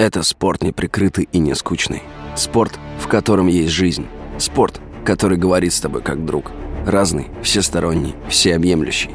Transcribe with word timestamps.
Это 0.00 0.22
спорт 0.22 0.62
неприкрытый 0.62 1.28
и 1.30 1.38
не 1.38 1.54
скучный. 1.54 2.02
Спорт, 2.34 2.78
в 2.98 3.06
котором 3.06 3.48
есть 3.48 3.70
жизнь. 3.70 4.06
Спорт, 4.38 4.80
который 5.04 5.36
говорит 5.36 5.74
с 5.74 5.80
тобой 5.82 6.00
как 6.00 6.24
друг. 6.24 6.52
Разный, 6.86 7.26
всесторонний, 7.42 8.14
всеобъемлющий. 8.30 9.10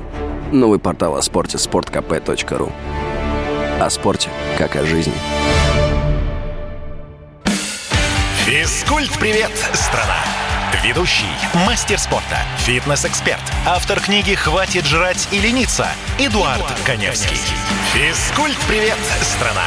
Новый 0.51 0.77
портал 0.77 1.15
о 1.15 1.23
спорте– 1.23 1.57
sportkp.ru 1.57 2.71
О 3.81 3.89
спорте, 3.89 4.29
как 4.59 4.75
о 4.75 4.85
жизни. 4.85 5.15
Физкульт-привет, 8.45 9.53
страна! 9.73 10.19
Ведущий, 10.83 11.25
мастер 11.65 11.97
спорта, 11.97 12.37
фитнес-эксперт, 12.59 13.41
автор 13.65 13.99
книги 13.99 14.35
«Хватит 14.35 14.85
жрать 14.85 15.27
и 15.31 15.39
лениться» 15.39 15.87
Эдуард, 16.19 16.59
Эдуард 16.59 16.79
Коневский. 16.85 17.39
Физкульт-привет, 17.91 18.99
страна! 19.23 19.63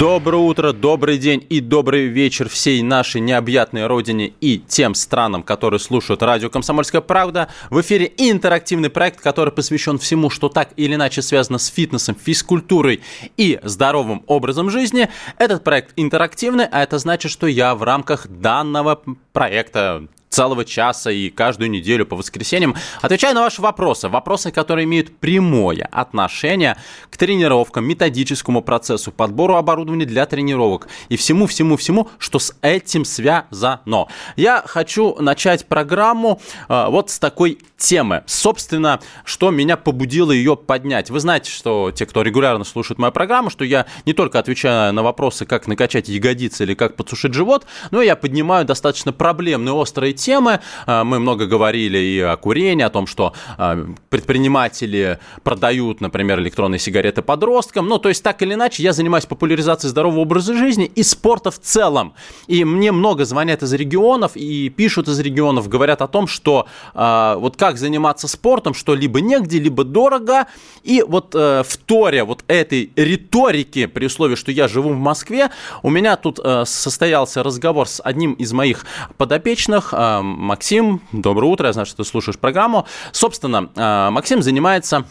Доброе 0.00 0.38
утро, 0.38 0.72
добрый 0.72 1.16
день 1.16 1.46
и 1.48 1.60
добрый 1.60 2.06
вечер 2.06 2.48
всей 2.48 2.82
нашей 2.82 3.20
необъятной 3.20 3.86
родине 3.86 4.32
и 4.40 4.58
тем 4.58 4.96
странам, 4.96 5.44
которые 5.44 5.78
слушают 5.78 6.24
радио 6.24 6.50
«Комсомольская 6.50 7.00
правда». 7.00 7.46
В 7.70 7.80
эфире 7.80 8.12
интерактивный 8.16 8.90
проект, 8.90 9.20
который 9.20 9.52
посвящен 9.52 9.98
всему, 9.98 10.28
что 10.28 10.48
так 10.48 10.70
или 10.74 10.96
иначе 10.96 11.22
связано 11.22 11.58
с 11.58 11.68
фитнесом, 11.68 12.16
физкультурой 12.16 13.00
и 13.36 13.60
здоровым 13.62 14.24
образом 14.26 14.70
жизни. 14.70 15.08
Этот 15.38 15.62
проект 15.62 15.92
интерактивный, 15.94 16.66
а 16.66 16.82
это 16.82 16.98
значит, 16.98 17.30
что 17.30 17.46
я 17.46 17.76
в 17.76 17.84
рамках 17.84 18.26
данного 18.26 19.00
проекта 19.32 20.08
целого 20.30 20.64
часа 20.64 21.10
и 21.10 21.28
каждую 21.28 21.70
неделю 21.70 22.06
по 22.06 22.16
воскресеньям 22.16 22.76
отвечаю 23.02 23.34
на 23.34 23.42
ваши 23.42 23.60
вопросы. 23.60 24.08
Вопросы, 24.08 24.52
которые 24.52 24.84
имеют 24.84 25.14
прямое 25.18 25.88
отношение 25.90 26.76
к 27.10 27.16
тренировкам, 27.16 27.84
методическому 27.84 28.62
процессу, 28.62 29.10
подбору 29.10 29.56
оборудования 29.56 30.06
для 30.06 30.24
тренировок 30.26 30.88
и 31.08 31.16
всему-всему-всему, 31.16 32.08
что 32.18 32.38
с 32.38 32.54
этим 32.62 33.04
связано. 33.04 34.06
Я 34.36 34.62
хочу 34.64 35.16
начать 35.20 35.66
программу 35.66 36.40
э, 36.68 36.86
вот 36.88 37.10
с 37.10 37.18
такой 37.18 37.58
темы. 37.80 38.22
Собственно, 38.26 39.00
что 39.24 39.50
меня 39.50 39.76
побудило 39.76 40.30
ее 40.30 40.56
поднять. 40.56 41.10
Вы 41.10 41.18
знаете, 41.18 41.50
что 41.50 41.90
те, 41.90 42.06
кто 42.06 42.22
регулярно 42.22 42.64
слушает 42.64 42.98
мою 42.98 43.12
программу, 43.12 43.50
что 43.50 43.64
я 43.64 43.86
не 44.06 44.12
только 44.12 44.38
отвечаю 44.38 44.92
на 44.92 45.02
вопросы, 45.02 45.46
как 45.46 45.66
накачать 45.66 46.08
ягодицы 46.08 46.64
или 46.64 46.74
как 46.74 46.96
подсушить 46.96 47.34
живот, 47.34 47.66
но 47.90 48.02
я 48.02 48.16
поднимаю 48.16 48.64
достаточно 48.64 49.12
проблемные, 49.12 49.72
острые 49.72 50.12
темы. 50.12 50.60
А, 50.86 51.04
мы 51.04 51.18
много 51.18 51.46
говорили 51.46 51.98
и 51.98 52.20
о 52.20 52.36
курении, 52.36 52.84
о 52.84 52.90
том, 52.90 53.06
что 53.06 53.32
а, 53.56 53.86
предприниматели 54.10 55.18
продают, 55.42 56.00
например, 56.00 56.40
электронные 56.40 56.78
сигареты 56.78 57.22
подросткам. 57.22 57.88
Ну, 57.88 57.98
то 57.98 58.08
есть, 58.08 58.22
так 58.22 58.42
или 58.42 58.54
иначе, 58.54 58.82
я 58.82 58.92
занимаюсь 58.92 59.26
популяризацией 59.26 59.90
здорового 59.90 60.20
образа 60.20 60.54
жизни 60.54 60.84
и 60.84 61.02
спорта 61.02 61.50
в 61.50 61.58
целом. 61.58 62.14
И 62.46 62.64
мне 62.64 62.92
много 62.92 63.24
звонят 63.24 63.62
из 63.62 63.72
регионов 63.72 64.32
и 64.34 64.68
пишут 64.68 65.08
из 65.08 65.18
регионов, 65.18 65.68
говорят 65.68 66.02
о 66.02 66.06
том, 66.06 66.26
что 66.26 66.66
э, 66.94 67.34
вот 67.38 67.56
как 67.56 67.69
заниматься 67.78 68.28
спортом, 68.28 68.74
что 68.74 68.94
либо 68.94 69.20
негде, 69.20 69.58
либо 69.58 69.84
дорого. 69.84 70.46
И 70.82 71.04
вот 71.06 71.34
э, 71.34 71.62
в 71.66 71.76
торе 71.76 72.24
вот 72.24 72.44
этой 72.48 72.92
риторики, 72.96 73.86
при 73.86 74.06
условии, 74.06 74.34
что 74.34 74.52
я 74.52 74.68
живу 74.68 74.90
в 74.90 74.98
Москве, 74.98 75.50
у 75.82 75.90
меня 75.90 76.16
тут 76.16 76.40
э, 76.42 76.64
состоялся 76.66 77.42
разговор 77.42 77.88
с 77.88 78.00
одним 78.02 78.32
из 78.34 78.52
моих 78.52 78.84
подопечных, 79.16 79.92
э, 79.92 80.20
Максим, 80.22 81.00
доброе 81.12 81.46
утро, 81.46 81.66
я 81.66 81.72
знаю, 81.72 81.86
что 81.86 81.98
ты 81.98 82.04
слушаешь 82.04 82.38
программу. 82.38 82.86
Собственно, 83.12 83.70
э, 83.74 84.10
Максим 84.10 84.42
занимается 84.42 85.06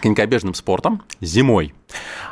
конькобежным 0.00 0.54
спортом 0.54 1.02
зимой. 1.20 1.74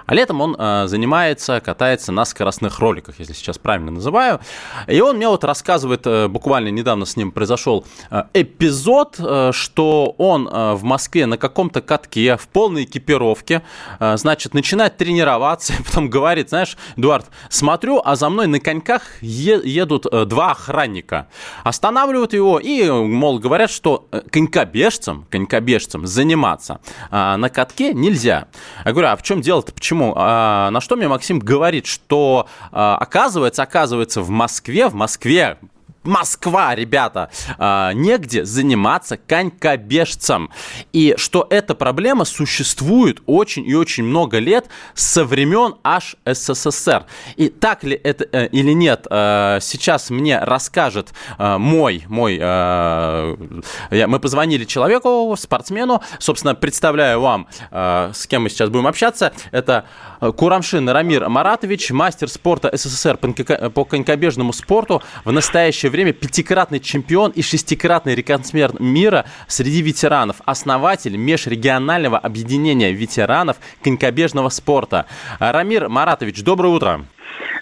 А 0.07 0.15
летом 0.15 0.41
он 0.41 0.57
э, 0.59 0.87
занимается, 0.87 1.61
катается 1.61 2.11
на 2.11 2.25
скоростных 2.25 2.81
роликах, 2.81 3.19
если 3.19 3.33
сейчас 3.33 3.59
правильно 3.59 3.93
называю. 3.93 4.41
И 4.89 5.01
он 5.01 5.17
мне 5.17 5.29
вот 5.29 5.45
рассказывает, 5.45 6.07
э, 6.07 6.29
буквально 6.29 6.69
недавно 6.69 7.07
с 7.07 7.17
ним 7.17 7.31
произошел 7.31 7.85
э, 8.11 8.25
эпизод, 8.35 9.17
э, 9.19 9.51
что 9.53 10.15
он 10.19 10.49
э, 10.49 10.75
в 10.75 10.83
Москве 10.83 11.27
на 11.27 11.37
каком-то 11.37 11.81
катке 11.81 12.37
в 12.37 12.49
полной 12.49 12.85
экипировке, 12.85 13.63
э, 14.01 14.17
значит, 14.17 14.55
начинает 14.55 14.97
тренироваться, 14.97 15.75
потом 15.87 16.11
говорит, 16.11 16.49
знаешь, 16.49 16.77
Эдуард, 16.97 17.27
смотрю, 17.49 18.03
а 18.05 18.17
за 18.17 18.29
мной 18.31 18.47
на 18.47 18.59
коньках 18.59 19.03
е- 19.21 19.61
едут 19.65 20.07
э, 20.11 20.25
два 20.25 20.53
охранника. 20.53 21.29
Останавливают 21.63 22.33
его 22.33 22.59
и, 22.59 22.91
мол, 22.91 23.39
говорят, 23.39 23.71
что 23.71 24.09
э, 24.11 24.23
конькобежцам, 24.31 25.27
конькобежцам 25.31 26.07
заниматься 26.07 26.81
э, 27.11 27.37
на 27.37 27.49
катке 27.49 27.95
нельзя. 27.95 28.49
Я 28.85 28.93
говорю, 28.93 29.09
а 29.09 29.17
в 29.17 29.23
чем 29.23 29.41
дело-то? 29.51 29.73
Почему? 29.73 30.13
А, 30.17 30.71
на 30.71 30.81
что 30.81 30.95
мне 30.95 31.09
Максим 31.09 31.41
говорит, 31.41 31.87
что 31.87 32.47
а, 32.71 32.97
оказывается, 32.97 33.65
оказывается, 33.65 34.23
в 34.23 34.31
Москве, 34.31 34.87
в 34.87 34.95
Москве 34.95 35.59
Москва, 36.03 36.75
ребята, 36.75 37.31
а, 37.59 37.93
негде 37.93 38.45
заниматься 38.45 39.19
конькобежцем. 39.19 40.51
И 40.93 41.15
что 41.19 41.47
эта 41.51 41.75
проблема 41.75 42.25
существует 42.25 43.23
очень 43.27 43.67
и 43.67 43.75
очень 43.75 44.05
много 44.05 44.39
лет 44.39 44.67
со 44.95 45.25
времен 45.25 45.75
аж 45.85 46.17
СССР. 46.25 47.05
И 47.37 47.51
так 47.51 47.85
ли 47.85 48.01
это 48.03 48.27
э, 48.33 48.47
или 48.49 48.73
нет, 48.73 49.07
э, 49.11 49.59
сейчас 49.61 50.09
мне 50.09 50.39
расскажет 50.39 51.13
э, 51.39 51.59
мой, 51.59 52.05
мой, 52.09 52.39
мы 52.41 54.21
позвонили 54.21 54.65
человеку, 54.65 55.35
спортсмену, 55.39 56.03
собственно, 56.19 56.55
представляю 56.55 57.21
вам, 57.21 57.49
с 57.71 58.27
кем 58.27 58.43
мы 58.43 58.49
сейчас 58.49 58.71
будем 58.71 58.87
общаться, 58.87 59.33
это 59.51 59.85
Курамшин 60.21 60.89
Рамир 60.89 61.29
Маратович, 61.29 61.91
мастер 61.91 62.29
спорта 62.29 62.71
СССР 62.73 63.17
по 63.17 63.85
конькобежному 63.85 64.53
спорту, 64.53 65.03
в 65.25 65.33
настоящее 65.33 65.90
время 65.91 66.13
пятикратный 66.13 66.81
чемпион 66.81 67.33
и 67.33 67.43
шестикратный 67.43 68.15
рекордсмен 68.15 68.77
мира 68.79 69.27
среди 69.47 69.83
ветеранов, 69.83 70.37
основатель 70.45 71.17
межрегионального 71.17 72.19
объединения 72.19 72.93
ветеранов 72.93 73.59
конькобежного 73.83 74.49
спорта. 74.49 75.07
Рамир 75.39 75.89
Маратович, 75.89 76.43
доброе 76.43 76.69
утро. 76.69 77.05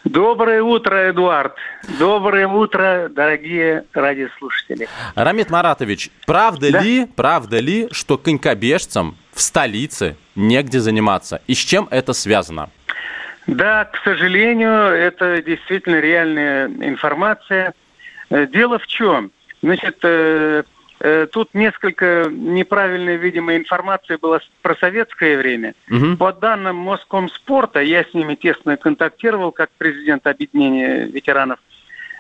Доброе 0.05 0.63
утро, 0.63 1.11
Эдуард. 1.11 1.55
Доброе 1.99 2.47
утро, 2.47 3.09
дорогие 3.11 3.85
радиослушатели. 3.93 4.89
Рамит 5.15 5.51
Маратович, 5.51 6.11
правда 6.27 6.73
да? 6.73 6.81
ли, 6.81 7.07
правда 7.07 7.59
ли, 7.59 7.89
что 7.91 8.17
конькобежцам 8.17 9.17
в 9.33 9.41
столице 9.41 10.17
негде 10.35 10.81
заниматься? 10.81 11.43
И 11.47 11.55
с 11.55 11.59
чем 11.59 11.89
это 11.91 12.13
связано? 12.13 12.71
Да, 13.47 13.85
к 13.87 13.97
сожалению, 14.05 14.71
это 14.71 15.43
действительно 15.43 16.01
реальная 16.01 16.69
информация. 16.69 17.75
Э, 18.31 18.47
дело 18.47 18.79
в 18.79 18.87
чем? 18.87 19.31
Значит, 19.63 19.99
э, 20.03 20.63
э, 21.01 21.27
тут 21.33 21.55
несколько 21.55 22.27
неправильной, 22.31 23.17
видимо, 23.17 23.57
информации 23.57 24.17
была 24.17 24.41
про 24.63 24.75
советское 24.77 25.37
время. 25.39 25.75
Угу. 25.91 26.17
По 26.17 26.33
данным 26.33 26.77
Москомспорта, 26.77 27.81
я 27.81 28.05
с 28.05 28.15
ними 28.15 28.35
тесно 28.35 28.77
контактировал 28.77 29.53
как 29.53 29.71
президент 29.79 30.27
объединения 30.27 31.07
ветеранов, 31.07 31.59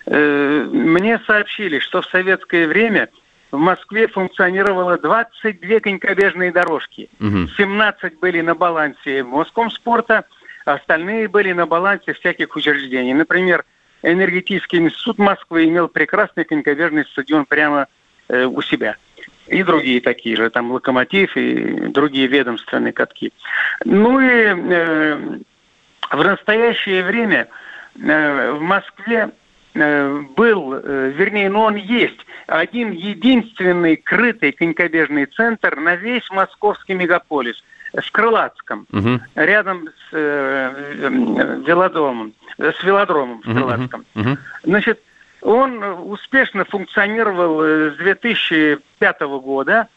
мне 0.06 1.20
сообщили, 1.26 1.80
что 1.80 2.00
в 2.00 2.06
советское 2.06 2.66
время 2.66 3.10
в 3.50 3.58
Москве 3.58 4.08
функционировало 4.08 4.96
22 4.96 5.80
конькобежные 5.80 6.50
дорожки. 6.50 7.10
Угу. 7.20 7.48
17 7.58 8.19
были 8.19 8.40
на 8.40 8.54
балансе 8.54 9.22
Москомспорта, 9.22 10.25
остальные 10.64 11.28
были 11.28 11.52
на 11.52 11.66
балансе 11.66 12.14
всяких 12.14 12.56
учреждений. 12.56 13.12
Например, 13.12 13.66
Энергетический 14.03 14.78
институт 14.78 15.19
Москвы 15.19 15.64
имел 15.64 15.88
прекрасный 15.88 16.44
конькобежный 16.44 17.04
стадион 17.06 17.47
прямо 17.47 17.88
э, 18.28 18.44
у 18.44 18.62
себя. 18.62 18.97
И 19.48 19.62
другие 19.62 20.00
такие 20.00 20.36
же, 20.36 20.50
там 20.50 20.70
«Локомотив» 20.70 21.36
и 21.36 21.88
другие 21.88 22.26
ведомственные 22.26 22.92
катки. 22.92 23.32
Ну 23.84 24.20
и 24.20 24.26
э, 24.26 25.38
в 26.10 26.25
настоящее 26.25 27.03
время 27.03 27.48
э, 27.96 28.52
в 28.52 28.61
Москве 28.61 29.31
э, 29.75 30.23
был, 30.37 30.75
э, 30.75 31.12
вернее, 31.17 31.49
ну 31.49 31.61
он 31.61 31.76
есть, 31.76 32.19
один 32.46 32.93
единственный 32.93 33.96
крытый 33.96 34.52
конькобежный 34.52 35.26
центр 35.26 35.76
на 35.76 35.96
весь 35.96 36.28
московский 36.31 36.94
мегаполис 36.94 37.62
в 38.06 38.12
Крылатском, 38.12 38.87
угу. 38.93 39.21
рядом 39.35 39.89
с 39.89 40.12
э, 40.12 40.95
э, 41.00 41.61
велодромом 41.67 42.35
с 42.59 42.83
велодромом 42.83 43.41
в 43.41 43.53
Крылатском. 43.55 44.05
Uh-huh. 44.15 44.37
Значит, 44.65 45.00
он 45.43 45.83
успешно 45.83 46.65
функционировал 46.65 47.62
э, 47.62 47.93
с 47.93 47.97
2005 47.97 49.21
года. 49.41 49.89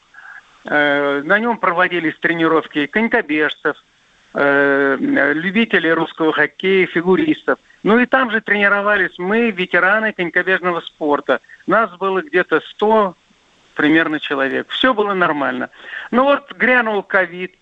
Э, 0.65 1.21
на 1.23 1.39
нем 1.39 1.57
проводились 1.57 2.17
тренировки 2.19 2.85
конькобежцев, 2.85 3.77
э, 4.33 4.97
любителей 5.33 5.91
русского 5.93 6.31
хоккея, 6.33 6.85
фигуристов. 6.85 7.57
Ну 7.83 7.97
и 7.97 8.05
там 8.05 8.29
же 8.29 8.41
тренировались 8.41 9.17
мы, 9.17 9.49
ветераны 9.49 10.13
конькобежного 10.13 10.81
спорта. 10.81 11.41
Нас 11.65 11.91
было 11.97 12.21
где-то 12.21 12.61
100 12.61 13.15
примерно 13.73 14.19
человек. 14.19 14.69
Все 14.69 14.93
было 14.93 15.15
нормально. 15.15 15.71
Ну 16.11 16.25
вот 16.25 16.51
грянул 16.53 17.01
ковид, 17.01 17.55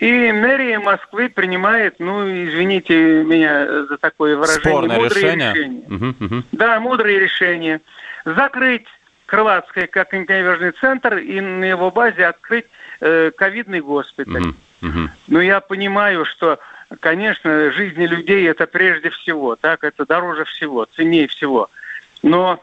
И 0.00 0.32
мэрия 0.32 0.80
Москвы 0.80 1.28
принимает, 1.28 2.00
ну, 2.00 2.26
извините 2.26 3.22
меня 3.22 3.84
за 3.84 3.96
такое 3.98 4.36
выражение, 4.36 4.60
Спорное 4.60 4.96
мудрые 4.98 5.24
решение. 5.24 5.52
решения. 5.54 5.84
Угу, 5.88 6.24
угу. 6.24 6.42
Да, 6.52 6.80
мудрые 6.80 7.20
решения. 7.20 7.80
Закрыть 8.24 8.86
Крылатское 9.26 9.86
как 9.86 10.10
конькобежный 10.10 10.72
центр 10.72 11.16
и 11.18 11.40
на 11.40 11.64
его 11.64 11.90
базе 11.90 12.26
открыть 12.26 12.66
э, 13.00 13.30
ковидный 13.36 13.80
госпиталь. 13.80 14.48
Угу, 14.48 14.88
угу. 14.88 15.08
Но 15.28 15.40
я 15.40 15.60
понимаю, 15.60 16.24
что, 16.24 16.58
конечно, 17.00 17.70
жизни 17.70 18.06
людей 18.06 18.48
это 18.48 18.66
прежде 18.66 19.10
всего, 19.10 19.56
так, 19.56 19.84
это 19.84 20.04
дороже 20.04 20.44
всего, 20.44 20.86
ценнее 20.96 21.28
всего. 21.28 21.70
Но 22.22 22.60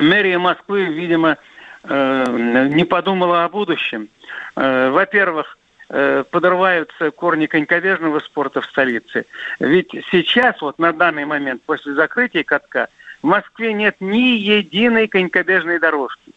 мэрия 0.00 0.38
Москвы, 0.38 0.84
видимо, 0.84 1.36
э, 1.84 2.68
не 2.70 2.84
подумала 2.84 3.44
о 3.44 3.48
будущем. 3.48 4.08
Э, 4.54 4.90
во-первых, 4.90 5.58
подрываются 5.88 7.10
корни 7.10 7.46
конькобежного 7.46 8.18
спорта 8.20 8.60
в 8.60 8.66
столице. 8.66 9.24
Ведь 9.60 9.90
сейчас, 10.10 10.60
вот 10.60 10.78
на 10.78 10.92
данный 10.92 11.24
момент, 11.24 11.62
после 11.62 11.94
закрытия 11.94 12.42
катка, 12.42 12.88
в 13.22 13.26
Москве 13.26 13.72
нет 13.72 13.96
ни 14.00 14.36
единой 14.36 15.08
конькобежной 15.08 15.78
дорожки. 15.78 16.32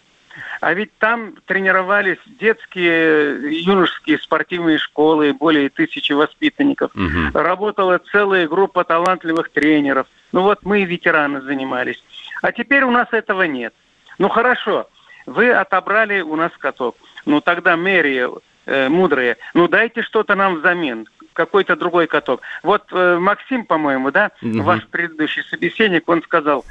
А 0.61 0.73
ведь 0.73 0.95
там 0.97 1.35
тренировались 1.45 2.19
детские, 2.39 3.61
юношеские 3.63 4.19
спортивные 4.19 4.77
школы, 4.77 5.33
более 5.33 5.69
тысячи 5.69 6.11
воспитанников. 6.13 6.91
Мгм. 6.93 7.31
Работала 7.33 7.99
целая 8.11 8.47
группа 8.47 8.83
талантливых 8.83 9.49
тренеров. 9.51 10.07
Ну 10.31 10.41
вот 10.41 10.59
мы, 10.63 10.83
ветераны, 10.83 11.41
занимались. 11.41 12.01
А 12.41 12.51
теперь 12.51 12.83
у 12.83 12.91
нас 12.91 13.07
этого 13.11 13.43
нет. 13.43 13.73
Ну 14.17 14.29
хорошо, 14.29 14.89
вы 15.25 15.51
отобрали 15.51 16.21
у 16.21 16.35
нас 16.35 16.51
каток. 16.57 16.95
Ну 17.25 17.41
тогда 17.41 17.75
мэрия 17.77 18.29
э, 18.69 18.89
мудрая, 18.89 19.37
ну 19.53 19.67
дайте 19.67 20.01
что-то 20.03 20.35
нам 20.35 20.55
взамен 20.59 21.07
какой-то 21.33 21.75
другой 21.75 22.07
каток. 22.07 22.41
Вот 22.63 22.83
э, 22.91 23.17
Максим, 23.17 23.65
по-моему, 23.65 24.11
да, 24.11 24.31
Мгм. 24.41 24.63
ваш 24.63 24.85
предыдущий 24.87 25.43
собеседник, 25.43 26.07
он 26.09 26.21
сказал, 26.23 26.65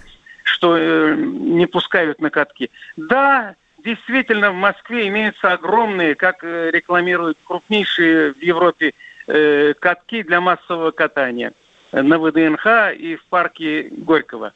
что 0.45 0.77
э, 0.77 1.15
не 1.17 1.67
пускают 1.67 2.21
на 2.21 2.31
катки. 2.31 2.71
Да, 2.97 3.55
действительно, 3.79 4.51
в 4.51 4.55
Москве 4.57 5.09
имеются 5.09 5.53
огромные, 5.53 6.15
как 6.15 6.45
э, 6.45 6.71
рекламируют 6.71 7.39
крупнейшие 7.45 8.33
в 8.35 8.43
Европе 8.43 8.93
э, 9.27 9.75
катки 9.79 10.23
для 10.23 10.41
массового 10.41 10.91
катания 10.91 11.53
э, 11.93 12.03
на 12.03 12.19
ВДНХ 12.19 12.67
и 12.97 13.17
в 13.17 13.25
парке 13.31 13.89
Горького. 13.91 14.53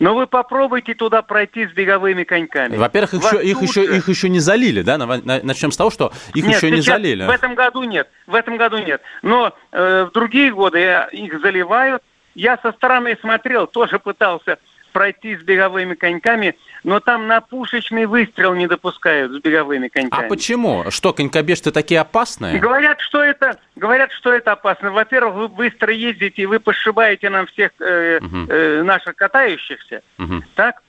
Но 0.00 0.14
вы 0.14 0.26
попробуйте 0.26 0.94
туда 0.94 1.22
пройти 1.22 1.66
с 1.66 1.72
беговыми 1.72 2.24
коньками. 2.24 2.76
Во-первых, 2.76 3.14
их 3.14 3.22
еще, 3.24 3.42
их, 3.44 3.62
еще, 3.62 3.96
их 3.96 4.08
еще 4.08 4.28
не 4.28 4.40
залили, 4.40 4.82
да? 4.82 4.98
На- 4.98 5.06
на- 5.06 5.40
Начнем 5.42 5.70
с 5.70 5.76
того, 5.76 5.90
что 5.90 6.12
их 6.34 6.44
нет, 6.46 6.56
еще 6.56 6.70
не 6.70 6.80
залили. 6.80 7.24
В 7.24 7.30
этом 7.30 7.54
году 7.54 7.82
нет. 7.84 8.08
В 8.26 8.34
этом 8.34 8.56
году 8.56 8.78
нет. 8.78 9.00
Но 9.22 9.54
э, 9.72 10.06
в 10.08 10.12
другие 10.12 10.52
годы 10.52 11.06
их 11.12 11.40
заливают. 11.40 12.02
Я 12.34 12.58
со 12.62 12.72
стороны 12.72 13.16
смотрел, 13.20 13.66
тоже 13.68 13.98
пытался 14.00 14.58
пройти 14.94 15.36
с 15.36 15.42
беговыми 15.42 15.94
коньками, 15.94 16.54
но 16.84 17.00
там 17.00 17.26
на 17.26 17.40
пушечный 17.40 18.06
выстрел 18.06 18.54
не 18.54 18.66
допускают 18.68 19.32
с 19.32 19.40
беговыми 19.40 19.88
А 19.88 19.90
коньками. 20.00 20.28
почему? 20.28 20.84
Что, 20.90 21.12
конькобежцы 21.12 21.72
такие 21.72 22.00
опасные? 22.00 22.58
Говорят, 22.58 23.00
что 23.00 23.22
это, 23.22 23.58
говорят, 23.76 24.12
что 24.12 24.32
это 24.32 24.52
опасно. 24.52 24.92
Во-первых, 24.92 25.34
вы 25.34 25.48
быстро 25.48 25.92
ездите, 25.92 26.42
и 26.42 26.46
вы 26.46 26.60
пошибаете 26.60 27.28
нам 27.28 27.46
всех 27.48 27.72
э, 27.80 28.20
Мгм. 28.20 28.46
э, 28.48 28.82
наших 28.84 29.16
катающихся. 29.16 30.00
Мгм. 30.16 30.44
Так? 30.54 30.80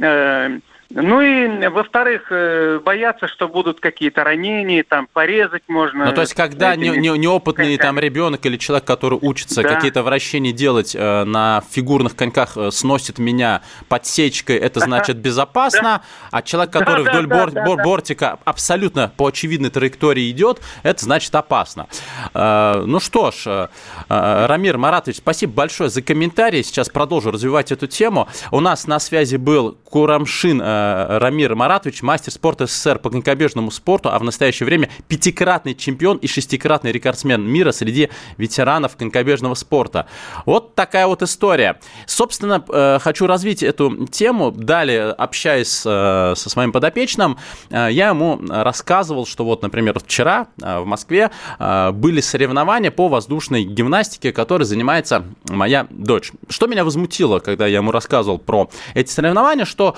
Э, 0.00 0.58
ну 0.90 1.20
и, 1.20 1.68
во-вторых, 1.68 2.28
э, 2.30 2.80
боятся, 2.82 3.28
что 3.28 3.46
будут 3.46 3.78
какие-то 3.78 4.24
ранения, 4.24 4.82
там 4.88 5.06
порезать 5.12 5.62
можно. 5.68 6.06
Ну, 6.06 6.12
то 6.12 6.22
есть, 6.22 6.32
когда 6.32 6.74
не- 6.76 6.88
этими 6.88 6.98
не- 7.08 7.18
неопытный 7.18 7.66
коньками. 7.66 7.76
там 7.86 7.98
ребенок 7.98 8.46
или 8.46 8.56
человек, 8.56 8.86
который 8.86 9.18
учится 9.20 9.62
Да. 9.62 9.68
какие-то 9.74 10.02
вращения 10.02 10.52
делать 10.52 10.96
э, 10.98 11.24
на 11.24 11.62
фигурных 11.70 12.16
коньках, 12.16 12.56
э, 12.56 12.70
сносит 12.70 13.18
меня 13.18 13.60
подсечкой, 13.88 14.56
это 14.56 14.80
значит 14.80 15.16
безопасно, 15.28 16.02
а 16.30 16.40
человек, 16.40 16.72
который 16.72 17.04
Да, 17.04 17.10
вдоль 17.10 17.26
да, 17.26 17.36
бор- 17.36 17.50
да, 17.52 17.64
бор- 17.66 17.76
да. 17.76 17.84
бортика 17.84 18.38
абсолютно 18.46 19.12
по 19.16 19.26
очевидной 19.26 19.68
траектории 19.70 20.30
идет, 20.30 20.60
это 20.82 21.04
значит 21.04 21.34
опасно. 21.34 21.86
Э, 22.32 22.82
ну 22.86 22.98
что 22.98 23.30
ж, 23.30 23.42
э, 23.46 23.68
э, 24.08 24.46
Рамир 24.46 24.78
Маратович, 24.78 25.18
спасибо 25.18 25.52
большое 25.52 25.90
за 25.90 26.00
комментарий. 26.00 26.64
Сейчас 26.64 26.88
продолжу 26.88 27.30
развивать 27.30 27.72
эту 27.72 27.86
тему. 27.86 28.26
У 28.50 28.60
нас 28.60 28.86
на 28.86 28.98
связи 29.00 29.36
был 29.36 29.76
Курамшин 29.84 30.62
э, 30.62 30.77
Рамир 31.18 31.54
Маратович, 31.54 32.02
мастер 32.02 32.32
спорта 32.32 32.66
СССР 32.66 32.98
по 32.98 33.10
конькобежному 33.10 33.70
спорту, 33.70 34.10
а 34.10 34.18
в 34.18 34.24
настоящее 34.24 34.66
время 34.66 34.90
пятикратный 35.08 35.74
чемпион 35.74 36.18
и 36.18 36.26
шестикратный 36.26 36.92
рекордсмен 36.92 37.42
мира 37.42 37.72
среди 37.72 38.10
ветеранов 38.36 38.96
конькобежного 38.96 39.54
спорта. 39.54 40.06
Вот 40.46 40.74
такая 40.74 41.06
вот 41.06 41.22
история. 41.22 41.80
Собственно, 42.06 42.64
э, 42.68 42.98
хочу 43.00 43.26
развить 43.26 43.62
эту 43.62 44.06
тему. 44.06 44.50
Далее, 44.50 45.10
общаясь 45.10 45.82
э, 45.84 46.34
со 46.36 46.50
своим 46.50 46.72
подопечным, 46.72 47.38
э, 47.70 47.88
я 47.90 48.08
ему 48.08 48.40
рассказывал, 48.48 49.26
что 49.26 49.44
вот, 49.44 49.62
например, 49.62 49.98
вчера 49.98 50.48
в 50.56 50.84
Москве 50.84 51.30
были 51.58 52.20
соревнования 52.20 52.90
по 52.90 53.08
воздушной 53.08 53.64
гимнастике, 53.64 54.32
которой 54.32 54.64
занимается 54.64 55.24
моя 55.48 55.86
дочь. 55.90 56.32
Что 56.48 56.66
меня 56.66 56.84
возмутило, 56.84 57.38
когда 57.38 57.66
я 57.66 57.78
ему 57.78 57.90
рассказывал 57.90 58.38
про 58.38 58.70
эти 58.94 59.10
соревнования, 59.10 59.64
что 59.64 59.96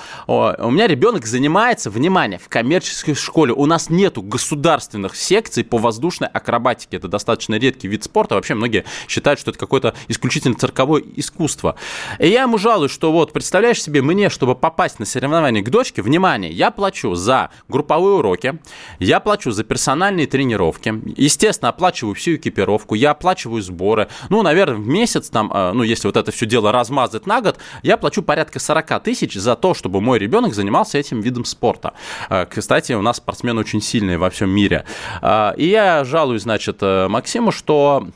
у 0.71 0.73
меня 0.73 0.87
ребенок 0.87 1.25
занимается, 1.25 1.89
внимание, 1.89 2.39
в 2.39 2.47
коммерческой 2.47 3.13
школе. 3.13 3.51
У 3.51 3.65
нас 3.65 3.89
нету 3.89 4.21
государственных 4.21 5.17
секций 5.17 5.65
по 5.65 5.77
воздушной 5.77 6.29
акробатике. 6.29 6.95
Это 6.95 7.09
достаточно 7.09 7.55
редкий 7.55 7.89
вид 7.89 8.05
спорта. 8.05 8.35
Вообще 8.35 8.53
многие 8.53 8.85
считают, 9.09 9.37
что 9.37 9.51
это 9.51 9.59
какое-то 9.59 9.95
исключительно 10.07 10.55
цирковое 10.55 11.03
искусство. 11.17 11.75
И 12.19 12.29
я 12.29 12.43
ему 12.43 12.57
жалуюсь, 12.57 12.93
что 12.93 13.11
вот, 13.11 13.33
представляешь 13.33 13.83
себе, 13.83 14.01
мне, 14.01 14.29
чтобы 14.29 14.55
попасть 14.55 14.97
на 14.97 15.05
соревнования 15.05 15.61
к 15.61 15.69
дочке, 15.69 16.01
внимание, 16.01 16.53
я 16.53 16.71
плачу 16.71 17.15
за 17.15 17.49
групповые 17.67 18.15
уроки, 18.15 18.57
я 18.99 19.19
плачу 19.19 19.51
за 19.51 19.65
персональные 19.65 20.27
тренировки, 20.27 21.01
естественно, 21.17 21.67
оплачиваю 21.67 22.15
всю 22.15 22.35
экипировку, 22.35 22.95
я 22.95 23.11
оплачиваю 23.11 23.61
сборы. 23.61 24.07
Ну, 24.29 24.41
наверное, 24.41 24.77
в 24.77 24.87
месяц, 24.87 25.29
там, 25.29 25.51
э, 25.53 25.73
ну, 25.73 25.83
если 25.83 26.07
вот 26.07 26.15
это 26.15 26.31
все 26.31 26.45
дело 26.45 26.71
размазать 26.71 27.25
на 27.27 27.41
год, 27.41 27.57
я 27.83 27.97
плачу 27.97 28.23
порядка 28.23 28.61
40 28.61 29.03
тысяч 29.03 29.33
за 29.33 29.57
то, 29.57 29.73
чтобы 29.73 29.99
мой 29.99 30.17
ребенок 30.17 30.53
занимался 30.61 30.97
этим 30.99 31.21
видом 31.21 31.45
спорта. 31.45 31.93
Э, 32.29 32.45
Кстати, 32.45 32.93
у 32.93 33.01
нас 33.01 33.17
спортсмены 33.17 33.59
очень 33.61 33.81
сильные 33.81 34.17
во 34.17 34.29
всем 34.29 34.49
мире. 34.49 34.83
Э, 35.21 35.53
И 35.57 35.67
я 35.67 36.03
жалуюсь, 36.03 36.43
значит, 36.43 36.77
э, 36.81 37.07
Максиму, 37.07 37.51
что 37.51 38.07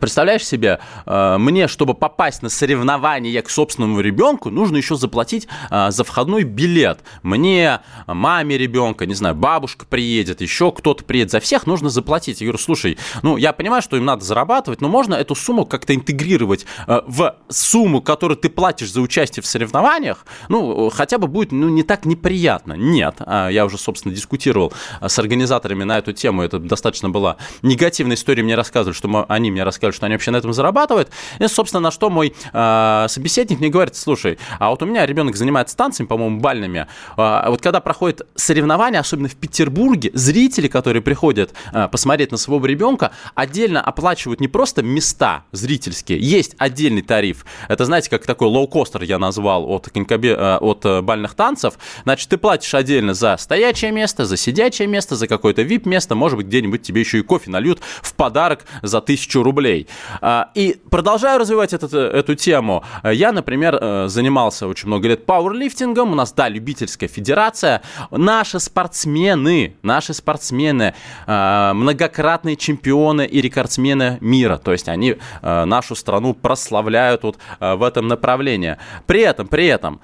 Представляешь 0.00 0.46
себе, 0.46 0.80
э, 1.06 1.36
мне, 1.38 1.68
чтобы 1.68 1.94
попасть 1.94 2.42
на 2.42 2.48
соревнования 2.48 3.42
к 3.42 3.50
собственному 3.50 4.00
ребенку, 4.00 4.50
нужно 4.50 4.76
еще 4.76 4.96
заплатить 4.96 5.48
э, 5.70 5.90
за 5.90 6.04
входной 6.04 6.44
билет. 6.44 7.00
Мне, 7.22 7.80
маме 8.06 8.56
ребенка, 8.56 9.06
не 9.06 9.14
знаю, 9.14 9.34
бабушка 9.34 9.84
приедет, 9.86 10.40
еще 10.40 10.70
кто-то 10.72 11.04
приедет. 11.04 11.32
За 11.32 11.40
всех 11.40 11.66
нужно 11.66 11.90
заплатить. 11.90 12.40
Я 12.40 12.46
говорю, 12.46 12.58
слушай, 12.58 12.98
ну, 13.22 13.36
я 13.36 13.52
понимаю, 13.52 13.82
что 13.82 13.96
им 13.96 14.04
надо 14.04 14.24
зарабатывать, 14.24 14.80
но 14.80 14.88
можно 14.88 15.14
эту 15.14 15.34
сумму 15.34 15.66
как-то 15.66 15.94
интегрировать 15.94 16.66
э, 16.86 17.00
в 17.06 17.36
сумму, 17.48 18.00
которую 18.00 18.36
ты 18.36 18.48
платишь 18.48 18.92
за 18.92 19.00
участие 19.00 19.42
в 19.42 19.46
соревнованиях, 19.46 20.24
ну, 20.48 20.90
хотя 20.90 21.18
бы 21.18 21.26
будет, 21.26 21.52
ну, 21.52 21.68
не 21.68 21.82
так 21.82 22.04
неприятно. 22.04 22.74
Нет, 22.74 23.16
А, 23.18 23.48
я 23.48 23.64
уже, 23.64 23.78
собственно, 23.78 24.14
дискутировал 24.14 24.72
с 25.00 25.18
организаторами 25.18 25.84
на 25.84 25.98
эту 25.98 26.12
тему. 26.12 26.42
Это 26.42 26.58
достаточно 26.58 27.10
была 27.10 27.36
негативная 27.62 28.16
история. 28.16 28.42
Мне 28.42 28.54
рассказывали, 28.54 28.94
что 28.94 29.26
они 29.28 29.50
мне 29.50 29.62
рассказывали, 29.62 29.71
что 29.72 30.06
они 30.06 30.14
вообще 30.14 30.30
на 30.30 30.36
этом 30.36 30.52
зарабатывают. 30.52 31.10
И, 31.38 31.46
собственно, 31.46 31.80
на 31.80 31.90
что 31.90 32.10
мой 32.10 32.34
э, 32.52 33.06
собеседник 33.08 33.60
мне 33.60 33.68
говорит, 33.68 33.96
слушай, 33.96 34.38
а 34.58 34.70
вот 34.70 34.82
у 34.82 34.86
меня 34.86 35.06
ребенок 35.06 35.36
занимается 35.36 35.76
танцами, 35.76 36.06
по-моему, 36.06 36.40
бальными. 36.40 36.86
А 37.16 37.50
вот 37.50 37.60
когда 37.60 37.80
проходит 37.80 38.22
соревнования, 38.34 39.00
особенно 39.00 39.28
в 39.28 39.36
Петербурге, 39.36 40.10
зрители, 40.14 40.68
которые 40.68 41.02
приходят 41.02 41.52
э, 41.72 41.88
посмотреть 41.88 42.30
на 42.32 42.36
своего 42.36 42.64
ребенка, 42.66 43.12
отдельно 43.34 43.80
оплачивают 43.80 44.40
не 44.40 44.48
просто 44.48 44.82
места 44.82 45.44
зрительские, 45.52 46.18
есть 46.18 46.54
отдельный 46.58 47.02
тариф. 47.02 47.44
Это, 47.68 47.84
знаете, 47.84 48.10
как 48.10 48.26
такой 48.26 48.48
лоукостер 48.48 49.02
я 49.02 49.18
назвал 49.18 49.68
от, 49.68 49.88
конькобе- 49.88 50.36
э, 50.36 50.56
от 50.58 50.84
э, 50.84 51.00
бальных 51.02 51.34
танцев. 51.34 51.74
Значит, 52.04 52.28
ты 52.28 52.36
платишь 52.36 52.74
отдельно 52.74 53.14
за 53.14 53.36
стоячее 53.36 53.92
место, 53.92 54.24
за 54.24 54.36
сидячее 54.36 54.88
место, 54.88 55.16
за 55.16 55.26
какое-то 55.26 55.62
VIP-место, 55.62 56.14
может 56.14 56.36
быть, 56.36 56.46
где-нибудь 56.46 56.82
тебе 56.82 57.00
еще 57.00 57.18
и 57.18 57.22
кофе 57.22 57.50
нальют 57.50 57.80
в 58.02 58.14
подарок 58.14 58.64
за 58.82 59.00
тысячу 59.00 59.42
рублей. 59.42 59.61
Рублей. 59.62 59.86
А, 60.20 60.50
и 60.54 60.76
продолжаю 60.90 61.38
развивать 61.38 61.72
этот, 61.72 61.94
эту 61.94 62.34
тему. 62.34 62.84
Я, 63.04 63.32
например, 63.32 64.08
занимался 64.08 64.66
очень 64.66 64.88
много 64.88 65.08
лет 65.08 65.26
пауэрлифтингом. 65.26 66.12
У 66.12 66.14
нас, 66.14 66.32
да, 66.32 66.48
любительская 66.48 67.08
федерация. 67.08 67.82
Наши 68.10 68.58
спортсмены, 68.60 69.76
наши 69.82 70.14
спортсмены, 70.14 70.94
многократные 71.26 72.56
чемпионы 72.56 73.26
и 73.26 73.40
рекордсмены 73.40 74.18
мира. 74.20 74.58
То 74.58 74.72
есть 74.72 74.88
они 74.88 75.16
нашу 75.42 75.94
страну 75.94 76.34
прославляют 76.34 77.22
вот 77.22 77.38
в 77.60 77.82
этом 77.82 78.08
направлении. 78.08 78.76
При 79.06 79.20
этом, 79.20 79.46
при 79.46 79.66
этом, 79.66 80.00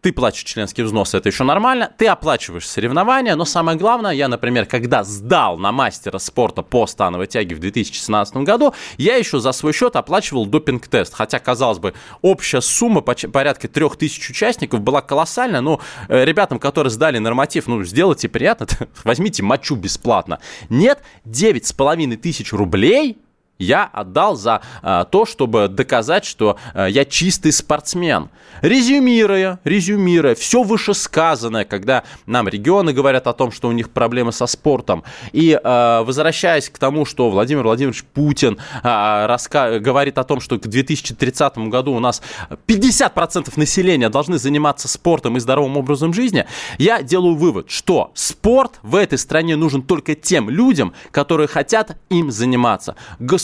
ты 0.00 0.12
платишь 0.12 0.44
членские 0.44 0.86
взносы, 0.86 1.18
это 1.18 1.28
еще 1.28 1.44
нормально. 1.44 1.90
Ты 1.96 2.06
оплачиваешь 2.06 2.68
соревнования, 2.68 3.36
но 3.36 3.44
самое 3.44 3.76
главное, 3.76 4.12
я, 4.12 4.28
например, 4.28 4.66
когда 4.66 5.02
сдал 5.04 5.58
на 5.58 5.72
мастера 5.72 6.18
спорта 6.18 6.62
по 6.62 6.86
становой 6.86 7.26
тяге 7.26 7.56
в 7.56 7.58
2017 7.58 8.36
году, 8.38 8.74
я 8.96 9.16
еще 9.16 9.40
за 9.40 9.52
свой 9.52 9.72
счет 9.72 9.96
оплачивал 9.96 10.46
допинг-тест. 10.46 11.14
Хотя, 11.14 11.38
казалось 11.38 11.78
бы, 11.78 11.94
общая 12.22 12.60
сумма 12.60 13.00
порядка 13.00 13.68
3000 13.68 14.30
участников 14.30 14.80
была 14.80 15.00
колоссальная. 15.00 15.60
Ну, 15.60 15.80
э, 16.08 16.24
ребятам, 16.24 16.58
которые 16.58 16.90
сдали 16.90 17.18
норматив, 17.18 17.66
ну, 17.66 17.82
сделайте 17.84 18.28
приятно, 18.28 18.66
возьмите 19.04 19.42
мочу 19.42 19.76
бесплатно. 19.76 20.40
Нет, 20.68 21.02
9,5 21.24 22.16
тысяч 22.16 22.52
рублей 22.52 23.18
я 23.58 23.84
отдал 23.84 24.36
за 24.36 24.60
а, 24.82 25.04
то, 25.04 25.24
чтобы 25.24 25.68
доказать, 25.68 26.24
что 26.24 26.56
а, 26.74 26.86
я 26.86 27.04
чистый 27.04 27.52
спортсмен. 27.52 28.30
Резюмируя, 28.60 29.60
резюмируя, 29.64 30.34
все 30.34 30.62
вышесказанное, 30.62 31.64
когда 31.64 32.04
нам 32.26 32.48
регионы 32.48 32.92
говорят 32.92 33.26
о 33.26 33.32
том, 33.32 33.52
что 33.52 33.68
у 33.68 33.72
них 33.72 33.90
проблемы 33.90 34.32
со 34.32 34.46
спортом, 34.46 35.04
и 35.32 35.58
а, 35.62 36.02
возвращаясь 36.04 36.68
к 36.68 36.78
тому, 36.78 37.04
что 37.04 37.30
Владимир 37.30 37.64
Владимирович 37.64 38.04
Путин 38.04 38.58
а, 38.82 39.26
раска- 39.26 39.78
говорит 39.78 40.18
о 40.18 40.24
том, 40.24 40.40
что 40.40 40.58
к 40.58 40.66
2030 40.66 41.58
году 41.68 41.92
у 41.92 42.00
нас 42.00 42.22
50% 42.66 43.52
населения 43.56 44.08
должны 44.08 44.38
заниматься 44.38 44.88
спортом 44.88 45.36
и 45.36 45.40
здоровым 45.40 45.76
образом 45.76 46.12
жизни, 46.12 46.46
я 46.78 47.02
делаю 47.02 47.36
вывод, 47.36 47.70
что 47.70 48.10
спорт 48.14 48.78
в 48.82 48.94
этой 48.94 49.18
стране 49.18 49.56
нужен 49.56 49.82
только 49.82 50.14
тем 50.14 50.50
людям, 50.50 50.94
которые 51.10 51.48
хотят 51.48 51.96
им 52.10 52.30
заниматься. 52.30 52.96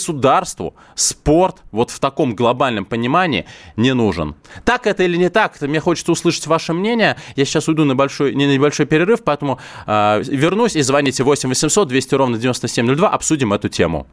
Государству 0.02 0.75
спорт 0.97 1.62
вот 1.71 1.90
в 1.90 2.00
таком 2.00 2.35
глобальном 2.35 2.85
понимании 2.85 3.47
не 3.76 3.94
нужен. 3.94 4.35
Так 4.64 4.87
это 4.87 5.04
или 5.04 5.16
не 5.16 5.28
так? 5.28 5.61
Мне 5.61 5.78
хочется 5.78 6.11
услышать 6.11 6.47
ваше 6.49 6.73
мнение. 6.73 7.16
Я 7.37 7.44
сейчас 7.44 7.68
уйду 7.68 7.85
на 7.85 7.94
большой, 7.94 8.35
не 8.35 8.47
на 8.47 8.54
небольшой 8.54 8.87
перерыв, 8.87 9.23
поэтому 9.23 9.61
э, 9.87 10.23
вернусь 10.26 10.75
и 10.75 10.82
звоните 10.82 11.23
8 11.23 11.49
800 11.49 11.88
200 11.88 12.14
ровно 12.16 12.38
9702, 12.38 13.09
обсудим 13.09 13.52
эту 13.52 13.68
тему. 13.68 14.06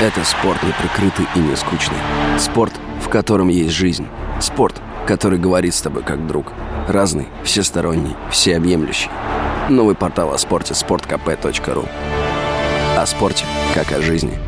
Это 0.00 0.24
спорт 0.24 0.62
неприкрытый 0.62 1.26
и 1.34 1.38
не 1.40 1.56
скучный. 1.56 1.98
Спорт, 2.38 2.72
в 3.02 3.10
котором 3.10 3.48
есть 3.48 3.74
жизнь. 3.74 4.06
Спорт, 4.40 4.80
который 5.06 5.38
говорит 5.38 5.74
с 5.74 5.82
тобой 5.82 6.02
как 6.04 6.26
друг. 6.26 6.52
Разный, 6.88 7.28
всесторонний, 7.44 8.14
всеобъемлющий. 8.30 9.10
Новый 9.68 9.94
портал 9.94 10.32
о 10.32 10.38
спорте– 10.38 10.72
sportkp.ru 10.74 11.86
О 12.96 13.06
спорте, 13.06 13.44
как 13.74 13.92
о 13.92 14.00
жизни. 14.00 14.47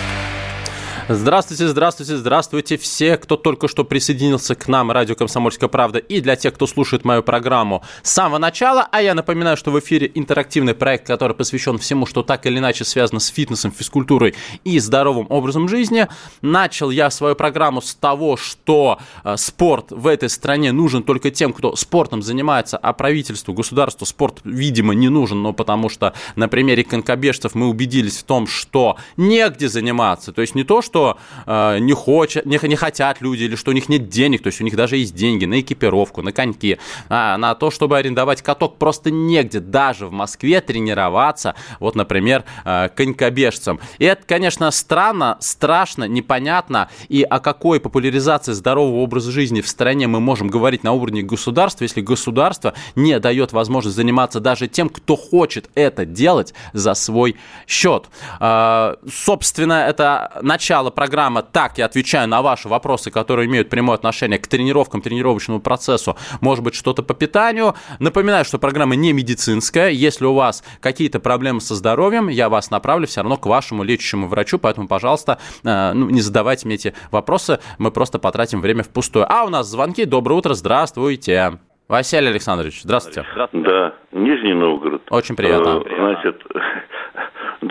Здравствуйте, 1.13 1.67
здравствуйте, 1.67 2.15
здравствуйте 2.15 2.77
все, 2.77 3.17
кто 3.17 3.35
только 3.35 3.67
что 3.67 3.83
присоединился 3.83 4.55
к 4.55 4.69
нам, 4.69 4.91
радио 4.91 5.13
«Комсомольская 5.15 5.67
правда», 5.67 5.99
и 5.99 6.21
для 6.21 6.37
тех, 6.37 6.53
кто 6.53 6.67
слушает 6.67 7.03
мою 7.03 7.21
программу 7.21 7.83
с 8.01 8.11
самого 8.11 8.37
начала. 8.37 8.87
А 8.89 9.01
я 9.01 9.13
напоминаю, 9.13 9.57
что 9.57 9.71
в 9.71 9.79
эфире 9.81 10.09
интерактивный 10.15 10.73
проект, 10.73 11.05
который 11.05 11.35
посвящен 11.35 11.77
всему, 11.79 12.05
что 12.05 12.23
так 12.23 12.45
или 12.45 12.59
иначе 12.59 12.85
связано 12.85 13.19
с 13.19 13.27
фитнесом, 13.27 13.73
физкультурой 13.73 14.35
и 14.63 14.79
здоровым 14.79 15.27
образом 15.29 15.67
жизни. 15.67 16.07
Начал 16.41 16.91
я 16.91 17.09
свою 17.09 17.35
программу 17.35 17.81
с 17.81 17.93
того, 17.93 18.37
что 18.37 18.97
э, 19.25 19.35
спорт 19.35 19.87
в 19.89 20.07
этой 20.07 20.29
стране 20.29 20.71
нужен 20.71 21.03
только 21.03 21.29
тем, 21.29 21.51
кто 21.51 21.75
спортом 21.75 22.21
занимается, 22.21 22.77
а 22.77 22.93
правительству, 22.93 23.53
государству 23.53 24.05
спорт, 24.05 24.39
видимо, 24.45 24.93
не 24.93 25.09
нужен, 25.09 25.41
но 25.41 25.51
потому 25.51 25.89
что 25.89 26.13
на 26.37 26.47
примере 26.47 26.85
конькобежцев 26.85 27.53
мы 27.53 27.67
убедились 27.67 28.19
в 28.19 28.23
том, 28.23 28.47
что 28.47 28.95
негде 29.17 29.67
заниматься. 29.67 30.31
То 30.31 30.39
есть 30.39 30.55
не 30.55 30.63
то, 30.63 30.81
что 30.81 31.00
что 31.01 31.17
э, 31.45 31.79
не, 31.79 31.93
хочет, 31.93 32.45
не, 32.45 32.59
не 32.61 32.75
хотят 32.75 33.21
люди, 33.21 33.43
или 33.43 33.55
что 33.55 33.71
у 33.71 33.73
них 33.73 33.89
нет 33.89 34.09
денег, 34.09 34.43
то 34.43 34.47
есть 34.47 34.61
у 34.61 34.63
них 34.63 34.75
даже 34.75 34.97
есть 34.97 35.15
деньги 35.15 35.45
на 35.45 35.59
экипировку, 35.59 36.21
на 36.21 36.31
коньки, 36.31 36.77
а, 37.09 37.37
на 37.37 37.55
то, 37.55 37.71
чтобы 37.71 37.97
арендовать 37.97 38.41
каток, 38.41 38.77
просто 38.77 39.09
негде 39.09 39.59
даже 39.59 40.07
в 40.07 40.11
Москве 40.11 40.61
тренироваться, 40.61 41.55
вот, 41.79 41.95
например, 41.95 42.43
э, 42.65 42.89
конькобежцам. 42.95 43.79
И 43.97 44.05
это, 44.05 44.23
конечно, 44.25 44.69
странно, 44.71 45.37
страшно, 45.39 46.03
непонятно, 46.03 46.89
и 47.09 47.23
о 47.23 47.39
какой 47.39 47.79
популяризации 47.79 48.53
здорового 48.53 48.97
образа 48.97 49.31
жизни 49.31 49.61
в 49.61 49.67
стране 49.67 50.07
мы 50.07 50.19
можем 50.19 50.49
говорить 50.49 50.83
на 50.83 50.91
уровне 50.91 51.23
государства, 51.23 51.83
если 51.83 52.01
государство 52.01 52.73
не 52.95 53.19
дает 53.19 53.53
возможность 53.53 53.95
заниматься 53.95 54.39
даже 54.39 54.67
тем, 54.67 54.89
кто 54.89 55.15
хочет 55.15 55.69
это 55.73 56.05
делать 56.05 56.53
за 56.73 56.93
свой 56.93 57.35
счет. 57.65 58.09
Э, 58.39 58.95
собственно, 59.11 59.85
это 59.87 60.39
начало 60.41 60.80
программа 60.89 61.43
«Так 61.43 61.77
я 61.77 61.85
отвечаю 61.85 62.27
на 62.27 62.41
ваши 62.41 62.67
вопросы, 62.67 63.11
которые 63.11 63.47
имеют 63.47 63.69
прямое 63.69 63.95
отношение 63.95 64.39
к 64.39 64.47
тренировкам, 64.47 65.01
тренировочному 65.01 65.61
процессу, 65.61 66.17
может 66.41 66.63
быть, 66.63 66.75
что-то 66.75 67.03
по 67.03 67.13
питанию». 67.13 67.75
Напоминаю, 67.99 68.45
что 68.45 68.57
программа 68.57 68.95
не 68.95 69.13
медицинская. 69.13 69.89
Если 69.89 70.25
у 70.25 70.33
вас 70.33 70.63
какие-то 70.79 71.19
проблемы 71.19 71.61
со 71.61 71.75
здоровьем, 71.75 72.27
я 72.29 72.49
вас 72.49 72.71
направлю 72.71 73.05
все 73.05 73.21
равно 73.21 73.37
к 73.37 73.45
вашему 73.45 73.83
лечащему 73.83 74.27
врачу, 74.27 74.57
поэтому, 74.57 74.87
пожалуйста, 74.87 75.37
э, 75.63 75.93
ну, 75.93 76.09
не 76.09 76.21
задавайте 76.21 76.65
мне 76.65 76.75
эти 76.75 76.93
вопросы, 77.11 77.59
мы 77.77 77.91
просто 77.91 78.17
потратим 78.17 78.61
время 78.61 78.83
впустую. 78.83 79.25
А 79.29 79.43
у 79.43 79.49
нас 79.49 79.67
звонки. 79.67 80.05
Доброе 80.05 80.35
утро, 80.35 80.53
здравствуйте. 80.53 81.59
Василий 81.91 82.27
Александрович, 82.27 82.83
здравствуйте. 82.83 83.25
Да, 83.51 83.93
Нижний 84.13 84.53
Новгород. 84.53 85.01
Очень 85.09 85.35
приятно. 85.35 85.83
Э, 85.85 85.95
значит, 85.97 86.41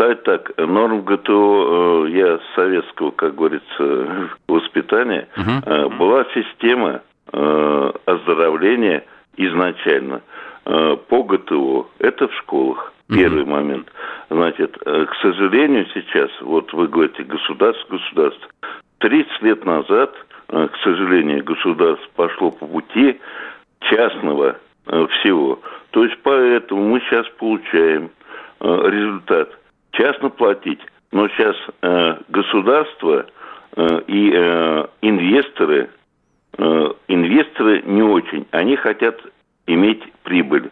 да, 0.01 0.15
так, 0.15 0.57
норм 0.57 1.03
ГТО, 1.03 2.07
э, 2.07 2.11
я 2.11 2.41
советского, 2.55 3.11
как 3.11 3.35
говорится, 3.35 4.31
воспитания, 4.49 5.29
угу. 5.37 5.91
была 5.97 6.25
система 6.33 7.03
э, 7.33 7.93
оздоровления 8.07 9.05
изначально 9.37 10.23
по 10.65 11.23
ГТО. 11.25 11.89
Это 11.99 12.29
в 12.29 12.35
школах. 12.35 12.93
Первый 13.09 13.43
угу. 13.43 13.51
момент. 13.51 13.93
Значит, 14.29 14.77
к 14.79 15.15
сожалению, 15.21 15.87
сейчас, 15.93 16.31
вот 16.41 16.73
вы 16.73 16.87
говорите, 16.87 17.25
государство, 17.25 17.97
государство. 17.97 18.49
30 18.99 19.43
лет 19.43 19.65
назад, 19.65 20.15
к 20.49 20.77
сожалению, 20.85 21.43
государство 21.43 22.09
пошло 22.15 22.51
по 22.53 22.67
пути 22.67 23.19
частного 23.81 24.59
всего. 24.85 25.59
То 25.91 26.05
есть 26.05 26.19
поэтому 26.23 26.89
мы 26.89 27.01
сейчас 27.01 27.27
получаем 27.39 28.11
результат 28.61 29.60
частно 29.93 30.31
платить. 30.31 30.81
Но 31.13 31.29
сейчас 31.29 31.57
э, 31.83 32.17
государство 32.29 33.27
э, 33.77 34.01
и 34.07 34.33
э, 34.33 34.87
инвесторы, 35.03 35.91
э, 36.59 36.93
инвесторы 37.09 37.83
не 37.83 38.03
очень. 38.03 38.47
Они 38.53 38.77
хотят 38.77 39.21
иметь 39.67 40.03
прибыль. 40.23 40.71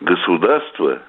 Государство 0.00 1.00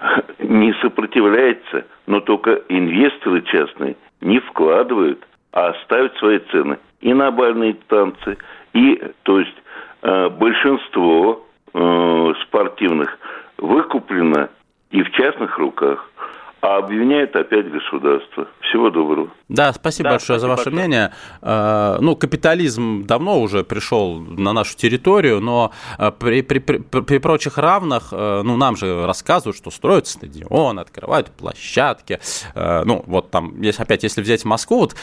не 0.38 0.72
сопротивляется, 0.74 1.86
но 2.06 2.20
только 2.20 2.62
инвесторы 2.68 3.42
частные 3.42 3.96
не 4.20 4.40
вкладывают, 4.40 5.24
а 5.52 5.74
ставят 5.84 6.16
свои 6.16 6.38
цены 6.50 6.78
и 7.00 7.12
на 7.12 7.30
бальные 7.30 7.76
танцы, 7.88 8.38
и, 8.72 9.00
то 9.22 9.38
есть, 9.38 9.56
э, 10.02 10.28
большинство 10.30 11.46
э, 11.72 12.32
спортивных 12.42 13.18
выкуплено 13.58 14.48
и 14.90 15.02
в 15.02 15.10
частных 15.12 15.58
руках 15.58 16.10
а 16.64 16.78
обвиняет 16.78 17.36
опять 17.36 17.70
государство. 17.70 18.48
Всего 18.62 18.88
доброго. 18.88 19.28
Да, 19.50 19.74
спасибо 19.74 20.08
да, 20.08 20.14
большое 20.14 20.38
спасибо 20.38 20.40
за 20.40 20.48
ваше 20.48 20.70
большое. 20.70 20.76
мнение. 20.76 21.12
Э, 21.42 21.98
ну, 22.00 22.16
капитализм 22.16 23.04
давно 23.04 23.38
уже 23.42 23.64
пришел 23.64 24.18
на 24.18 24.54
нашу 24.54 24.74
территорию, 24.74 25.40
но 25.40 25.72
э, 25.98 26.10
при, 26.18 26.40
при, 26.40 26.60
при, 26.60 26.78
при 26.78 27.18
прочих 27.18 27.58
равных, 27.58 28.08
э, 28.12 28.40
ну, 28.42 28.56
нам 28.56 28.76
же 28.76 29.04
рассказывают, 29.04 29.58
что 29.58 29.70
строят 29.70 30.06
стадион, 30.06 30.78
открывают 30.78 31.30
площадки. 31.32 32.18
Ну, 32.54 33.04
вот 33.06 33.30
там, 33.30 33.60
если, 33.60 33.82
опять, 33.82 34.02
если 34.02 34.22
взять 34.22 34.46
Москву, 34.46 34.78
вот 34.78 34.94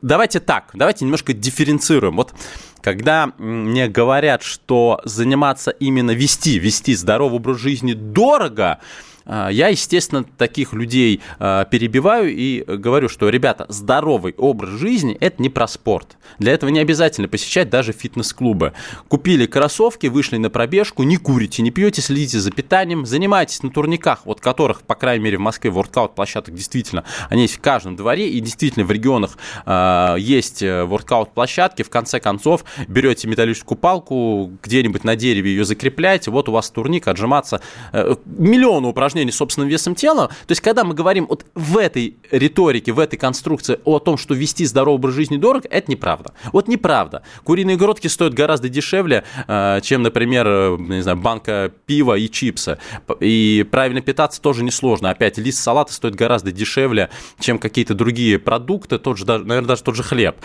давайте 0.00 0.40
так, 0.40 0.70
давайте 0.72 1.04
немножко 1.04 1.34
дифференцируем. 1.34 2.16
Вот 2.16 2.32
когда 2.80 3.32
мне 3.36 3.86
говорят, 3.88 4.42
что 4.42 5.00
заниматься 5.04 5.70
именно 5.72 6.12
вести, 6.12 6.58
вести 6.58 6.94
здоровый 6.94 7.36
образ 7.36 7.58
жизни 7.58 7.92
дорого, 7.92 8.64
а, 8.64 8.80
я, 9.26 9.68
естественно, 9.68 10.24
таких 10.24 10.72
людей 10.72 11.20
а, 11.38 11.64
перебиваю 11.64 12.34
и 12.34 12.64
говорю, 12.64 13.08
что, 13.08 13.28
ребята, 13.28 13.66
здоровый 13.68 14.34
образ 14.36 14.70
жизни– 14.70 15.16
это 15.20 15.42
не 15.42 15.48
про 15.48 15.66
спорт. 15.66 16.16
Для 16.38 16.52
этого 16.52 16.70
не 16.70 16.80
обязательно 16.80 17.28
посещать 17.28 17.70
даже 17.70 17.92
фитнес-клубы. 17.92 18.72
Купили 19.08 19.46
кроссовки, 19.46 20.06
вышли 20.06 20.36
на 20.36 20.50
пробежку, 20.50 21.02
не 21.02 21.16
курите, 21.16 21.62
не 21.62 21.70
пьете, 21.70 22.02
следите 22.02 22.38
за 22.38 22.50
питанием, 22.50 23.06
занимайтесь 23.06 23.62
на 23.62 23.70
турниках, 23.70 24.26
вот 24.26 24.40
которых, 24.40 24.82
по 24.82 24.94
крайней 24.94 25.24
мере, 25.24 25.38
в 25.38 25.40
Москве 25.40 25.70
воркаут-площадок 25.70 26.54
действительно, 26.54 27.04
они 27.28 27.42
есть 27.42 27.56
в 27.56 27.60
каждом 27.60 27.96
дворе, 27.96 28.30
и 28.30 28.40
действительно 28.40 28.84
в 28.84 28.90
регионах 28.90 29.38
э, 29.66 30.16
есть 30.18 30.62
воркаут-площадки, 30.62 31.82
в 31.82 31.90
конце 31.90 32.20
концов 32.20 32.64
берете 32.88 33.28
металлическую 33.28 33.78
палку, 33.78 34.52
где-нибудь 34.62 35.04
на 35.04 35.16
дереве 35.16 35.50
ее 35.50 35.64
закрепляете, 35.64 36.30
вот 36.30 36.48
у 36.48 36.52
вас 36.52 36.70
турник, 36.70 37.08
отжиматься, 37.08 37.60
э, 37.92 38.16
миллионы 38.24 38.88
упражнений 38.88 39.11
собственным 39.30 39.68
весом 39.68 39.94
тела. 39.94 40.28
То 40.28 40.52
есть, 40.52 40.60
когда 40.60 40.84
мы 40.84 40.94
говорим 40.94 41.26
вот 41.28 41.46
в 41.54 41.78
этой 41.78 42.16
риторике, 42.30 42.92
в 42.92 42.98
этой 42.98 43.16
конструкции 43.16 43.78
о 43.84 43.98
том, 43.98 44.16
что 44.16 44.34
вести 44.34 44.64
здоровый 44.64 44.96
образ 44.96 45.14
жизни 45.14 45.36
дорого, 45.36 45.68
это 45.70 45.90
неправда. 45.90 46.32
Вот 46.52 46.68
неправда. 46.68 47.22
Куриные 47.44 47.76
грудки 47.76 48.08
стоят 48.08 48.34
гораздо 48.34 48.68
дешевле, 48.68 49.24
э, 49.46 49.80
чем, 49.82 50.02
например, 50.02 50.46
э, 50.46 50.76
не 50.78 51.02
знаю, 51.02 51.18
банка 51.18 51.72
пива 51.86 52.16
и 52.16 52.28
чипсы. 52.28 52.78
И 53.20 53.66
правильно 53.70 54.00
питаться 54.00 54.40
тоже 54.40 54.64
несложно. 54.64 55.10
Опять, 55.10 55.38
лист 55.38 55.62
салата 55.62 55.92
стоит 55.92 56.14
гораздо 56.14 56.52
дешевле, 56.52 57.10
чем 57.38 57.58
какие-то 57.58 57.94
другие 57.94 58.38
продукты, 58.38 58.98
тот 58.98 59.18
же, 59.18 59.26
наверное, 59.26 59.62
даже 59.62 59.82
тот 59.82 59.96
же 59.96 60.02
хлеб. 60.02 60.36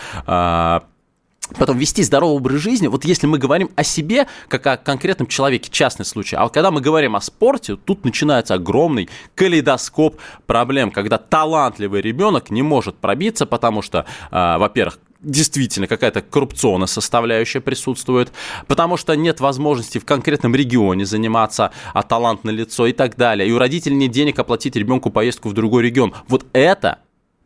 Потом 1.56 1.78
вести 1.78 2.02
здоровый 2.02 2.36
образ 2.36 2.60
жизни, 2.60 2.88
вот 2.88 3.04
если 3.04 3.26
мы 3.26 3.38
говорим 3.38 3.70
о 3.76 3.84
себе, 3.84 4.26
как 4.48 4.66
о 4.66 4.76
конкретном 4.76 5.28
человеке, 5.28 5.70
частный 5.70 6.04
случай, 6.04 6.36
а 6.36 6.44
вот 6.44 6.52
когда 6.52 6.70
мы 6.70 6.80
говорим 6.80 7.16
о 7.16 7.20
спорте, 7.20 7.76
тут 7.76 8.04
начинается 8.04 8.54
огромный 8.54 9.08
калейдоскоп 9.34 10.16
проблем, 10.46 10.90
когда 10.90 11.18
талантливый 11.18 12.00
ребенок 12.00 12.50
не 12.50 12.62
может 12.62 12.96
пробиться, 12.96 13.46
потому 13.46 13.82
что, 13.82 14.04
э, 14.30 14.58
во-первых, 14.58 14.98
действительно 15.20 15.86
какая-то 15.86 16.22
коррупционная 16.22 16.86
составляющая 16.86 17.60
присутствует, 17.60 18.32
потому 18.66 18.96
что 18.96 19.14
нет 19.14 19.40
возможности 19.40 19.98
в 19.98 20.04
конкретном 20.04 20.54
регионе 20.54 21.04
заниматься, 21.04 21.72
а 21.92 22.02
талант 22.02 22.44
на 22.44 22.50
лицо 22.50 22.86
и 22.86 22.92
так 22.92 23.16
далее. 23.16 23.48
И 23.48 23.52
у 23.52 23.58
родителей 23.58 23.96
нет 23.96 24.12
денег 24.12 24.38
оплатить 24.38 24.76
ребенку 24.76 25.10
поездку 25.10 25.48
в 25.48 25.54
другой 25.54 25.82
регион. 25.82 26.14
Вот 26.28 26.46
это 26.52 26.98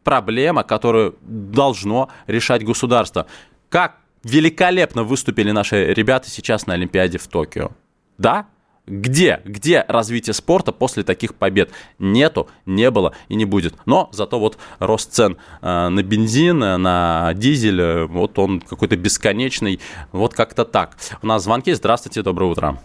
проблема, 0.04 0.64
которую 0.64 1.16
должно 1.22 2.08
решать 2.26 2.64
государство. 2.64 3.26
Как 3.72 3.96
великолепно 4.22 5.02
выступили 5.02 5.50
наши 5.50 5.94
ребята 5.94 6.28
сейчас 6.28 6.66
на 6.66 6.74
Олимпиаде 6.74 7.16
в 7.16 7.26
Токио. 7.26 7.70
Да, 8.18 8.46
где? 8.86 9.40
Где 9.46 9.82
развитие 9.88 10.34
спорта 10.34 10.72
после 10.72 11.04
таких 11.04 11.34
побед? 11.34 11.70
Нету, 11.98 12.50
не 12.66 12.90
было 12.90 13.14
и 13.30 13.34
не 13.34 13.46
будет. 13.46 13.72
Но 13.86 14.10
зато 14.12 14.38
вот 14.38 14.58
рост 14.78 15.12
цен 15.12 15.38
э, 15.62 15.88
на 15.88 16.02
бензин, 16.02 16.62
э, 16.62 16.76
на 16.76 17.32
дизель, 17.32 17.80
э, 17.80 18.04
вот 18.04 18.38
он 18.38 18.60
какой-то 18.60 18.98
бесконечный. 18.98 19.80
Вот 20.12 20.34
как-то 20.34 20.66
так. 20.66 20.96
У 21.22 21.26
нас 21.26 21.44
звонки. 21.44 21.72
Здравствуйте, 21.72 22.20
доброе 22.20 22.50
утро. 22.50 22.76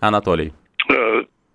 Анатолий. 0.00 0.52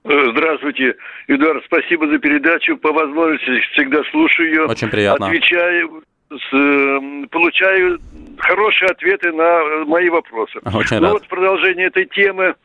Здравствуйте, 0.06 0.96
Эдуард, 1.28 1.66
спасибо 1.66 2.08
за 2.08 2.20
передачу. 2.20 2.78
По 2.78 2.94
возможности 2.94 3.60
всегда 3.74 4.02
слушаю 4.12 4.48
ее. 4.48 4.66
Очень 4.66 4.88
приятно. 4.88 5.28
Отвечаю, 5.28 6.04
с, 6.30 7.28
получаю 7.30 8.00
хорошие 8.38 8.90
ответы 8.90 9.32
на 9.32 9.86
мои 9.86 10.10
вопросы. 10.10 10.60
Очень 10.74 10.98
ну 10.98 11.04
рад. 11.04 11.14
вот 11.14 11.26
в 11.26 11.28
продолжение 11.30 11.88
этой 11.88 12.06
темы 12.06 12.56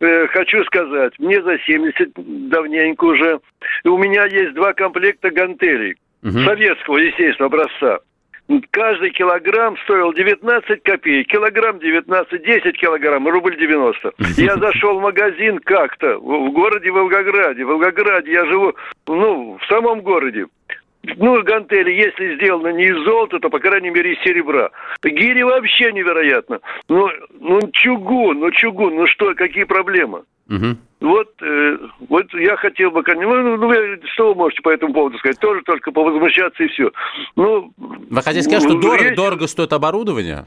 э, 0.00 0.26
хочу 0.28 0.64
сказать, 0.64 1.18
мне 1.18 1.42
за 1.42 1.58
70 1.58 2.12
давненько 2.48 3.04
уже, 3.04 3.40
у 3.84 3.96
меня 3.96 4.24
есть 4.26 4.54
два 4.54 4.72
комплекта 4.72 5.30
гантелей, 5.30 5.96
Угу. 6.22 6.38
советского, 6.44 6.98
естественно, 6.98 7.46
образца. 7.46 7.98
Каждый 8.70 9.10
килограмм 9.10 9.76
стоил 9.78 10.12
19 10.12 10.82
копеек. 10.82 11.26
Килограмм 11.28 11.78
19, 11.78 12.44
10 12.44 12.76
килограмм, 12.76 13.28
рубль 13.28 13.56
90. 13.56 14.12
Я 14.36 14.56
зашел 14.56 14.98
в 14.98 15.02
магазин 15.02 15.58
как-то 15.60 16.18
в 16.18 16.48
в 16.48 16.52
городе 16.52 16.90
Волгограде. 16.90 17.64
В 17.64 17.68
Волгограде 17.68 18.32
я 18.32 18.44
живу, 18.46 18.74
ну, 19.06 19.58
в 19.60 19.66
самом 19.66 20.00
городе. 20.00 20.46
Ну, 21.16 21.42
гантели, 21.42 21.90
если 21.90 22.36
сделано 22.36 22.68
не 22.68 22.84
из 22.84 23.04
золота, 23.04 23.40
то, 23.40 23.50
по 23.50 23.58
крайней 23.58 23.90
мере, 23.90 24.12
из 24.14 24.22
серебра. 24.22 24.70
Гири 25.02 25.42
вообще 25.42 25.92
невероятно. 25.92 26.60
Ну, 26.88 27.08
ну 27.40 27.60
чугун, 27.72 28.38
ну 28.38 28.50
чугун, 28.52 28.94
ну 28.94 29.06
что, 29.08 29.34
какие 29.34 29.64
проблемы? 29.64 30.22
Мгм. 30.46 30.78
Вот, 31.00 31.30
э, 31.42 31.78
вот 32.08 32.32
я 32.34 32.56
хотел 32.56 32.92
бы, 32.92 33.02
ну, 33.06 33.56
ну, 33.56 33.66
вы 33.66 34.00
что 34.12 34.28
вы 34.28 34.34
можете 34.36 34.62
по 34.62 34.68
этому 34.70 34.94
поводу 34.94 35.18
сказать? 35.18 35.38
Тоже 35.40 35.62
только 35.62 35.90
повозмущаться 35.90 36.62
и 36.62 36.68
все. 36.68 36.92
Ну, 37.34 37.72
Вы 37.76 38.22
хотите 38.22 38.42
сказать, 38.42 38.62
что 38.62 38.74
ну, 38.74 38.80
дорого, 38.80 39.04
есть- 39.04 39.16
дорого 39.16 39.46
стоит 39.48 39.72
оборудование? 39.72 40.46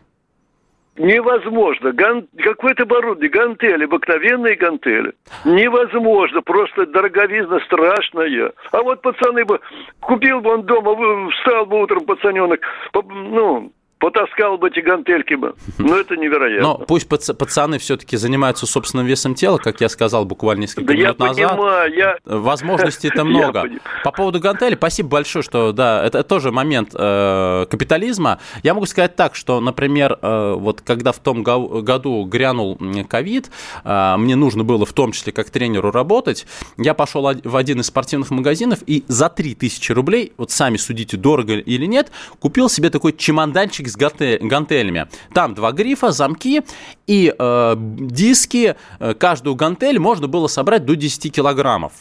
Невозможно. 0.98 1.92
Ган... 1.92 2.28
Какое-то 2.38 2.84
оборудование, 2.84 3.30
гантели, 3.30 3.84
обыкновенные 3.86 4.56
гантели. 4.56 5.14
Невозможно. 5.44 6.42
Просто 6.42 6.86
дороговизна 6.86 7.60
страшная. 7.62 8.54
А 8.72 8.82
вот 8.82 9.02
пацаны 9.02 9.44
бы... 9.46 9.60
Купил 10.00 10.42
бы 10.42 10.54
он 10.54 10.64
дома, 10.64 11.30
встал 11.32 11.66
бы 11.66 11.82
утром 11.82 12.06
пацаненок, 12.06 12.62
ну, 12.94 13.72
потаскал 14.06 14.58
бы 14.60 14.68
эти 14.68 14.82
гантельки 14.82 15.34
бы. 15.34 15.56
Ну, 15.80 15.96
это 15.96 16.16
невероятно. 16.16 16.68
Но 16.68 16.78
пусть 16.78 17.08
пац- 17.08 17.34
пацаны 17.34 17.80
все-таки 17.80 18.18
занимаются 18.18 18.66
собственным 18.68 19.06
весом 19.08 19.34
тела, 19.36 19.58
как 19.58 19.82
я 19.82 19.90
сказал 19.90 20.26
буквально 20.26 20.62
несколько 20.62 20.86
Да 20.88 20.94
я 20.94 21.00
минут 21.06 21.20
назад. 21.20 21.50
понимаю, 21.52 21.94
я... 21.96 22.18
Возможностей-то 22.26 23.18
Я 23.20 23.24
много. 23.24 23.64
По 24.04 24.12
поводу 24.12 24.40
гантели, 24.40 24.76
спасибо 24.76 25.10
большое, 25.10 25.42
что, 25.44 25.72
да, 25.72 26.04
это 26.06 26.24
тоже 26.24 26.52
момент 26.52 26.90
э, 26.94 27.66
капитализма. 27.70 28.40
Я 28.64 28.74
могу 28.76 28.86
сказать 28.86 29.16
так, 29.16 29.36
что, 29.36 29.60
например, 29.60 30.18
э, 30.22 30.54
вот 30.58 30.82
когда 30.82 31.12
в 31.12 31.18
том 31.20 31.42
го- 31.44 31.82
году 31.82 32.24
грянул 32.26 32.78
ковид, 33.10 33.50
э, 33.84 34.16
мне 34.18 34.36
нужно 34.36 34.64
было 34.64 34.86
в 34.86 34.94
том 34.94 35.12
числе 35.14 35.34
как 35.34 35.50
тренеру 35.50 35.92
работать, 35.92 36.46
я 36.78 36.94
пошел 36.94 37.24
в 37.44 37.56
один 37.56 37.80
из 37.82 37.88
спортивных 37.88 38.30
магазинов 38.32 38.80
и 38.86 39.04
за 39.08 39.30
3000 39.30 39.92
рублей, 39.92 40.34
вот 40.38 40.52
сами 40.52 40.78
судите, 40.78 41.18
дорого 41.18 41.54
или 41.56 41.86
нет, 41.86 42.12
купил 42.40 42.70
себе 42.70 42.90
такой 42.92 43.14
чемоданчик 43.14 43.88
с 43.88 43.95
ганте- 43.98 44.40
гантелями. 44.40 45.08
Там 45.34 45.54
два 45.54 45.72
грифа, 45.72 46.12
замки 46.12 46.64
и 47.08 47.34
э, 47.38 47.76
диски. 47.78 48.76
Э, 49.00 49.14
Каждую 49.14 49.56
гантель 49.56 50.00
можно 50.00 50.28
было 50.28 50.48
собрать 50.48 50.86
до 50.86 50.96
10 50.96 51.32
килограммов. 51.34 51.94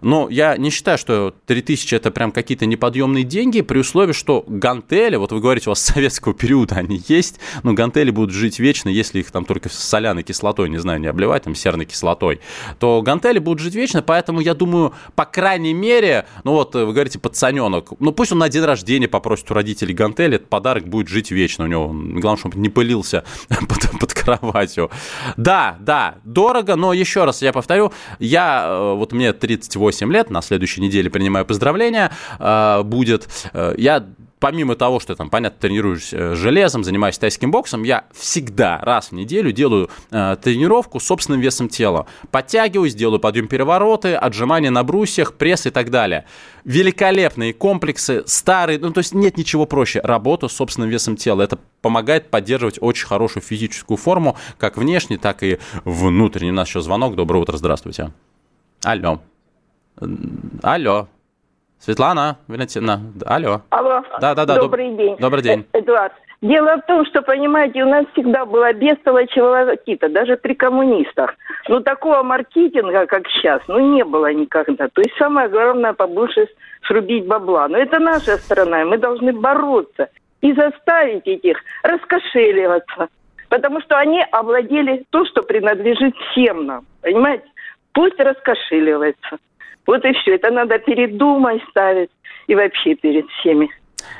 Но 0.00 0.28
я 0.30 0.56
не 0.56 0.70
считаю, 0.70 0.98
что 0.98 1.34
3000 1.46 1.94
это 1.94 2.10
прям 2.10 2.32
какие-то 2.32 2.66
неподъемные 2.66 3.24
деньги, 3.24 3.60
при 3.60 3.78
условии, 3.78 4.12
что 4.12 4.44
гантели, 4.46 5.16
вот 5.16 5.32
вы 5.32 5.40
говорите, 5.40 5.68
у 5.68 5.72
вас 5.72 5.80
с 5.80 5.92
советского 5.92 6.34
периода 6.34 6.76
они 6.76 7.02
есть, 7.08 7.38
но 7.62 7.72
гантели 7.72 8.10
будут 8.10 8.34
жить 8.34 8.58
вечно, 8.58 8.88
если 8.88 9.20
их 9.20 9.30
там 9.30 9.44
только 9.44 9.68
соляной 9.68 10.22
кислотой, 10.22 10.68
не 10.68 10.78
знаю, 10.78 11.00
не 11.00 11.06
обливать, 11.06 11.44
там 11.44 11.54
серной 11.54 11.84
кислотой, 11.84 12.40
то 12.78 13.02
гантели 13.02 13.38
будут 13.38 13.60
жить 13.60 13.74
вечно, 13.74 14.02
поэтому 14.02 14.40
я 14.40 14.54
думаю, 14.54 14.92
по 15.14 15.24
крайней 15.24 15.74
мере, 15.74 16.26
ну 16.44 16.52
вот 16.52 16.74
вы 16.74 16.92
говорите, 16.92 17.18
пацаненок, 17.18 17.92
ну 18.00 18.12
пусть 18.12 18.32
он 18.32 18.38
на 18.38 18.48
день 18.48 18.64
рождения 18.64 19.08
попросит 19.08 19.50
у 19.50 19.54
родителей 19.54 19.94
гантели, 19.94 20.36
этот 20.36 20.48
подарок 20.48 20.88
будет 20.88 21.08
жить 21.08 21.30
вечно 21.30 21.64
у 21.64 21.68
него, 21.68 21.88
главное, 21.88 22.38
чтобы 22.38 22.58
не 22.58 22.68
пылился 22.68 23.24
под, 23.48 23.98
под 24.00 24.12
кроватью. 24.12 24.90
Да, 25.36 25.76
да, 25.80 26.16
дорого, 26.24 26.76
но 26.76 26.92
еще 26.92 27.24
раз 27.24 27.42
я 27.42 27.52
повторю, 27.52 27.92
я, 28.18 28.64
э, 28.66 28.94
вот 28.94 29.12
мне 29.12 29.32
38 29.72 30.12
лет, 30.12 30.30
на 30.30 30.42
следующей 30.42 30.80
неделе 30.80 31.10
принимаю 31.10 31.44
поздравления, 31.46 32.10
э, 32.38 32.82
будет, 32.82 33.28
э, 33.52 33.74
я 33.78 34.06
помимо 34.42 34.74
того, 34.74 34.98
что 34.98 35.12
я 35.12 35.16
там, 35.16 35.30
понятно, 35.30 35.60
тренируюсь 35.60 36.12
э, 36.12 36.34
железом, 36.34 36.82
занимаюсь 36.82 37.16
тайским 37.16 37.52
боксом, 37.52 37.84
я 37.84 38.06
всегда 38.12 38.78
раз 38.78 39.10
в 39.10 39.12
неделю 39.12 39.52
делаю 39.52 39.88
э, 40.10 40.36
тренировку 40.42 40.98
с 40.98 41.04
собственным 41.04 41.40
весом 41.40 41.68
тела. 41.68 42.06
Подтягиваюсь, 42.32 42.94
делаю 42.94 43.20
подъем 43.20 43.46
перевороты, 43.46 44.14
отжимания 44.14 44.70
на 44.70 44.82
брусьях, 44.82 45.34
пресс 45.34 45.66
и 45.66 45.70
так 45.70 45.90
далее. 45.90 46.24
Великолепные 46.64 47.52
комплексы, 47.52 48.24
старые, 48.26 48.80
ну 48.80 48.90
то 48.90 48.98
есть 48.98 49.14
нет 49.14 49.36
ничего 49.36 49.64
проще. 49.64 50.00
Работа 50.02 50.48
с 50.48 50.52
собственным 50.52 50.90
весом 50.90 51.16
тела. 51.16 51.42
Это 51.42 51.60
помогает 51.80 52.28
поддерживать 52.28 52.78
очень 52.80 53.06
хорошую 53.06 53.44
физическую 53.44 53.96
форму, 53.96 54.36
как 54.58 54.76
внешне, 54.76 55.18
так 55.18 55.44
и 55.44 55.58
внутренне. 55.84 56.50
У 56.50 56.54
нас 56.54 56.68
еще 56.68 56.80
звонок. 56.80 57.14
Доброе 57.14 57.38
утро, 57.38 57.56
здравствуйте. 57.56 58.12
Алло. 58.82 59.22
Алло. 60.62 61.06
Светлана 61.78 62.36
Валентиновна, 62.46 63.00
алло. 63.26 63.62
Алло. 63.70 64.02
Да, 64.20 64.34
да, 64.36 64.46
да, 64.46 64.54
доб- 64.56 64.62
Добрый 64.62 64.94
день. 64.96 65.16
добрый 65.18 65.42
день. 65.42 65.66
Э, 65.72 65.80
Эдуард. 65.80 66.12
Дело 66.40 66.76
в 66.76 66.86
том, 66.86 67.04
что, 67.06 67.22
понимаете, 67.22 67.82
у 67.82 67.88
нас 67.88 68.04
всегда 68.12 68.44
была 68.46 68.72
бестолочевая 68.72 69.64
волокита, 69.64 70.08
даже 70.08 70.36
при 70.36 70.54
коммунистах. 70.54 71.34
Ну, 71.68 71.80
такого 71.80 72.22
маркетинга, 72.22 73.06
как 73.06 73.26
сейчас, 73.28 73.62
ну, 73.68 73.78
не 73.94 74.04
было 74.04 74.32
никогда. 74.32 74.88
То 74.88 75.00
есть 75.02 75.14
самое 75.18 75.48
главное 75.48 75.92
побольше 75.92 76.46
срубить 76.86 77.26
бабла. 77.26 77.66
Но 77.68 77.78
это 77.78 77.98
наша 77.98 78.36
страна, 78.38 78.82
и 78.82 78.84
мы 78.84 78.98
должны 78.98 79.32
бороться 79.32 80.08
и 80.40 80.52
заставить 80.52 81.26
этих 81.26 81.58
раскошеливаться. 81.82 83.08
Потому 83.48 83.80
что 83.80 83.98
они 83.98 84.24
овладели 84.32 85.04
то, 85.10 85.24
что 85.26 85.42
принадлежит 85.42 86.14
всем 86.30 86.66
нам. 86.66 86.84
Понимаете? 87.02 87.44
Пусть 87.92 88.18
раскошеливается. 88.18 89.38
Вот 89.86 90.04
и 90.04 90.12
все. 90.12 90.34
Это 90.34 90.50
надо 90.50 90.78
перед 90.78 91.16
Думой 91.16 91.62
ставить 91.70 92.10
и 92.46 92.54
вообще 92.54 92.94
перед 92.94 93.26
всеми. 93.38 93.68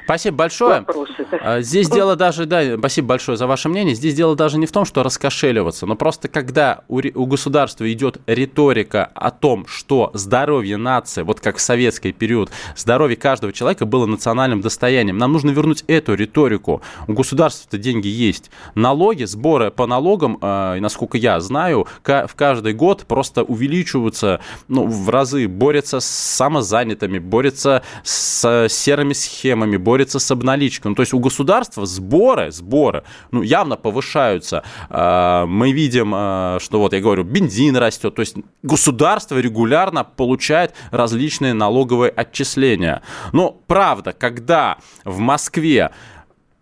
Спасибо 0.05 0.37
большое. 0.37 0.81
Вопросы. 0.81 1.27
А, 1.41 1.61
здесь 1.61 1.89
дело 1.89 2.17
даже, 2.17 2.47
да, 2.47 2.77
спасибо 2.79 3.09
большое 3.09 3.39
за 3.39 3.47
ваше 3.47 3.69
мнение. 3.69 3.95
Здесь 3.95 4.15
дело 4.15 4.37
даже 4.37 4.59
не 4.59 4.67
в 4.67 4.73
том, 4.73 4.85
что 4.85 5.03
раскошеливаться, 5.03 5.87
но 5.87 5.95
просто 5.95 6.29
когда 6.29 6.83
у, 6.89 7.01
у 7.15 7.27
государства 7.27 7.91
идет 7.93 8.21
риторика 8.27 9.11
о 9.15 9.31
том, 9.31 9.67
что 9.67 10.11
здоровье 10.15 10.77
нации, 10.77 11.23
вот 11.23 11.41
как 11.41 11.57
в 11.57 11.61
советский 11.61 12.13
период, 12.13 12.51
здоровье 12.77 13.17
каждого 13.17 13.53
человека 13.53 13.87
было 13.87 14.07
национальным 14.07 14.61
достоянием, 14.61 15.19
нам 15.19 15.33
нужно 15.33 15.51
вернуть 15.51 15.85
эту 15.87 16.15
риторику. 16.15 16.83
У 17.07 17.13
государства-то 17.13 17.79
деньги 17.79 18.09
есть. 18.09 18.51
Налоги, 18.75 19.25
сборы 19.25 19.71
по 19.71 19.87
налогам, 19.87 20.39
э, 20.41 20.79
насколько 20.81 21.17
я 21.17 21.41
знаю, 21.41 21.87
в 22.05 22.31
каждый 22.35 22.75
год 22.75 23.05
просто 23.07 23.43
увеличиваются 23.43 24.41
ну, 24.69 24.87
в 24.87 25.09
разы, 25.11 25.49
борются 25.49 26.01
с 26.01 26.07
самозанятыми, 26.07 27.19
борются 27.19 27.83
с 28.03 28.67
серыми 28.69 29.13
схемами, 29.13 29.77
борется 30.03 30.19
с 30.19 30.31
обналичкой. 30.31 30.91
Ну, 30.91 30.95
то 30.97 31.03
есть 31.03 31.15
у 31.15 31.21
государства 31.21 31.87
сборы, 31.87 32.51
сборы, 32.51 33.05
ну, 33.31 33.43
явно 33.43 33.77
повышаются. 33.77 34.65
А, 34.91 35.47
мы 35.47 35.73
видим, 35.73 36.13
а, 36.15 36.59
что 36.61 36.81
вот 36.81 36.93
я 36.93 37.01
говорю, 37.01 37.23
бензин 37.23 37.77
растет. 37.77 38.15
То 38.15 38.21
есть 38.21 38.37
государство 38.63 39.39
регулярно 39.39 40.03
получает 40.05 40.75
различные 40.91 41.55
налоговые 41.55 42.11
отчисления. 42.11 43.03
Но 43.33 43.51
правда, 43.67 44.13
когда 44.13 44.79
в 45.05 45.19
Москве 45.19 45.91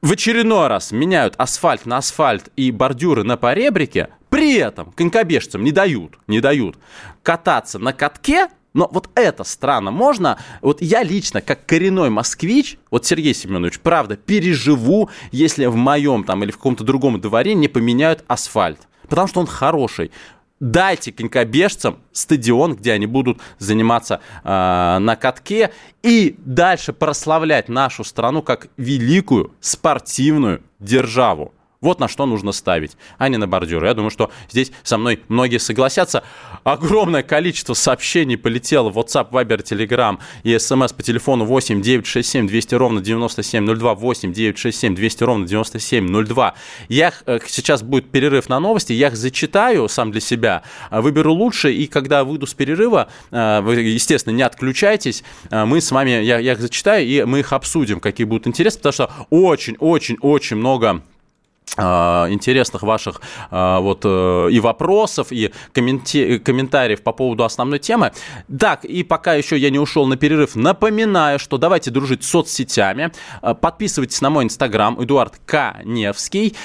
в 0.03 0.13
очередной 0.13 0.69
раз 0.69 0.93
меняют 0.93 1.35
асфальт 1.39 1.87
на 1.87 1.97
асфальт 1.97 2.51
и 2.57 2.71
бордюры 2.71 3.25
на 3.25 3.37
поребрике, 3.37 4.09
при 4.29 4.57
этом 4.57 4.93
конькобежцам 4.93 5.65
не 5.65 5.73
дают, 5.73 6.19
не 6.27 6.41
дают 6.41 6.77
кататься 7.23 7.79
на 7.79 7.93
катке 7.93 8.49
но 8.73 8.89
вот 8.93 9.09
это 9.15 9.45
странно. 9.45 9.91
Можно, 9.91 10.39
вот 10.61 10.81
я 10.81 11.03
лично, 11.03 11.41
как 11.41 11.67
коренной 11.67 12.11
москвич, 12.11 12.79
вот 12.91 13.05
Сергей 13.05 13.35
Семенович, 13.35 13.81
правда, 13.81 14.17
переживу, 14.17 15.11
если 15.33 15.67
в 15.67 15.77
моем 15.77 16.25
там 16.25 16.45
или 16.45 16.51
в 16.51 16.57
каком-то 16.57 16.85
другом 16.85 17.21
дворе 17.21 17.55
не 17.55 17.69
поменяют 17.69 18.25
асфальт. 18.29 18.81
Потому 19.09 19.27
что 19.27 19.41
он 19.41 19.47
хороший. 19.47 20.13
Дайте 20.61 21.11
конькобежцам 21.11 22.01
стадион, 22.13 22.77
где 22.77 22.93
они 22.93 23.07
будут 23.07 23.41
заниматься 23.59 24.21
э, 24.45 24.99
на 24.99 25.17
катке 25.17 25.73
и 26.03 26.37
дальше 26.39 26.93
прославлять 26.93 27.71
нашу 27.71 28.05
страну 28.05 28.43
как 28.43 28.69
великую 28.77 29.55
спортивную 29.61 30.63
державу. 30.79 31.55
Вот 31.83 31.99
на 31.99 32.09
что 32.09 32.27
нужно 32.27 32.53
ставить, 32.53 32.99
а 33.17 33.31
не 33.31 33.39
на 33.39 33.49
бордюры. 33.49 33.87
Я 33.87 33.95
думаю, 33.95 34.11
что 34.11 34.31
здесь 34.51 34.71
со 34.83 34.99
мной 34.99 35.23
многие 35.29 35.57
согласятся. 35.57 36.23
Огромное 36.63 37.23
количество 37.23 37.73
сообщений 37.73 38.37
полетело 38.37 38.91
в 38.91 38.99
WhatsApp, 38.99 39.31
Viber, 39.31 39.65
Telegram 39.65 40.19
и 40.43 40.59
смс 40.59 40.93
по 40.93 41.03
телефону 41.03 41.47
8 41.47 41.81
967 41.81 42.47
200 42.49 42.75
ровно 42.75 43.01
9702, 43.01 43.95
8 43.95 44.31
967 44.31 44.95
200 44.95 45.25
ровно 45.25 45.47
9702. 45.47 46.55
Я, 46.91 47.15
э, 47.25 47.39
сейчас 47.47 47.83
будет 47.83 48.11
перерыв 48.11 48.51
на 48.51 48.61
новости, 48.61 48.93
я 48.93 49.09
их 49.09 49.17
зачитаю 49.17 49.89
сам 49.89 50.13
для 50.13 50.21
себя, 50.21 50.63
э, 50.91 51.01
выберу 51.01 51.33
лучше, 51.33 51.73
и 51.73 51.87
когда 51.87 52.25
выйду 52.25 52.47
с 52.47 52.53
перерыва, 52.53 53.09
э, 53.31 53.61
вы, 53.63 53.77
естественно, 53.77 54.35
не 54.35 54.43
отключайтесь, 54.43 55.25
мы 55.51 55.81
с 55.81 55.91
вами, 55.91 56.11
я, 56.11 56.41
я 56.41 56.53
их 56.53 56.61
зачитаю, 56.61 57.07
и 57.07 57.25
мы 57.25 57.39
их 57.39 57.55
обсудим, 57.55 58.01
какие 58.01 58.27
будут 58.27 58.47
интересны, 58.47 58.81
потому 58.81 58.93
что 58.93 59.11
очень-очень-очень 59.31 60.57
много 60.57 60.91
а, 60.91 61.03
интересных 61.79 62.83
ваших 62.83 63.21
а, 63.51 63.81
вот 63.81 64.01
э, 64.05 64.49
и 64.51 64.61
вопросов, 64.61 65.29
и 65.31 65.53
комментариев 65.73 67.03
по 67.03 67.13
поводу 67.13 67.45
основной 67.45 67.79
темы. 67.79 68.13
Так, 68.59 68.85
и 68.85 69.03
пока 69.03 69.35
еще 69.35 69.57
я 69.57 69.71
не 69.71 69.79
ушел 69.79 70.07
на 70.07 70.17
перерыв, 70.17 70.57
напоминаю, 70.57 71.39
что 71.39 71.59
давайте 71.59 71.91
дружить 71.91 72.25
с 72.25 72.31
соцсетями. 72.31 73.13
А, 73.41 73.55
подписывайтесь 73.55 74.21
на 74.21 74.31
мой 74.31 74.45
инстаграм, 74.45 75.03
Эдуард 75.03 75.41
Каневский. 75.47 76.57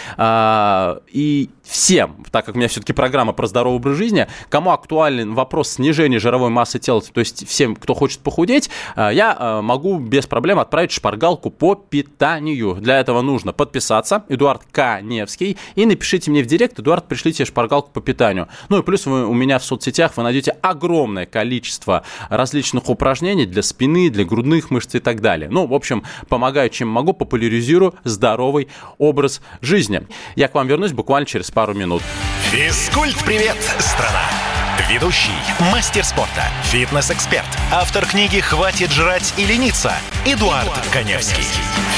И 1.11 1.49
всем, 1.65 2.23
так 2.31 2.45
как 2.45 2.55
у 2.55 2.57
меня 2.57 2.67
все-таки 2.67 2.93
программа 2.93 3.33
про 3.33 3.47
здоровый 3.47 3.77
образ 3.77 3.97
жизни, 3.97 4.27
кому 4.49 4.71
актуален 4.71 5.33
вопрос 5.33 5.69
снижения 5.69 6.19
жировой 6.19 6.49
массы 6.49 6.79
тела, 6.79 7.01
то 7.01 7.19
есть 7.19 7.47
всем, 7.47 7.75
кто 7.75 7.93
хочет 7.93 8.19
похудеть, 8.19 8.69
я 8.95 9.61
могу 9.63 9.97
без 9.97 10.27
проблем 10.27 10.59
отправить 10.59 10.91
шпаргалку 10.91 11.49
по 11.49 11.75
питанию. 11.75 12.75
Для 12.75 12.99
этого 12.99 13.21
нужно 13.21 13.51
подписаться, 13.51 14.23
Эдуард 14.29 14.61
К 14.71 15.01
Невский. 15.01 15.57
И 15.75 15.85
напишите 15.85 16.31
мне 16.31 16.43
в 16.43 16.45
директ, 16.45 16.79
Эдуард, 16.79 17.07
пришлите 17.07 17.45
шпаргалку 17.45 17.91
по 17.91 18.01
питанию. 18.01 18.47
Ну 18.69 18.79
и 18.79 18.83
плюс 18.83 19.05
вы, 19.05 19.25
у 19.25 19.33
меня 19.33 19.59
в 19.59 19.65
соцсетях 19.65 20.15
вы 20.15 20.23
найдете 20.23 20.51
огромное 20.61 21.25
количество 21.25 22.03
различных 22.29 22.89
упражнений 22.89 23.45
для 23.45 23.63
спины, 23.63 24.09
для 24.09 24.23
грудных 24.23 24.69
мышц 24.71 24.95
и 24.95 24.99
так 24.99 25.21
далее. 25.21 25.49
Ну, 25.49 25.65
в 25.65 25.73
общем, 25.73 26.03
помогаю, 26.29 26.69
чем 26.69 26.89
могу, 26.89 27.13
популяризирую 27.13 27.95
здоровый 28.03 28.67
образ 28.97 29.41
жизни. 29.61 30.07
Я 30.35 30.47
к 30.47 30.55
вам 30.55 30.67
вернусь 30.67 30.91
буквально 30.91 31.25
через 31.25 31.51
пару 31.55 31.73
минут. 31.73 32.03
Физкульт-привет, 32.51 33.55
страна! 33.79 34.25
Ведущий, 34.89 35.31
мастер 35.71 36.03
спорта, 36.03 36.43
фитнес-эксперт, 36.65 37.47
автор 37.71 38.05
книги 38.05 38.41
«Хватит 38.41 38.91
жрать 38.91 39.33
и 39.37 39.45
лениться» 39.45 39.93
Эдуард, 40.25 40.65
Эдуард 40.65 40.87
Коневский. 40.91 41.45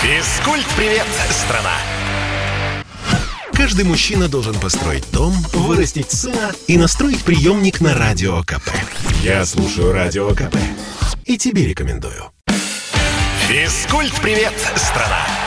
Физкульт-привет, 0.04 1.08
страна! 1.32 1.74
Каждый 3.52 3.86
мужчина 3.86 4.28
должен 4.28 4.54
построить 4.60 5.10
дом, 5.12 5.34
вырастить 5.54 6.12
сына 6.12 6.54
и 6.68 6.78
настроить 6.78 7.24
приемник 7.24 7.82
на 7.82 7.96
Радио 7.96 8.44
КП. 8.44 8.70
Я 9.24 9.44
слушаю 9.44 9.92
Радио 9.92 10.30
КП 10.36 10.56
и 11.26 11.36
тебе 11.36 11.66
рекомендую. 11.66 12.32
Физкульт-привет, 13.48 14.54
страна! 14.76 15.47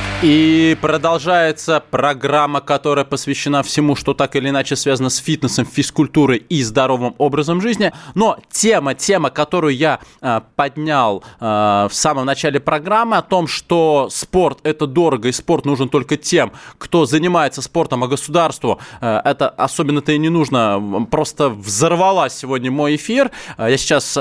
И 0.23 0.77
продолжается 0.81 1.83
программа, 1.89 2.61
которая 2.61 3.05
посвящена 3.05 3.63
всему, 3.63 3.95
что 3.95 4.13
так 4.13 4.35
или 4.35 4.49
иначе 4.49 4.75
связано 4.75 5.09
с 5.09 5.17
фитнесом, 5.17 5.65
физкультурой 5.65 6.37
и 6.37 6.61
здоровым 6.61 7.15
образом 7.17 7.59
жизни. 7.59 7.91
Но 8.13 8.37
тема, 8.51 8.93
тема, 8.93 9.31
которую 9.31 9.75
я 9.75 9.99
э, 10.21 10.41
поднял 10.55 11.23
э, 11.39 11.43
в 11.89 11.91
самом 11.91 12.27
начале 12.27 12.59
программы, 12.59 13.17
о 13.17 13.23
том, 13.23 13.47
что 13.47 14.09
спорт 14.11 14.59
это 14.61 14.85
дорого 14.85 15.27
и 15.27 15.31
спорт 15.31 15.65
нужен 15.65 15.89
только 15.89 16.17
тем, 16.17 16.51
кто 16.77 17.07
занимается 17.07 17.63
спортом, 17.63 18.03
а 18.03 18.07
государству 18.07 18.79
э, 19.01 19.21
это 19.25 19.49
особенно-то 19.49 20.11
и 20.11 20.19
не 20.19 20.29
нужно. 20.29 21.07
Просто 21.09 21.49
взорвалась 21.49 22.35
сегодня 22.35 22.69
мой 22.69 22.95
эфир. 22.95 23.31
Я 23.57 23.75
сейчас 23.75 24.19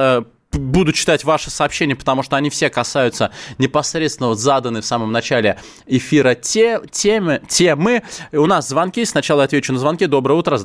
буду 0.52 0.92
читать 0.92 1.24
ваши 1.24 1.50
сообщения, 1.50 1.94
потому 1.94 2.22
что 2.22 2.36
они 2.36 2.50
все 2.50 2.70
касаются 2.70 3.32
непосредственно 3.58 4.28
вот 4.28 4.38
заданной 4.38 4.80
в 4.80 4.84
самом 4.84 5.12
начале 5.12 5.58
эфира 5.86 6.34
те, 6.34 6.80
темы, 6.90 7.40
темы. 7.48 8.02
У 8.32 8.46
нас 8.46 8.68
звонки. 8.68 9.04
Сначала 9.04 9.44
отвечу 9.44 9.72
на 9.72 9.78
звонки. 9.78 10.06
Доброе 10.06 10.34
утро. 10.34 10.58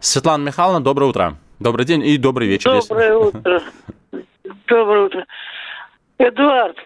Светлана 0.00 0.44
Михайловна, 0.44 0.80
доброе 0.80 1.06
утро. 1.06 1.36
Добрый 1.58 1.86
день 1.86 2.04
и 2.04 2.16
добрый 2.18 2.48
вечер. 2.48 2.80
Доброе 2.80 3.14
если... 3.14 3.38
утро. 3.38 3.62
Доброе 4.66 5.06
утро. 5.06 5.26
Эдуард, 6.18 6.76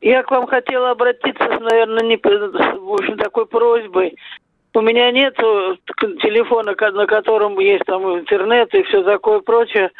я 0.00 0.22
к 0.22 0.30
вам 0.30 0.46
хотела 0.46 0.90
обратиться, 0.90 1.46
наверное, 1.60 2.04
не, 2.04 2.16
в 2.16 2.92
общем, 2.92 3.16
такой 3.16 3.46
просьбой. 3.46 4.16
У 4.74 4.80
меня 4.80 5.10
нет 5.12 5.34
телефона, 5.36 6.74
на 6.92 7.06
котором 7.06 7.58
есть 7.60 7.84
там 7.84 8.02
интернет 8.18 8.74
и 8.74 8.82
все 8.82 9.02
такое 9.04 9.40
прочее. 9.40 9.90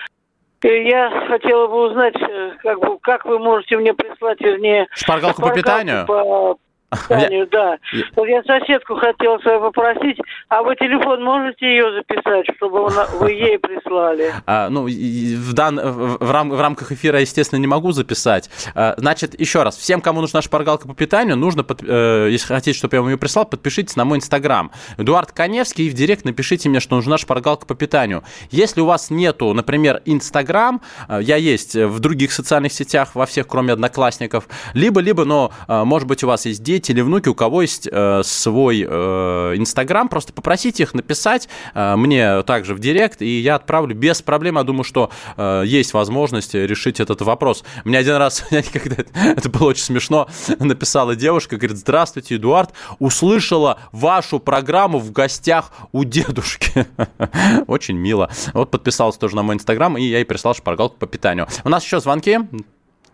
Я 0.67 1.27
хотела 1.29 1.67
бы 1.67 1.89
узнать, 1.89 2.15
э, 2.17 2.53
как, 2.63 2.81
бы, 2.81 2.99
как 3.01 3.27
вы 3.27 3.39
можете 3.39 3.77
мне 3.77 3.93
прислать, 3.93 4.41
вернее... 4.41 4.87
Шпаргалку 4.93 5.43
по 5.43 5.51
питанию? 5.51 6.07
По, 6.07 6.57
питанию, 7.09 7.49
да. 7.51 7.79
Вот 8.17 8.27
я 8.27 8.43
соседку 8.43 8.97
хотел 8.97 9.41
свою 9.41 9.61
попросить, 9.61 10.19
а 10.49 10.63
вы 10.63 10.77
телефон 10.77 11.23
можете 11.23 11.67
ее 11.67 11.93
записать, 11.93 12.47
чтобы 12.57 12.89
вы 13.19 13.33
ей 13.33 13.59
прислали? 13.59 14.33
А, 14.47 14.69
ну, 14.69 14.87
в, 14.87 15.53
дан, 15.53 15.79
в, 15.79 16.19
в, 16.19 16.31
рам, 16.31 16.51
в 16.51 16.61
рамках 16.61 16.93
эфира, 16.93 17.21
естественно, 17.21 17.61
не 17.61 17.67
могу 17.67 17.93
записать. 17.93 18.51
А, 18.75 18.95
значит, 18.97 19.39
еще 19.39 19.63
раз, 19.63 19.77
всем, 19.77 20.01
кому 20.01 20.21
нужна 20.21 20.43
шпаргалка 20.43 20.89
по 20.89 20.95
питанию, 20.95 21.37
нужно, 21.37 21.65
под, 21.65 21.83
э, 21.83 22.29
если 22.31 22.47
хотите, 22.47 22.77
чтобы 22.79 22.97
я 22.97 23.03
вам 23.03 23.11
ее 23.11 23.19
прислал, 23.19 23.45
подпишитесь 23.45 23.97
на 23.97 24.05
мой 24.05 24.19
инстаграм. 24.19 24.71
Эдуард 24.99 25.33
Коневский, 25.33 25.87
и 25.87 25.91
в 25.91 25.95
директ 25.95 26.25
напишите 26.25 26.69
мне, 26.69 26.81
что 26.81 26.97
нужна 26.97 27.19
шпаргалка 27.19 27.67
по 27.67 27.75
питанию. 27.75 28.23
Если 28.51 28.81
у 28.81 28.87
вас 28.87 29.11
нету, 29.11 29.53
например, 29.53 30.03
инстаграм, 30.05 30.81
э, 31.09 31.21
я 31.23 31.37
есть 31.37 31.75
в 31.75 32.01
других 32.01 32.33
социальных 32.33 32.73
сетях, 32.73 33.15
во 33.15 33.27
всех, 33.27 33.47
кроме 33.47 33.73
одноклассников, 33.73 34.49
либо-либо, 34.75 35.25
но, 35.25 35.53
э, 35.69 35.85
может 35.85 36.09
быть, 36.09 36.25
у 36.25 36.27
вас 36.27 36.47
есть 36.47 36.63
дети, 36.63 36.84
дети 36.85 36.93
или 36.93 37.01
внуки, 37.01 37.29
у 37.29 37.35
кого 37.35 37.63
есть 37.63 37.89
э, 37.91 38.23
свой 38.25 38.85
э, 38.87 39.53
Инстаграм, 39.57 40.09
просто 40.09 40.33
попросите 40.33 40.83
их 40.83 40.95
написать 40.95 41.49
э, 41.75 41.97
мне 41.97 42.43
также 42.43 42.75
в 42.75 42.79
директ, 42.79 43.23
и 43.23 43.41
я 43.41 43.57
отправлю 43.57 43.95
без 43.95 44.23
проблем. 44.23 44.57
Я 44.57 44.65
думаю, 44.65 44.85
что 44.85 45.11
э, 45.37 45.63
есть 45.67 45.95
возможность 45.95 46.55
решить 46.55 47.01
этот 47.01 47.23
вопрос. 47.23 47.65
Мне 47.85 47.99
один 47.99 48.17
раз, 48.17 48.45
когда 48.73 48.97
это 49.15 49.49
было 49.49 49.69
очень 49.69 49.85
смешно, 49.85 50.29
написала 50.59 51.17
девушка, 51.17 51.57
говорит, 51.57 51.79
здравствуйте, 51.79 52.37
Эдуард, 52.37 52.73
услышала 52.99 53.79
вашу 53.93 54.39
программу 54.39 54.99
в 54.99 55.11
гостях 55.13 55.73
у 55.93 56.05
дедушки. 56.05 56.87
Очень 57.67 57.97
мило. 57.97 58.31
Вот 58.53 58.71
подписалась 58.71 59.17
тоже 59.17 59.37
на 59.37 59.43
мой 59.43 59.55
Инстаграм, 59.55 59.97
и 59.97 60.03
я 60.03 60.19
ей 60.19 60.25
прислал 60.25 60.55
шпаргалку 60.55 60.97
по 60.99 61.07
питанию. 61.07 61.47
У 61.65 61.69
нас 61.69 61.85
еще 61.85 62.01
звонки. 62.01 62.41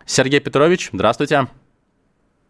Сергей 0.07 0.41
Петрович, 0.41 0.91
здравствуйте. 0.93 1.47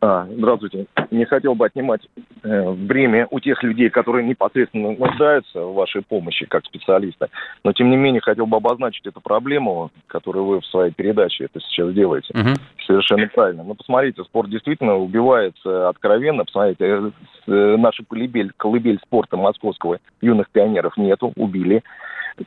А, 0.03 0.27
здравствуйте. 0.31 0.87
Не 1.11 1.27
хотел 1.27 1.55
бы 1.55 1.67
отнимать 1.67 2.01
э, 2.43 2.73
бремя 2.73 3.27
у 3.31 3.39
тех 3.39 3.63
людей, 3.63 3.91
которые 3.91 4.27
непосредственно 4.27 4.93
нуждаются 4.93 5.61
в 5.61 5.75
вашей 5.75 6.01
помощи 6.01 6.47
как 6.47 6.65
специалиста. 6.65 7.29
Но, 7.65 7.75
тем 7.75 7.91
не 7.91 7.99
менее, 7.99 8.23
хотел 8.23 8.47
бы 8.47 8.57
обозначить 8.57 9.07
эту 9.07 9.21
проблему, 9.21 9.91
которую 10.07 10.47
вы 10.47 10.61
в 10.61 10.67
своей 10.67 10.91
передаче 10.91 11.45
это 11.45 11.61
сейчас 11.61 11.93
делаете. 11.93 12.33
Угу. 12.33 12.55
Совершенно 12.87 13.29
правильно. 13.29 13.63
Но 13.63 13.75
посмотрите, 13.75 14.25
спорт 14.25 14.49
действительно 14.49 14.97
убивается 14.97 15.91
откровенно. 15.91 16.47
Посмотрите, 16.47 16.85
э, 16.87 17.11
э, 17.49 17.77
наша 17.77 18.03
колыбель, 18.09 18.53
колыбель 18.57 19.01
спорта 19.05 19.37
московского 19.37 19.99
юных 20.23 20.49
пионеров 20.49 20.97
нету, 20.97 21.35
убили. 21.37 21.83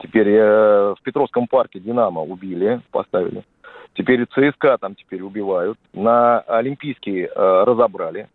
Теперь 0.01 0.29
э, 0.29 0.95
в 0.97 1.03
Петровском 1.03 1.47
парке 1.47 1.79
«Динамо» 1.79 2.21
убили, 2.21 2.81
поставили. 2.89 3.43
Теперь 3.95 4.25
ЦСКА 4.25 4.77
там 4.79 4.95
теперь 4.95 5.21
убивают. 5.21 5.77
На 5.93 6.39
Олимпийские 6.39 7.27
э, 7.27 7.63
разобрали. 7.63 8.27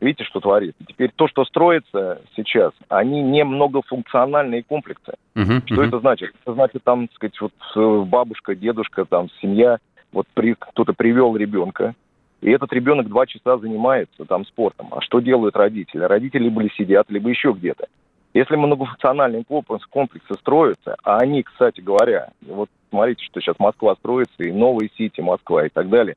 Видите, 0.00 0.24
что 0.24 0.40
творится? 0.40 0.82
Теперь 0.86 1.12
то, 1.14 1.28
что 1.28 1.44
строится 1.44 2.20
сейчас, 2.34 2.72
они 2.88 3.22
не 3.22 3.44
многофункциональные 3.44 4.64
комплексы. 4.64 5.12
Uh-huh, 5.36 5.62
что 5.64 5.82
uh-huh. 5.82 5.86
это 5.86 6.00
значит? 6.00 6.32
Это 6.42 6.54
значит, 6.54 6.82
там, 6.82 7.06
так 7.06 7.14
сказать, 7.14 7.40
вот 7.40 7.52
э, 7.76 8.04
бабушка, 8.04 8.56
дедушка, 8.56 9.04
там, 9.04 9.28
семья, 9.40 9.78
вот 10.12 10.26
при, 10.34 10.54
кто-то 10.58 10.92
привел 10.92 11.36
ребенка, 11.36 11.94
и 12.40 12.50
этот 12.50 12.72
ребенок 12.72 13.08
два 13.08 13.26
часа 13.26 13.56
занимается 13.58 14.24
там 14.24 14.44
спортом. 14.44 14.88
А 14.90 15.00
что 15.00 15.20
делают 15.20 15.54
родители? 15.54 16.02
Родители 16.02 16.44
либо 16.44 16.68
сидят, 16.70 17.08
либо 17.08 17.30
еще 17.30 17.52
где-то. 17.52 17.86
Если 18.34 18.56
многофункциональные 18.56 19.44
комплексы, 19.44 19.86
комплексы 19.88 20.34
строятся, 20.34 20.96
а 21.04 21.18
они, 21.18 21.44
кстати 21.44 21.80
говоря, 21.80 22.30
вот 22.44 22.68
смотрите, 22.92 23.24
что 23.24 23.40
сейчас 23.40 23.58
Москва 23.58 23.94
строится, 23.96 24.44
и 24.44 24.52
новые 24.52 24.90
сити 24.96 25.20
Москва 25.20 25.66
и 25.66 25.70
так 25.70 25.88
далее, 25.88 26.16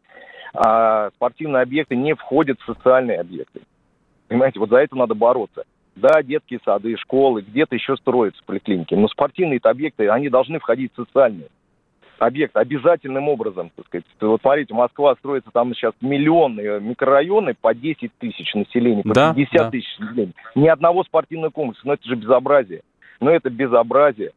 а 0.53 1.09
спортивные 1.15 1.63
объекты 1.63 1.95
не 1.95 2.13
входят 2.13 2.59
в 2.59 2.65
социальные 2.65 3.19
объекты. 3.19 3.61
Понимаете, 4.27 4.59
вот 4.59 4.69
за 4.69 4.77
это 4.77 4.95
надо 4.95 5.15
бороться. 5.15 5.63
Да, 5.95 6.21
детские 6.21 6.59
сады, 6.65 6.97
школы, 6.97 7.41
где-то 7.41 7.75
еще 7.75 7.95
строятся 7.95 8.41
поликлиники, 8.45 8.93
но 8.93 9.07
спортивные 9.07 9.59
объекты, 9.63 10.09
они 10.09 10.29
должны 10.29 10.59
входить 10.59 10.91
в 10.93 11.05
социальные 11.05 11.47
объект 12.19 12.55
обязательным 12.55 13.29
образом, 13.29 13.71
так 13.75 13.85
сказать. 13.87 14.05
Вот 14.19 14.41
смотрите, 14.41 14.73
Москва 14.73 15.15
строится, 15.15 15.51
там 15.51 15.73
сейчас 15.73 15.93
миллионные 16.01 16.79
микрорайоны 16.79 17.53
по 17.59 17.73
10 17.73 18.11
тысяч 18.19 18.53
населения, 18.53 19.03
по 19.03 19.13
да, 19.13 19.33
50 19.33 19.53
да. 19.53 19.69
тысяч 19.71 19.99
населения. 19.99 20.33
Ни 20.55 20.67
одного 20.67 21.03
спортивного 21.03 21.51
комплекса, 21.51 21.85
но 21.85 21.93
это 21.93 22.07
же 22.07 22.15
безобразие. 22.15 22.81
Но 23.19 23.31
это 23.31 23.49
безобразие. 23.49 24.31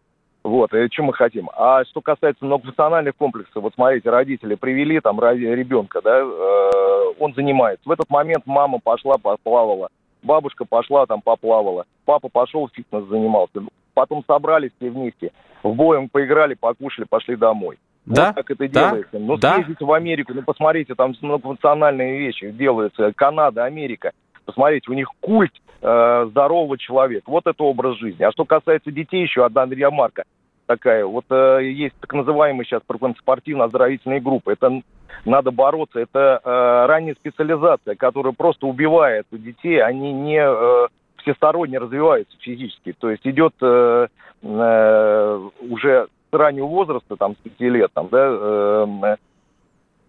Вот, 0.48 0.72
и 0.72 0.88
что 0.90 1.02
мы 1.02 1.12
хотим. 1.12 1.50
А 1.54 1.84
что 1.84 2.00
касается 2.00 2.42
многофункциональных 2.42 3.14
комплексов, 3.16 3.62
вот 3.62 3.74
смотрите, 3.74 4.08
родители 4.08 4.54
привели 4.54 4.98
там 4.98 5.20
ребенка, 5.20 6.00
да, 6.02 6.20
э, 6.20 7.12
он 7.18 7.34
занимается. 7.34 7.86
В 7.86 7.92
этот 7.92 8.08
момент 8.08 8.44
мама 8.46 8.78
пошла, 8.82 9.18
поплавала, 9.18 9.90
бабушка 10.22 10.64
пошла 10.64 11.04
там 11.04 11.20
поплавала, 11.20 11.84
папа 12.06 12.30
пошел 12.30 12.66
фитнес 12.72 13.04
занимался. 13.08 13.60
Потом 13.92 14.24
собрались 14.26 14.70
все 14.78 14.88
вместе, 14.88 15.32
в 15.62 15.74
боем 15.74 16.08
поиграли, 16.08 16.54
покушали, 16.54 17.04
пошли 17.04 17.36
домой. 17.36 17.76
Да? 18.06 18.28
Вот 18.28 18.36
как 18.36 18.50
это 18.50 18.68
да? 18.70 18.88
делается. 18.88 19.18
Ну, 19.18 19.36
да? 19.36 19.56
съездите 19.56 19.84
в 19.84 19.92
Америку, 19.92 20.32
ну, 20.32 20.42
посмотрите, 20.42 20.94
там 20.94 21.12
многофункциональные 21.20 22.20
вещи 22.20 22.50
делаются. 22.52 23.12
Канада, 23.14 23.64
Америка. 23.64 24.12
Посмотрите, 24.46 24.90
у 24.90 24.94
них 24.94 25.08
культ 25.20 25.52
э, 25.82 26.26
здорового 26.30 26.78
человека. 26.78 27.24
Вот 27.26 27.46
это 27.46 27.62
образ 27.64 27.98
жизни. 27.98 28.22
А 28.22 28.32
что 28.32 28.46
касается 28.46 28.90
детей, 28.90 29.24
еще 29.24 29.44
одна 29.44 29.66
ремарка 29.66 30.24
такая. 30.68 31.04
Вот 31.04 31.24
э, 31.30 31.60
есть 31.64 31.96
так 32.00 32.12
называемые 32.12 32.64
сейчас 32.64 32.82
спортивно-оздоровительные 33.18 34.20
группы. 34.20 34.52
Это 34.52 34.82
надо 35.24 35.50
бороться. 35.50 35.98
Это 35.98 36.40
э, 36.44 36.86
ранняя 36.86 37.14
специализация, 37.14 37.96
которая 37.96 38.32
просто 38.32 38.66
убивает 38.66 39.26
детей. 39.32 39.82
Они 39.82 40.12
не 40.12 40.40
э, 40.40 40.88
всесторонне 41.22 41.78
развиваются 41.78 42.36
физически. 42.38 42.92
То 42.92 43.10
есть 43.10 43.26
идет 43.26 43.54
э, 43.60 44.08
э, 44.42 45.48
уже 45.68 46.06
с 46.30 46.34
раннего 46.34 46.66
возраста, 46.66 47.16
там, 47.16 47.34
с 47.34 47.38
5 47.38 47.60
лет, 47.60 47.90
там, 47.94 48.08
да, 48.12 48.28
э, 48.30 49.16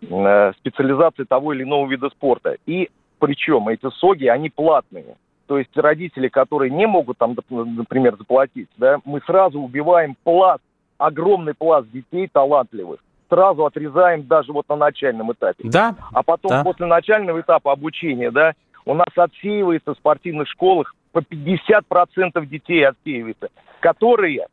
э, 0.01 0.51
специализация 0.59 1.25
того 1.25 1.53
или 1.53 1.63
иного 1.63 1.89
вида 1.89 2.09
спорта. 2.09 2.57
И 2.65 2.89
причем 3.19 3.69
эти 3.69 3.89
СОГИ, 3.89 4.27
они 4.27 4.49
платные. 4.49 5.15
То 5.49 5.57
есть 5.57 5.75
родители, 5.75 6.27
которые 6.27 6.69
не 6.69 6.85
могут 6.85 7.17
там, 7.17 7.35
например, 7.49 8.15
заплатить, 8.17 8.69
да, 8.77 8.99
мы 9.03 9.19
сразу 9.21 9.59
убиваем 9.59 10.15
пласт, 10.23 10.61
огромный 10.99 11.55
пласт 11.55 11.89
детей 11.89 12.29
талантливых. 12.31 12.99
Сразу 13.29 13.65
отрезаем 13.65 14.27
даже 14.27 14.53
вот 14.53 14.69
на 14.69 14.75
начальном 14.75 15.31
этапе. 15.31 15.63
Да. 15.63 15.95
А 16.13 16.21
потом 16.21 16.51
да. 16.51 16.63
после 16.63 16.85
начального 16.85 17.41
этапа 17.41 17.71
обучения, 17.71 18.29
да, 18.29 18.53
у 18.85 18.93
нас 18.93 19.07
отсеивается 19.15 19.95
в 19.95 19.97
спортивных 19.97 20.47
школах 20.47 20.93
по 21.13 21.17
50% 21.17 22.45
детей 22.45 22.87
отсеивается, 22.87 23.49
которые 23.79 24.45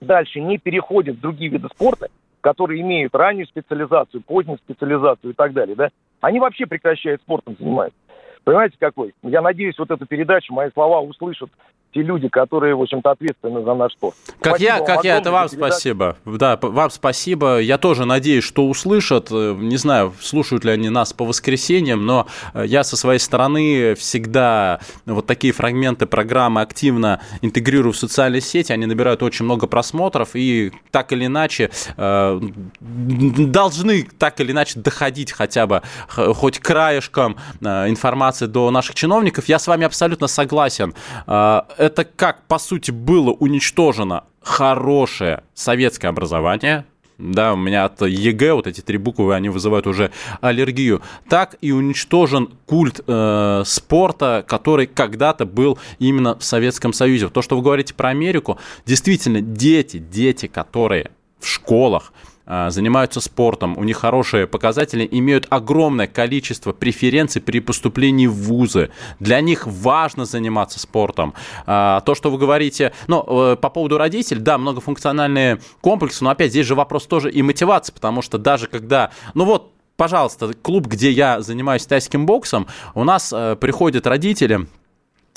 дальше 0.00 0.40
не 0.40 0.58
переходят 0.58 1.18
в 1.18 1.20
другие 1.20 1.52
виды 1.52 1.68
спорта, 1.68 2.08
которые 2.40 2.80
имеют 2.80 3.14
раннюю 3.14 3.46
специализацию, 3.46 4.24
позднюю 4.24 4.58
специализацию 4.58 5.30
и 5.30 5.34
так 5.34 5.52
далее, 5.52 5.76
да, 5.76 5.90
они 6.20 6.40
вообще 6.40 6.66
прекращают 6.66 7.20
спортом 7.22 7.54
заниматься. 7.60 7.96
Понимаете, 8.46 8.76
какой? 8.78 9.12
Я 9.24 9.42
надеюсь, 9.42 9.76
вот 9.76 9.90
эту 9.90 10.06
передачу, 10.06 10.54
мои 10.54 10.70
слова 10.70 11.00
услышат 11.00 11.50
те 11.96 12.02
люди, 12.02 12.28
которые, 12.28 12.74
в 12.74 12.82
общем-то, 12.82 13.10
ответственны 13.10 13.64
за 13.64 13.74
наш 13.74 13.92
спорт. 13.92 14.14
Как 14.40 14.56
спасибо 14.56 14.70
я, 14.70 14.80
как 14.80 15.04
я, 15.04 15.16
это 15.16 15.30
вам 15.30 15.48
передачу. 15.48 15.72
спасибо. 15.72 16.16
Да, 16.26 16.58
вам 16.60 16.90
спасибо. 16.90 17.58
Я 17.58 17.78
тоже 17.78 18.04
надеюсь, 18.04 18.44
что 18.44 18.68
услышат. 18.68 19.30
Не 19.30 19.78
знаю, 19.78 20.12
слушают 20.20 20.64
ли 20.64 20.72
они 20.72 20.90
нас 20.90 21.14
по 21.14 21.24
воскресеньям, 21.24 22.04
но 22.04 22.26
я 22.54 22.84
со 22.84 22.98
своей 22.98 23.18
стороны 23.18 23.94
всегда 23.94 24.80
вот 25.06 25.26
такие 25.26 25.54
фрагменты 25.54 26.04
программы 26.04 26.60
активно 26.60 27.20
интегрирую 27.40 27.94
в 27.94 27.96
социальные 27.96 28.42
сети. 28.42 28.72
Они 28.72 28.84
набирают 28.84 29.22
очень 29.22 29.46
много 29.46 29.66
просмотров 29.66 30.30
и 30.34 30.72
так 30.90 31.12
или 31.12 31.24
иначе 31.24 31.70
э, 31.96 32.40
должны 32.80 34.02
так 34.18 34.38
или 34.40 34.52
иначе 34.52 34.80
доходить 34.80 35.32
хотя 35.32 35.66
бы 35.66 35.80
хоть 36.08 36.58
краешком 36.58 37.38
э, 37.62 37.88
информации 37.88 38.46
до 38.46 38.70
наших 38.70 38.94
чиновников. 38.94 39.46
Я 39.48 39.58
с 39.58 39.66
вами 39.66 39.86
абсолютно 39.86 40.26
согласен 40.26 40.92
э, 41.26 41.62
это 41.86 42.04
как, 42.04 42.42
по 42.46 42.58
сути, 42.58 42.90
было 42.90 43.30
уничтожено 43.30 44.24
хорошее 44.42 45.42
советское 45.54 46.08
образование, 46.08 46.84
да, 47.18 47.54
у 47.54 47.56
меня 47.56 47.86
от 47.86 48.02
ЕГЭ 48.02 48.52
вот 48.52 48.66
эти 48.66 48.82
три 48.82 48.98
буквы, 48.98 49.34
они 49.34 49.48
вызывают 49.48 49.86
уже 49.86 50.10
аллергию. 50.42 51.00
Так 51.30 51.56
и 51.62 51.72
уничтожен 51.72 52.50
культ 52.66 53.00
э, 53.06 53.62
спорта, 53.64 54.44
который 54.46 54.86
когда-то 54.86 55.46
был 55.46 55.78
именно 55.98 56.38
в 56.38 56.44
Советском 56.44 56.92
Союзе. 56.92 57.30
То, 57.30 57.40
что 57.40 57.56
вы 57.56 57.62
говорите 57.62 57.94
про 57.94 58.10
Америку, 58.10 58.58
действительно, 58.84 59.40
дети, 59.40 59.96
дети, 59.96 60.46
которые 60.46 61.10
в 61.40 61.48
школах 61.48 62.12
занимаются 62.46 63.20
спортом, 63.20 63.76
у 63.76 63.84
них 63.84 63.96
хорошие 63.96 64.46
показатели, 64.46 65.06
имеют 65.10 65.46
огромное 65.50 66.06
количество 66.06 66.72
преференций 66.72 67.42
при 67.42 67.60
поступлении 67.60 68.26
в 68.26 68.34
вузы. 68.34 68.90
Для 69.20 69.40
них 69.40 69.66
важно 69.66 70.24
заниматься 70.24 70.78
спортом. 70.78 71.34
А, 71.66 72.00
то, 72.00 72.14
что 72.14 72.30
вы 72.30 72.38
говорите, 72.38 72.92
ну, 73.06 73.24
э, 73.26 73.56
по 73.56 73.70
поводу 73.70 73.98
родителей, 73.98 74.40
да, 74.40 74.58
многофункциональные 74.58 75.60
комплексы, 75.80 76.22
но 76.24 76.30
опять 76.30 76.50
здесь 76.50 76.66
же 76.66 76.74
вопрос 76.74 77.06
тоже 77.06 77.30
и 77.30 77.42
мотивации, 77.42 77.92
потому 77.92 78.22
что 78.22 78.38
даже 78.38 78.66
когда, 78.66 79.10
ну 79.34 79.44
вот, 79.44 79.72
пожалуйста, 79.96 80.52
клуб, 80.54 80.86
где 80.86 81.10
я 81.10 81.40
занимаюсь 81.40 81.86
тайским 81.86 82.26
боксом, 82.26 82.66
у 82.94 83.04
нас 83.04 83.32
э, 83.32 83.56
приходят 83.56 84.06
родители, 84.06 84.60
а, 84.60 84.66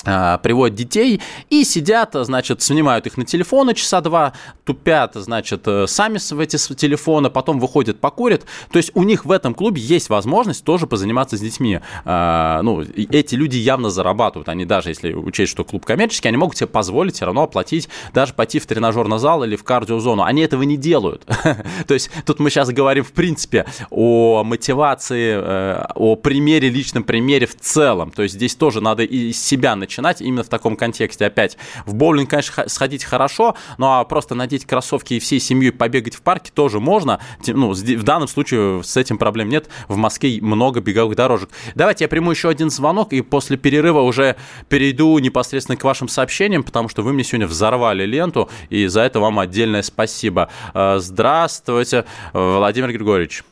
приводят 0.04 0.76
детей 0.76 1.22
и 1.50 1.64
сидят, 1.64 2.12
значит, 2.14 2.62
снимают 2.62 3.06
их 3.08 3.18
на 3.18 3.26
телефоны 3.26 3.74
часа 3.74 4.02
два, 4.02 4.34
тупят, 4.64 5.16
значит, 5.16 5.68
э, 5.68 5.88
сами 5.88 6.18
в 6.18 6.40
эти 6.40 6.58
телефоны, 6.76 7.30
потом 7.30 7.60
выходят, 7.60 8.00
покурят. 8.00 8.46
То 8.72 8.78
есть 8.78 8.92
у 8.94 9.04
них 9.04 9.26
в 9.26 9.32
этом 9.32 9.54
клубе 9.54 9.82
есть 9.82 10.10
возможность 10.10 10.64
тоже 10.64 10.88
позаниматься 10.88 11.38
с 11.38 11.42
детьми. 11.42 11.80
А, 12.06 12.62
ну, 12.62 12.82
эти 12.82 13.36
люди 13.36 13.58
явно 13.58 13.90
зарабатывают. 13.90 14.50
Они 14.50 14.66
даже, 14.66 14.90
если 14.90 15.14
учесть, 15.14 15.52
что 15.52 15.64
клуб 15.64 15.86
коммерческий, 15.86 16.28
они 16.28 16.38
могут 16.38 16.58
себе 16.58 16.68
позволить 16.68 17.16
все 17.16 17.26
равно 17.26 17.44
оплатить, 17.44 17.90
даже 18.14 18.34
пойти 18.34 18.60
в 18.60 18.66
тренажерный 18.66 19.20
зал 19.20 19.44
или 19.44 19.56
в 19.56 19.64
кардиозону. 19.64 20.24
Они 20.24 20.42
этого 20.42 20.64
не 20.64 20.78
делают. 20.78 21.26
То 21.88 21.94
есть 21.94 22.10
тут 22.26 22.40
мы 22.40 22.50
сейчас 22.50 22.70
говорим, 22.70 23.04
в 23.04 23.12
принципе, 23.12 23.66
о 23.90 24.44
мотивации, 24.44 25.34
э, 25.36 25.86
о 25.96 26.16
примере, 26.16 26.70
личном 26.70 27.04
примере 27.04 27.48
в 27.48 27.56
целом. 27.56 28.12
То 28.12 28.24
есть 28.24 28.36
здесь 28.36 28.56
тоже 28.56 28.82
надо 28.82 29.04
из 29.04 29.42
себя 29.42 29.76
начинать 29.76 29.89
начинать 29.90 30.22
именно 30.22 30.44
в 30.44 30.50
таком 30.50 30.76
контексте. 30.76 31.26
Опять, 31.26 31.58
в 31.86 31.96
боулинг, 31.96 32.30
конечно, 32.30 32.70
сходить 32.70 33.04
хорошо, 33.04 33.56
но 33.80 34.06
просто 34.06 34.36
надеть 34.36 34.66
кроссовки 34.66 35.16
и 35.16 35.20
всей 35.20 35.40
семьей 35.40 35.72
побегать 35.72 36.16
в 36.16 36.22
парке 36.22 36.52
тоже 36.54 36.80
можно. 36.80 37.20
Ну, 37.48 37.72
в 37.72 38.04
данном 38.04 38.28
случае 38.28 38.84
с 38.84 38.96
этим 38.96 39.18
проблем 39.18 39.50
нет. 39.50 39.68
В 39.88 39.98
Москве 39.98 40.40
много 40.42 40.80
беговых 40.80 41.16
дорожек. 41.16 41.50
Давайте 41.74 42.04
я 42.04 42.08
приму 42.08 42.30
еще 42.30 42.50
один 42.50 42.70
звонок 42.70 43.14
и 43.14 43.22
после 43.22 43.58
перерыва 43.58 44.02
уже 44.02 44.36
перейду 44.70 45.18
непосредственно 45.18 45.76
к 45.76 45.84
вашим 45.84 46.08
сообщениям, 46.08 46.64
потому 46.64 46.88
что 46.88 47.02
вы 47.02 47.12
мне 47.14 47.24
сегодня 47.24 47.48
взорвали 47.48 48.06
ленту, 48.06 48.50
и 48.70 48.86
за 48.86 49.02
это 49.02 49.20
вам 49.20 49.40
отдельное 49.40 49.82
спасибо. 49.82 50.50
Э, 50.76 50.98
здравствуйте, 51.00 52.06
Владимир 52.34 52.92
Григорьевич. 52.92 53.44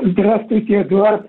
Здравствуйте, 0.00 0.82
Эдуард. 0.82 1.28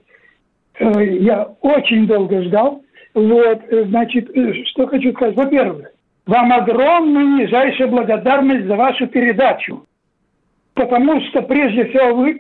Э, 0.80 1.04
я 1.04 1.44
очень 1.62 2.08
долго 2.08 2.42
ждал, 2.44 2.82
вот, 3.28 3.62
э, 3.70 3.86
значит, 3.86 4.30
э, 4.36 4.66
что 4.66 4.88
хочу 4.88 5.12
сказать. 5.14 5.36
Во-первых, 5.36 5.92
вам 6.26 6.54
огромная 6.54 7.46
нижайшая 7.46 7.88
благодарность 7.88 8.66
за 8.66 8.76
вашу 8.76 9.08
передачу. 9.08 9.86
Потому 10.74 11.20
что, 11.22 11.42
прежде 11.42 11.86
всего, 11.86 12.16
вы 12.16 12.36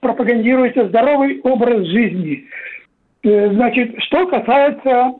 пропагандируете 0.00 0.88
здоровый 0.88 1.40
образ 1.40 1.86
жизни. 1.86 2.44
Э, 3.22 3.50
значит, 3.52 3.94
что 4.02 4.26
касается 4.26 5.14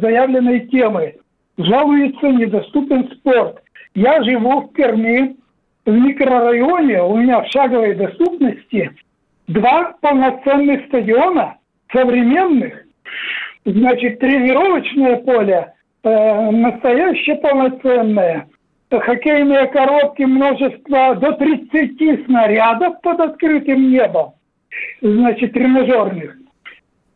заявленной 0.00 0.60
темы. 0.68 1.16
Жалуется 1.58 2.28
недоступен 2.28 3.10
спорт. 3.12 3.62
Я 3.94 4.22
живу 4.22 4.62
в 4.62 4.72
Перми, 4.72 5.36
в 5.84 5.92
микрорайоне, 5.92 7.02
у 7.02 7.16
меня 7.16 7.42
в 7.42 7.48
шаговой 7.48 7.94
доступности 7.94 8.90
два 9.46 9.94
полноценных 10.00 10.86
стадиона 10.86 11.58
современных, 11.92 12.83
Значит, 13.64 14.18
тренировочное 14.18 15.16
поле 15.16 15.72
э, 16.02 16.50
настоящее 16.50 17.36
полноценное. 17.36 18.48
Хоккейные 18.90 19.66
коробки 19.68 20.22
множество 20.22 21.16
до 21.16 21.32
30 21.32 22.26
снарядов 22.26 23.00
под 23.00 23.20
открытым 23.20 23.90
небом. 23.90 24.34
Значит, 25.00 25.52
тренажерных. 25.52 26.36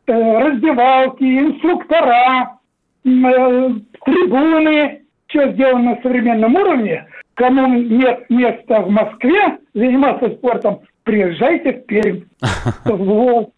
Э, 0.06 0.38
раздевалки, 0.38 1.22
инструктора, 1.24 2.58
э, 3.04 3.70
трибуны. 4.04 5.02
Все 5.28 5.52
сделано 5.52 5.96
на 5.96 6.02
современном 6.02 6.54
уровне. 6.54 7.06
Кому 7.34 7.66
нет 7.68 8.24
места 8.30 8.80
в 8.80 8.90
Москве 8.90 9.58
заниматься 9.74 10.30
спортом, 10.30 10.80
приезжайте 11.08 11.72
в 11.72 11.86
Пермь. 11.86 12.20
Вот. 12.84 13.50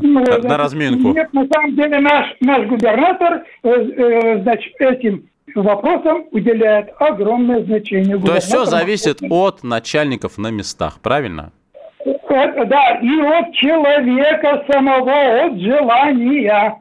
Ну, 0.00 0.24
на 0.42 0.56
разминку. 0.56 1.12
Нет, 1.12 1.32
на 1.32 1.46
самом 1.52 1.76
деле 1.76 2.00
наш, 2.00 2.34
наш 2.40 2.66
губернатор, 2.66 3.44
э, 3.62 3.68
э, 3.68 4.42
значит, 4.42 4.72
этим 4.78 5.28
вопросам 5.54 6.24
уделяет 6.30 6.88
огромное 6.98 7.62
значение. 7.64 8.18
То 8.18 8.34
есть 8.34 8.46
все 8.46 8.64
зависит 8.64 9.18
от 9.28 9.62
начальников 9.62 10.38
на 10.38 10.50
местах, 10.50 11.00
правильно? 11.02 11.52
Да, 12.04 12.98
и 13.02 13.20
от 13.20 13.52
человека 13.54 14.64
самого, 14.70 15.44
от 15.44 15.60
желания. 15.60 16.76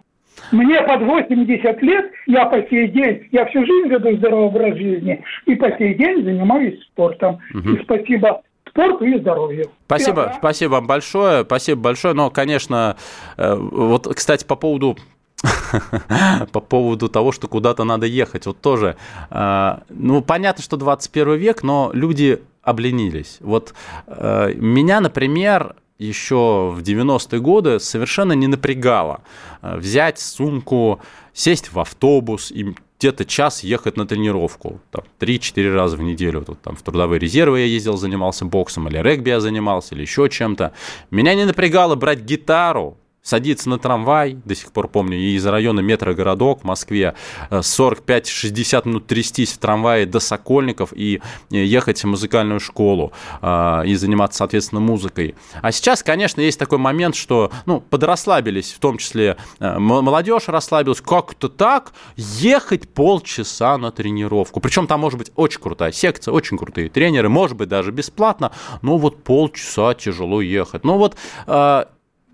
Мне 0.51 0.81
под 0.81 1.01
80 1.01 1.81
лет, 1.83 2.11
я 2.27 2.45
по 2.45 2.61
сей 2.69 2.87
день, 2.87 3.27
я 3.31 3.45
всю 3.45 3.65
жизнь 3.65 3.89
веду 3.89 4.15
здоровый 4.17 4.47
образ 4.47 4.77
жизни, 4.77 5.23
и 5.45 5.55
по 5.55 5.69
сей 5.77 5.93
день 5.95 6.23
занимаюсь 6.23 6.81
спортом. 6.83 7.39
Угу. 7.53 7.69
И 7.69 7.83
спасибо 7.83 8.41
спорту 8.69 9.05
и 9.05 9.19
здоровью. 9.19 9.69
Спасибо, 9.85 10.29
Все, 10.29 10.37
спасибо 10.39 10.71
вам 10.71 10.87
большое, 10.87 11.43
спасибо 11.43 11.81
большое. 11.81 12.13
Но, 12.13 12.29
конечно, 12.29 12.97
э, 13.37 13.55
вот, 13.55 14.07
кстати, 14.13 14.45
по 14.45 14.55
поводу 14.55 14.97
по 16.51 16.59
поводу 16.61 17.09
того, 17.09 17.31
что 17.31 17.47
куда-то 17.47 17.83
надо 17.83 18.05
ехать. 18.05 18.45
Вот 18.45 18.61
тоже, 18.61 18.95
э, 19.29 19.77
ну, 19.89 20.21
понятно, 20.21 20.63
что 20.63 20.77
21 20.77 21.33
век, 21.35 21.63
но 21.63 21.91
люди 21.93 22.41
обленились. 22.61 23.37
Вот 23.41 23.73
э, 24.07 24.53
меня, 24.55 25.01
например, 25.01 25.75
еще 25.99 26.73
в 26.75 26.81
90-е 26.81 27.39
годы 27.39 27.79
совершенно 27.79 28.33
не 28.33 28.47
напрягало 28.47 29.21
взять 29.61 30.19
сумку, 30.19 30.99
сесть 31.33 31.71
в 31.71 31.79
автобус 31.79 32.51
и 32.51 32.75
где-то 33.03 33.25
час 33.25 33.63
ехать 33.63 33.97
на 33.97 34.05
тренировку. 34.05 34.79
Там, 34.91 35.03
3-4 35.19 35.73
раза 35.73 35.97
в 35.97 36.01
неделю. 36.01 36.41
Тут, 36.41 36.61
там, 36.61 36.75
в 36.75 36.81
трудовые 36.81 37.19
резервы 37.19 37.59
я 37.59 37.65
ездил, 37.65 37.97
занимался 37.97 38.45
боксом, 38.45 38.87
или 38.87 38.97
регби 38.97 39.29
я 39.29 39.41
занимался, 39.41 39.93
или 39.95 40.03
еще 40.03 40.29
чем-то. 40.29 40.71
Меня 41.11 41.35
не 41.35 41.45
напрягало 41.45 41.95
брать 41.95 42.21
гитару, 42.21 42.97
садиться 43.23 43.69
на 43.69 43.79
трамвай, 43.79 44.37
до 44.45 44.53
сих 44.53 44.71
пор 44.71 44.89
помню, 44.89 45.17
и 45.17 45.35
из 45.35 45.45
района 45.45 45.79
метрогородок 45.79 46.61
в 46.61 46.63
Москве 46.65 47.15
45-60 47.49 48.81
э, 48.85 48.89
минут 48.89 49.07
трястись 49.07 49.53
в 49.53 49.57
трамвае 49.57 50.05
до 50.05 50.19
Сокольников 50.19 50.93
и 50.93 51.21
э, 51.49 51.55
ехать 51.55 52.03
в 52.03 52.07
музыкальную 52.07 52.59
школу 52.59 53.13
э, 53.41 53.83
и 53.85 53.95
заниматься, 53.95 54.39
соответственно, 54.39 54.81
музыкой. 54.81 55.35
А 55.61 55.71
сейчас, 55.71 56.03
конечно, 56.03 56.41
есть 56.41 56.59
такой 56.59 56.77
момент, 56.77 57.15
что, 57.15 57.51
ну, 57.65 57.79
подрасслабились, 57.79 58.73
в 58.73 58.79
том 58.79 58.97
числе 58.97 59.37
молодежь 59.59 60.47
расслабилась, 60.47 60.99
как-то 60.99 61.47
так, 61.47 61.93
ехать 62.17 62.89
полчаса 62.89 63.77
на 63.77 63.91
тренировку. 63.91 64.59
Причем 64.59 64.85
там 64.85 64.99
может 64.99 65.17
быть 65.17 65.31
очень 65.35 65.61
крутая 65.61 65.93
секция, 65.93 66.33
очень 66.33 66.57
крутые 66.57 66.89
тренеры, 66.89 67.29
может 67.29 67.55
быть, 67.55 67.69
даже 67.69 67.91
бесплатно, 67.91 68.51
но 68.81 68.97
вот 68.97 69.23
полчаса 69.23 69.93
тяжело 69.93 70.41
ехать. 70.41 70.83
Ну 70.83 70.97
вот 70.97 71.15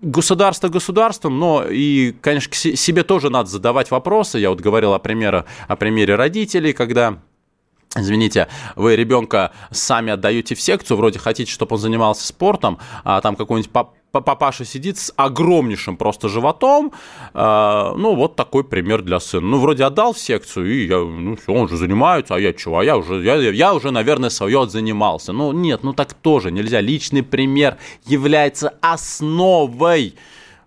государство 0.02 0.68
государством, 0.68 1.38
но 1.38 1.64
и, 1.68 2.12
конечно, 2.20 2.52
себе 2.54 3.02
тоже 3.02 3.30
надо 3.30 3.48
задавать 3.48 3.90
вопросы. 3.90 4.38
Я 4.38 4.50
вот 4.50 4.60
говорил 4.60 4.94
о 4.94 4.98
примере, 4.98 5.44
о 5.68 5.76
примере 5.76 6.14
родителей, 6.14 6.72
когда 6.72 7.18
Извините, 7.96 8.46
вы 8.76 8.94
ребенка 8.94 9.50
сами 9.72 10.12
отдаете 10.12 10.54
в 10.54 10.60
секцию, 10.60 10.96
вроде 10.96 11.18
хотите, 11.18 11.50
чтобы 11.50 11.74
он 11.74 11.80
занимался 11.80 12.24
спортом, 12.24 12.78
а 13.02 13.20
там 13.20 13.34
какой-нибудь 13.34 13.72
папаша 14.12 14.64
сидит 14.64 14.96
с 14.96 15.12
огромнейшим 15.16 15.96
просто 15.96 16.28
животом. 16.28 16.92
Э, 17.34 17.92
ну, 17.96 18.14
вот 18.14 18.36
такой 18.36 18.62
пример 18.62 19.02
для 19.02 19.18
сына. 19.18 19.46
Ну, 19.46 19.58
вроде 19.58 19.82
отдал 19.82 20.12
в 20.12 20.20
секцию, 20.20 20.72
и 20.72 20.86
я, 20.86 20.98
ну, 20.98 21.34
все, 21.34 21.52
он 21.52 21.68
же 21.68 21.76
занимается, 21.76 22.36
а 22.36 22.38
я 22.38 22.52
чего? 22.52 22.78
А 22.78 22.84
я 22.84 22.96
уже, 22.96 23.24
я, 23.24 23.34
я 23.34 23.74
уже, 23.74 23.90
наверное, 23.90 24.30
свое 24.30 24.68
занимался. 24.68 25.32
Ну, 25.32 25.50
нет, 25.50 25.82
ну 25.82 25.92
так 25.92 26.14
тоже 26.14 26.52
нельзя. 26.52 26.80
Личный 26.80 27.24
пример 27.24 27.76
является 28.06 28.74
основой 28.80 30.14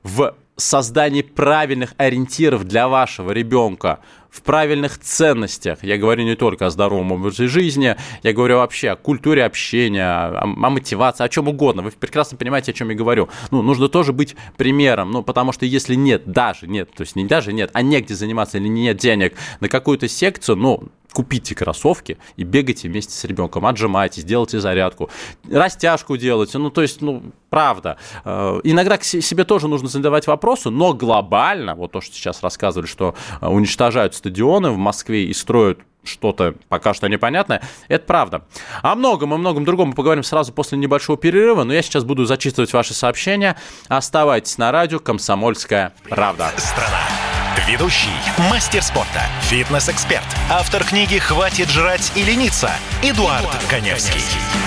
в 0.03 0.35
создании 0.55 1.21
правильных 1.21 1.93
ориентиров 1.97 2.65
для 2.65 2.87
вашего 2.87 3.31
ребенка 3.31 3.99
в 4.33 4.41
правильных 4.41 4.97
ценностях. 4.97 5.83
Я 5.83 5.97
говорю 5.97 6.23
не 6.23 6.35
только 6.35 6.65
о 6.65 6.69
здоровом 6.71 7.11
образе 7.11 7.47
жизни, 7.47 7.95
я 8.23 8.33
говорю 8.33 8.57
вообще 8.57 8.89
о 8.89 8.95
культуре 8.95 9.45
общения, 9.45 10.03
о, 10.03 10.41
о 10.41 10.45
мотивации, 10.47 11.23
о 11.23 11.29
чем 11.29 11.47
угодно. 11.47 11.83
Вы 11.83 11.91
прекрасно 11.91 12.35
понимаете, 12.35 12.71
о 12.71 12.73
чем 12.73 12.89
я 12.89 12.95
говорю. 12.95 13.29
Ну, 13.51 13.61
нужно 13.61 13.89
тоже 13.89 14.11
быть 14.11 14.35
примером, 14.57 15.11
ну, 15.11 15.21
потому 15.21 15.51
что 15.51 15.67
если 15.67 15.93
нет, 15.93 16.23
даже 16.25 16.67
нет, 16.67 16.91
то 16.93 17.01
есть 17.01 17.15
не 17.15 17.25
даже 17.25 17.53
нет, 17.53 17.69
а 17.73 17.83
негде 17.83 18.15
заниматься 18.15 18.57
или 18.57 18.67
нет 18.67 18.97
денег 18.97 19.35
на 19.59 19.69
какую-то 19.69 20.07
секцию, 20.07 20.57
ну, 20.57 20.89
купите 21.13 21.55
кроссовки 21.55 22.17
и 22.35 22.43
бегайте 22.43 22.89
вместе 22.89 23.13
с 23.13 23.23
ребенком, 23.23 23.65
отжимайтесь, 23.65 24.23
делайте 24.23 24.59
зарядку, 24.59 25.09
растяжку 25.49 26.17
делайте, 26.17 26.57
ну, 26.57 26.69
то 26.69 26.81
есть, 26.81 27.01
ну, 27.01 27.23
правда. 27.49 27.97
Э, 28.25 28.59
иногда 28.63 28.97
к 28.97 29.03
себе 29.03 29.45
тоже 29.45 29.67
нужно 29.67 29.87
задавать 29.87 30.27
вопросы, 30.27 30.69
но 30.69 30.93
глобально, 30.93 31.75
вот 31.75 31.91
то, 31.91 32.01
что 32.01 32.15
сейчас 32.15 32.41
рассказывали, 32.41 32.87
что 32.87 33.15
э, 33.39 33.47
уничтожают 33.47 34.15
стадионы 34.15 34.71
в 34.71 34.77
Москве 34.77 35.25
и 35.25 35.33
строят 35.33 35.79
что-то 36.03 36.55
пока 36.67 36.93
что 36.93 37.07
непонятное. 37.07 37.61
Это 37.87 38.05
правда. 38.05 38.45
О 38.81 38.95
многом 38.95 39.33
и 39.33 39.37
многом 39.37 39.65
другом 39.65 39.89
мы 39.89 39.95
поговорим 39.95 40.23
сразу 40.23 40.51
после 40.51 40.77
небольшого 40.77 41.17
перерыва, 41.17 41.63
но 41.63 41.73
я 41.73 41.81
сейчас 41.81 42.03
буду 42.03 42.25
зачитывать 42.25 42.73
ваши 42.73 42.93
сообщения. 42.93 43.55
Оставайтесь 43.87 44.57
на 44.57 44.71
радио 44.71 44.99
«Комсомольская 44.99 45.93
правда». 46.09 46.51
Страна. 46.57 47.32
Ведущий, 47.67 48.09
мастер 48.49 48.83
спорта, 48.83 49.21
фитнес-эксперт, 49.43 50.25
автор 50.49 50.83
книги 50.83 51.17
«Хватит 51.17 51.69
жрать 51.69 52.11
и 52.13 52.21
лениться» 52.21 52.69
Эдуард, 53.01 53.39
Эдуард 53.39 53.63
Коневский. 53.69 54.19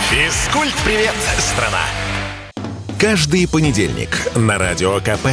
Физкульт-привет, 0.09 1.13
страна! 1.39 1.83
Каждый 2.99 3.47
понедельник 3.47 4.09
на 4.35 4.57
Радио 4.57 4.99
КП. 5.01 5.29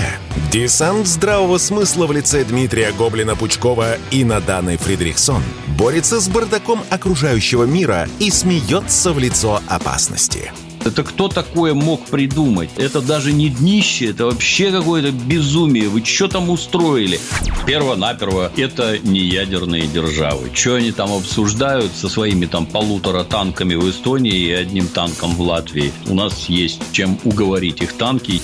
Десант 0.52 1.08
здравого 1.08 1.58
смысла 1.58 2.06
в 2.06 2.12
лице 2.12 2.44
Дмитрия 2.44 2.92
Гоблина-Пучкова 2.92 3.98
и 4.12 4.26
Наданы 4.26 4.76
Фридрихсон 4.76 5.42
борется 5.78 6.20
с 6.20 6.28
бардаком 6.28 6.84
окружающего 6.90 7.64
мира 7.64 8.10
и 8.20 8.30
смеется 8.30 9.14
в 9.14 9.20
лицо 9.20 9.62
опасности. 9.70 10.52
Это 10.86 11.04
кто 11.04 11.30
такое 11.30 11.74
мог 11.74 12.06
придумать? 12.06 12.70
Это 12.76 13.02
даже 13.02 13.32
не 13.32 13.50
днище, 13.50 14.08
это 14.08 14.26
вообще 14.26 14.72
какое-то 14.72 15.12
безумие. 15.12 15.88
Вы 15.88 16.04
что 16.04 16.28
там 16.28 16.50
устроили? 16.50 17.20
Перво-наперво, 17.66 18.52
это 18.58 18.98
не 19.00 19.22
ядерные 19.22 19.88
державы. 19.88 20.50
Что 20.54 20.76
они 20.76 20.92
там 20.92 21.14
обсуждают 21.14 21.92
со 21.96 22.10
своими 22.10 22.46
там 22.46 22.66
полутора 22.66 23.24
танками 23.24 23.76
в 23.76 23.90
Эстонии 23.90 24.36
и 24.36 24.52
одним 24.52 24.88
танком 24.88 25.36
в 25.36 25.42
Латвии? 25.42 25.94
У 26.08 26.16
нас 26.16 26.50
есть 26.50 26.82
чем 26.92 27.18
уговорить 27.24 27.82
их 27.82 27.94
танки. 27.94 28.42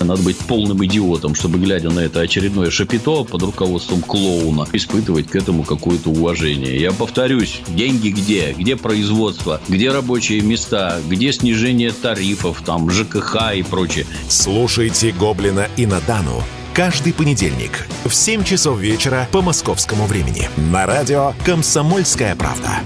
Надо 0.00 0.22
быть 0.22 0.38
полным 0.38 0.84
идиотом, 0.84 1.34
чтобы, 1.34 1.58
глядя 1.58 1.90
на 1.90 2.00
это 2.00 2.20
очередное 2.20 2.70
шапито 2.70 3.24
под 3.24 3.42
руководством 3.42 4.00
клоуна, 4.02 4.66
испытывать 4.72 5.28
к 5.28 5.36
этому 5.36 5.62
какое-то 5.62 6.10
уважение. 6.10 6.80
Я 6.80 6.92
повторюсь, 6.92 7.60
деньги 7.68 8.08
где? 8.08 8.54
Где 8.58 8.76
производство? 8.76 9.60
Где 9.68 9.90
рабочие 9.90 10.40
места? 10.40 11.00
Где 11.08 11.32
снижение 11.32 11.81
тарифов, 11.90 12.62
там, 12.62 12.90
ЖКХ 12.90 13.54
и 13.54 13.62
прочее? 13.62 14.06
Слушайте 14.28 15.12
«Гоблина» 15.12 15.68
и 15.76 15.86
Надану 15.86 16.42
каждый 16.74 17.12
понедельник 17.12 17.86
в 18.04 18.12
7 18.12 18.44
часов 18.44 18.78
вечера 18.78 19.28
по 19.30 19.42
московскому 19.42 20.06
времени 20.06 20.48
на 20.56 20.86
радио 20.86 21.34
«Комсомольская 21.44 22.34
правда». 22.34 22.80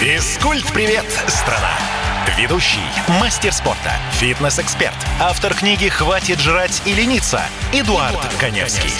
Физкульт-привет, 0.00 1.04
страна! 1.26 1.72
Ведущий, 2.38 2.78
мастер 3.20 3.52
спорта, 3.52 3.92
фитнес-эксперт, 4.12 4.94
автор 5.20 5.54
книги 5.54 5.88
«Хватит 5.88 6.38
жрать 6.38 6.82
и 6.86 6.94
лениться» 6.94 7.40
Эдуард, 7.72 8.12
Эдуард 8.12 8.34
Коневский. 8.38 8.92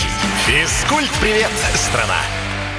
Физкульт-привет, 0.46 1.50
страна! 1.74 2.18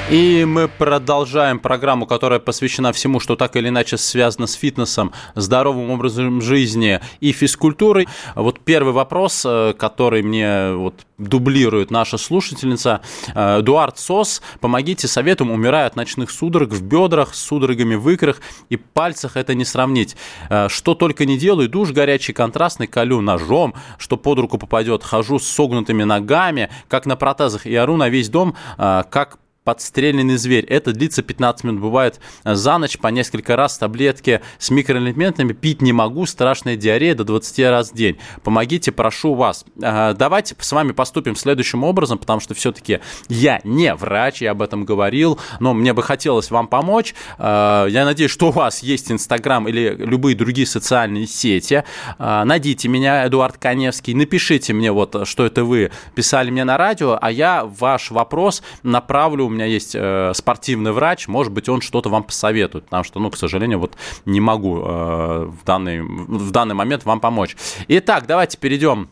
И 0.10 0.43
мы 0.43 0.68
продолжаем 0.68 1.60
программу, 1.60 2.07
которая 2.07 2.39
посвящена 2.39 2.91
всему, 2.93 3.20
что 3.20 3.36
так 3.36 3.55
или 3.55 3.70
иначе 3.70 3.95
связано 3.95 4.47
с 4.47 4.53
фитнесом, 4.53 5.14
здоровым 5.36 5.91
образом 5.91 6.41
жизни 6.41 6.99
и 7.20 7.32
физкультурой. 7.32 8.07
Вот 8.34 8.60
первый 8.60 8.91
вопрос, 8.91 9.43
э, 9.45 9.76
который 9.78 10.24
мне 10.24 10.72
вот 10.74 11.05
дублирует 11.20 11.91
наша 11.91 12.18
слушательница. 12.18 13.01
Э, 13.36 13.60
Эдуард 13.60 13.99
Сос, 13.99 14.41
помогите 14.60 15.07
советом, 15.07 15.51
умираю 15.51 15.86
от 15.86 15.95
ночных 15.95 16.32
судорог 16.32 16.72
в 16.72 16.82
бедрах, 16.82 17.36
с 17.36 17.43
судорогами 17.43 17.93
в 17.93 18.10
икрах 18.10 18.38
и 18.70 18.78
пальцах 18.78 19.38
это 19.38 19.53
не 19.53 19.64
сравнить. 19.64 20.16
Э, 20.49 20.70
что 20.70 20.95
только 20.95 21.28
не 21.28 21.38
делаю, 21.38 21.70
душ 21.70 21.91
горячий, 21.91 22.34
контрастный, 22.34 22.88
колю 22.88 23.22
ножом, 23.22 23.76
что 23.99 24.18
под 24.18 24.39
руку 24.39 24.57
попадет, 24.57 25.03
хожу 25.03 25.38
с 25.38 25.47
согнутыми 25.47 26.01
ногами, 26.01 26.72
как 26.88 27.05
на 27.05 27.16
протезах, 27.16 27.68
и 27.68 27.76
ору 27.76 27.95
на 27.95 28.10
весь 28.10 28.30
дом, 28.30 28.55
как 28.76 29.38
подстреленный 29.70 30.36
зверь. 30.38 30.65
Это 30.65 30.93
длится 30.93 31.22
15 31.22 31.63
минут. 31.63 31.82
Бывает 31.82 32.20
э, 32.43 32.55
за 32.55 32.80
ночь 32.80 32.97
по 32.97 33.09
несколько 33.09 33.55
раз 33.55 33.78
таблетки 33.78 34.41
с 34.57 34.72
микроэлементами. 34.72 35.53
Пить 35.53 35.84
не 35.84 35.93
могу. 35.93 36.26
Страшная 36.26 36.76
диарея 36.76 37.13
до 37.13 37.24
20 37.24 37.59
раз 37.70 37.91
в 37.91 37.93
день. 37.93 38.17
Помогите, 38.43 38.91
прошу 38.91 39.36
вас. 39.36 39.65
Э, 39.80 40.15
давайте 40.17 40.55
с 40.57 40.72
вами 40.72 40.91
поступим 40.91 41.36
следующим 41.36 41.84
образом, 41.84 42.17
потому 42.17 42.39
что 42.39 42.55
все-таки 42.55 42.99
я 43.28 43.61
не 43.63 43.93
врач, 43.93 44.41
я 44.41 44.51
об 44.51 44.63
этом 44.63 44.86
говорил, 44.86 45.38
но 45.59 45.76
мне 45.76 45.93
бы 45.93 46.01
хотелось 46.01 46.49
вам 46.49 46.67
помочь. 46.67 47.13
Э, 47.38 47.86
я 47.88 48.05
надеюсь, 48.05 48.32
что 48.32 48.47
у 48.47 48.51
вас 48.51 48.82
есть 48.82 49.11
Инстаграм 49.11 49.67
или 49.67 49.95
любые 49.99 50.36
другие 50.36 50.65
социальные 50.65 51.28
сети. 51.28 51.84
Найдите 52.17 52.88
меня, 52.88 53.28
Эдуард 53.28 53.59
Коневский, 53.59 54.15
напишите 54.15 54.74
мне 54.74 54.91
вот, 54.91 55.28
что 55.28 55.45
это 55.45 55.63
вы 55.63 55.91
писали 56.15 56.49
мне 56.49 56.63
на 56.63 56.76
радио, 56.76 57.20
а 57.22 57.30
я 57.30 57.65
ваш 57.65 58.09
вопрос 58.09 58.63
направлю 58.82 59.59
меня 59.60 59.66
есть 59.66 59.93
э, 59.93 60.32
спортивный 60.34 60.91
врач, 60.91 61.28
может 61.28 61.51
быть, 61.51 61.68
он 61.70 61.82
что-то 61.82 62.10
вам 62.10 62.24
посоветует, 62.24 62.86
потому 62.86 63.03
что, 63.03 63.20
ну, 63.20 63.30
к 63.30 63.38
сожалению, 63.38 63.80
вот 63.80 63.95
не 64.26 64.39
могу 64.39 64.80
э, 64.80 65.51
в, 65.51 65.66
данный, 65.66 66.01
в 66.01 66.51
данный 66.51 66.76
момент 66.76 67.05
вам 67.05 67.20
помочь. 67.20 67.55
Итак, 67.88 68.26
давайте 68.26 68.57
перейдем 68.57 69.10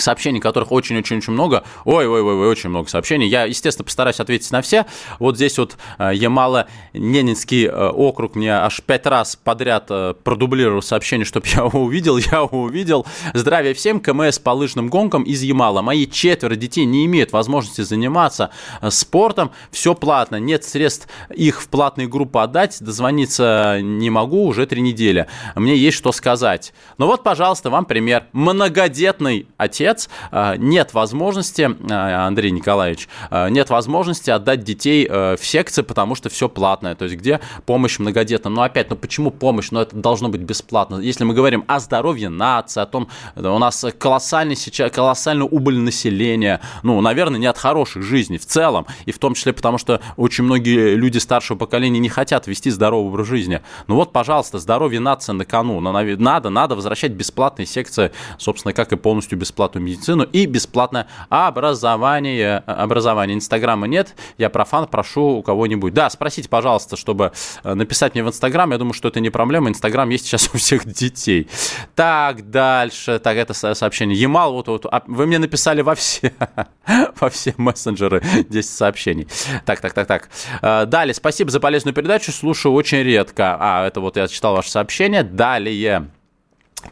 сообщений, 0.00 0.40
которых 0.40 0.72
очень-очень-очень 0.72 1.32
много. 1.32 1.64
Ой-ой-ой, 1.84 2.48
очень 2.48 2.70
много 2.70 2.88
сообщений. 2.88 3.28
Я, 3.28 3.44
естественно, 3.44 3.84
постараюсь 3.84 4.20
ответить 4.20 4.50
на 4.50 4.62
все. 4.62 4.86
Вот 5.18 5.36
здесь 5.36 5.58
вот 5.58 5.76
э, 5.98 6.12
Ямало-Ненецкий 6.14 7.66
э, 7.66 7.88
округ 7.88 8.34
мне 8.34 8.52
аж 8.52 8.80
пять 8.82 9.06
раз 9.06 9.36
подряд 9.36 9.86
э, 9.90 10.14
продублировал 10.22 10.82
сообщение, 10.82 11.24
чтобы 11.24 11.46
я 11.48 11.64
его 11.64 11.82
увидел. 11.82 12.18
Я 12.28 12.38
его 12.42 12.62
увидел. 12.62 13.06
Здравия 13.32 13.74
всем. 13.74 14.00
КМС 14.00 14.38
по 14.38 14.50
лыжным 14.50 14.88
гонкам 14.88 15.22
из 15.22 15.42
Ямала. 15.42 15.82
Мои 15.82 16.06
четверо 16.06 16.56
детей 16.56 16.84
не 16.84 17.06
имеют 17.06 17.32
возможности 17.32 17.80
заниматься 17.82 18.50
спортом. 18.90 19.50
Все 19.70 19.94
платно. 19.94 20.36
Нет 20.36 20.64
средств 20.64 21.08
их 21.34 21.62
в 21.62 21.68
платные 21.68 22.08
группы 22.08 22.40
отдать. 22.40 22.78
Дозвониться 22.80 23.78
не 23.80 24.10
могу 24.10 24.46
уже 24.46 24.66
три 24.66 24.80
недели. 24.80 25.26
Мне 25.54 25.76
есть 25.76 25.96
что 25.96 26.12
сказать. 26.12 26.72
Ну 26.98 27.06
вот, 27.06 27.22
пожалуйста, 27.22 27.70
вам 27.70 27.84
пример. 27.84 28.26
Многодетный 28.32 29.46
отец 29.56 29.87
отец, 29.88 30.08
а, 30.30 30.56
нет 30.56 30.94
возможности, 30.94 31.68
а, 31.90 32.26
Андрей 32.26 32.50
Николаевич, 32.50 33.08
а, 33.30 33.48
нет 33.48 33.70
возможности 33.70 34.30
отдать 34.30 34.62
детей 34.62 35.06
э, 35.08 35.36
в 35.36 35.46
секции, 35.46 35.82
потому 35.82 36.14
что 36.14 36.28
все 36.28 36.48
платное. 36.48 36.94
То 36.94 37.04
есть 37.04 37.16
где 37.16 37.40
помощь 37.66 37.98
многодетным? 37.98 38.54
Но 38.54 38.62
опять, 38.62 38.90
ну 38.90 38.96
почему 38.96 39.30
помощь? 39.30 39.70
Но 39.70 39.82
это 39.82 39.96
должно 39.96 40.28
быть 40.28 40.42
бесплатно. 40.42 40.96
Если 40.96 41.24
мы 41.24 41.34
говорим 41.34 41.64
о 41.66 41.80
здоровье 41.80 42.28
нации, 42.28 42.80
о 42.80 42.86
том, 42.86 43.08
у 43.36 43.58
нас 43.58 43.84
колоссальный 43.98 44.56
сейчас, 44.56 44.92
колоссальный 44.92 45.46
убыль 45.50 45.78
населения, 45.78 46.60
ну, 46.82 47.00
наверное, 47.00 47.38
не 47.38 47.46
от 47.46 47.58
хороших 47.58 48.02
жизней 48.02 48.38
в 48.38 48.46
целом, 48.46 48.86
и 49.06 49.12
в 49.12 49.18
том 49.18 49.34
числе 49.34 49.52
потому, 49.52 49.78
что 49.78 50.00
очень 50.16 50.44
многие 50.44 50.94
люди 50.94 51.18
старшего 51.18 51.56
поколения 51.56 51.98
не 51.98 52.08
хотят 52.08 52.46
вести 52.46 52.70
здоровый 52.70 53.08
образ 53.08 53.26
жизни. 53.26 53.60
Ну 53.86 53.96
вот, 53.96 54.12
пожалуйста, 54.12 54.58
здоровье 54.58 55.00
нации 55.00 55.32
на 55.32 55.44
кону. 55.44 55.80
Надо, 55.80 56.50
надо 56.50 56.76
возвращать 56.76 57.12
бесплатные 57.12 57.66
секции, 57.66 58.12
собственно, 58.38 58.72
как 58.72 58.92
и 58.92 58.96
полностью 58.96 59.38
бесплатную 59.38 59.77
бесплатную 59.78 59.82
медицину 59.82 60.22
и 60.24 60.46
бесплатное 60.46 61.06
образование. 61.28 62.58
Образования 62.58 63.34
Инстаграма 63.34 63.86
нет, 63.86 64.14
я 64.36 64.50
профан, 64.50 64.86
прошу 64.86 65.38
у 65.38 65.42
кого-нибудь. 65.42 65.94
Да, 65.94 66.10
спросите, 66.10 66.48
пожалуйста, 66.48 66.96
чтобы 66.96 67.32
э, 67.62 67.74
написать 67.74 68.14
мне 68.14 68.24
в 68.24 68.28
Инстаграм, 68.28 68.70
я 68.72 68.78
думаю, 68.78 68.92
что 68.92 69.08
это 69.08 69.20
не 69.20 69.30
проблема, 69.30 69.68
Инстаграм 69.68 70.08
есть 70.10 70.26
сейчас 70.26 70.50
у 70.54 70.58
всех 70.58 70.86
детей. 70.86 71.48
Так, 71.94 72.50
дальше, 72.50 73.18
так, 73.18 73.36
это 73.36 73.54
сообщение. 73.54 74.18
Ямал, 74.18 74.52
вот, 74.52 74.68
вот, 74.68 74.86
а 74.86 75.02
вы 75.06 75.26
мне 75.26 75.38
написали 75.38 75.82
во 75.82 75.94
все, 75.94 76.32
во 77.20 77.30
все 77.30 77.54
мессенджеры 77.56 78.22
10 78.48 78.70
сообщений. 78.70 79.28
Так, 79.64 79.80
так, 79.80 79.92
так, 79.92 80.06
так. 80.06 80.28
Э, 80.62 80.86
далее, 80.86 81.14
спасибо 81.14 81.50
за 81.50 81.60
полезную 81.60 81.94
передачу, 81.94 82.32
слушаю 82.32 82.72
очень 82.74 83.02
редко. 83.02 83.56
А, 83.58 83.86
это 83.86 84.00
вот 84.00 84.16
я 84.16 84.28
читал 84.28 84.54
ваше 84.54 84.70
сообщение. 84.70 85.22
Далее. 85.22 86.08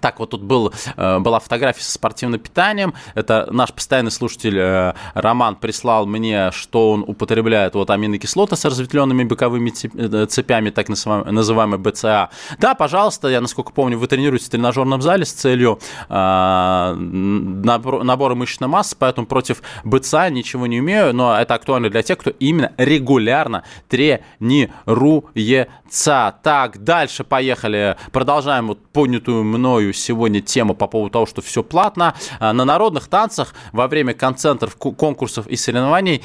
Так, 0.00 0.18
вот 0.18 0.30
тут 0.30 0.42
был, 0.42 0.72
э, 0.96 1.18
была 1.18 1.40
фотография 1.40 1.82
со 1.82 1.92
спортивным 1.92 2.40
питанием. 2.40 2.94
Это 3.14 3.48
наш 3.50 3.70
постоянный 3.72 4.10
слушатель 4.10 4.58
э, 4.58 4.94
Роман 5.14 5.56
прислал 5.56 6.06
мне, 6.06 6.50
что 6.52 6.92
он 6.92 7.04
употребляет 7.06 7.74
вот 7.74 7.90
аминокислоты 7.90 8.56
с 8.56 8.64
разветвленными 8.64 9.24
боковыми 9.24 9.72
э, 9.94 10.26
цепями, 10.26 10.70
так 10.70 10.88
называемые 10.88 11.78
БЦА. 11.78 12.30
Да, 12.58 12.74
пожалуйста, 12.74 13.28
я, 13.28 13.40
насколько 13.40 13.72
помню, 13.72 13.98
вы 13.98 14.06
тренируетесь 14.06 14.48
в 14.48 14.50
тренажерном 14.50 15.02
зале 15.02 15.24
с 15.24 15.32
целью 15.32 15.78
набора 16.08 16.94
мышечной 18.34 18.68
массы, 18.68 18.96
поэтому 18.98 19.26
против 19.26 19.62
БЦА 19.84 20.30
ничего 20.30 20.66
не 20.66 20.80
умею, 20.80 21.14
но 21.14 21.38
это 21.38 21.54
актуально 21.54 21.90
для 21.90 22.02
тех, 22.02 22.18
кто 22.18 22.30
именно 22.30 22.72
регулярно 22.76 23.64
тренируется. 23.88 25.68
Так, 26.42 26.82
дальше 26.82 27.24
поехали. 27.24 27.96
Продолжаем 28.12 28.68
вот 28.68 28.78
поднятую 28.92 29.44
мной 29.44 29.75
мною 29.76 29.92
сегодня 29.92 30.40
тему 30.40 30.74
по 30.74 30.86
поводу 30.86 31.12
того, 31.12 31.26
что 31.26 31.42
все 31.42 31.62
платно. 31.62 32.14
А, 32.40 32.52
на 32.52 32.64
народных 32.64 33.08
танцах 33.08 33.54
во 33.72 33.88
время 33.88 34.14
концентров, 34.14 34.76
конкурсов 34.76 35.46
и 35.46 35.56
соревнований 35.56 36.22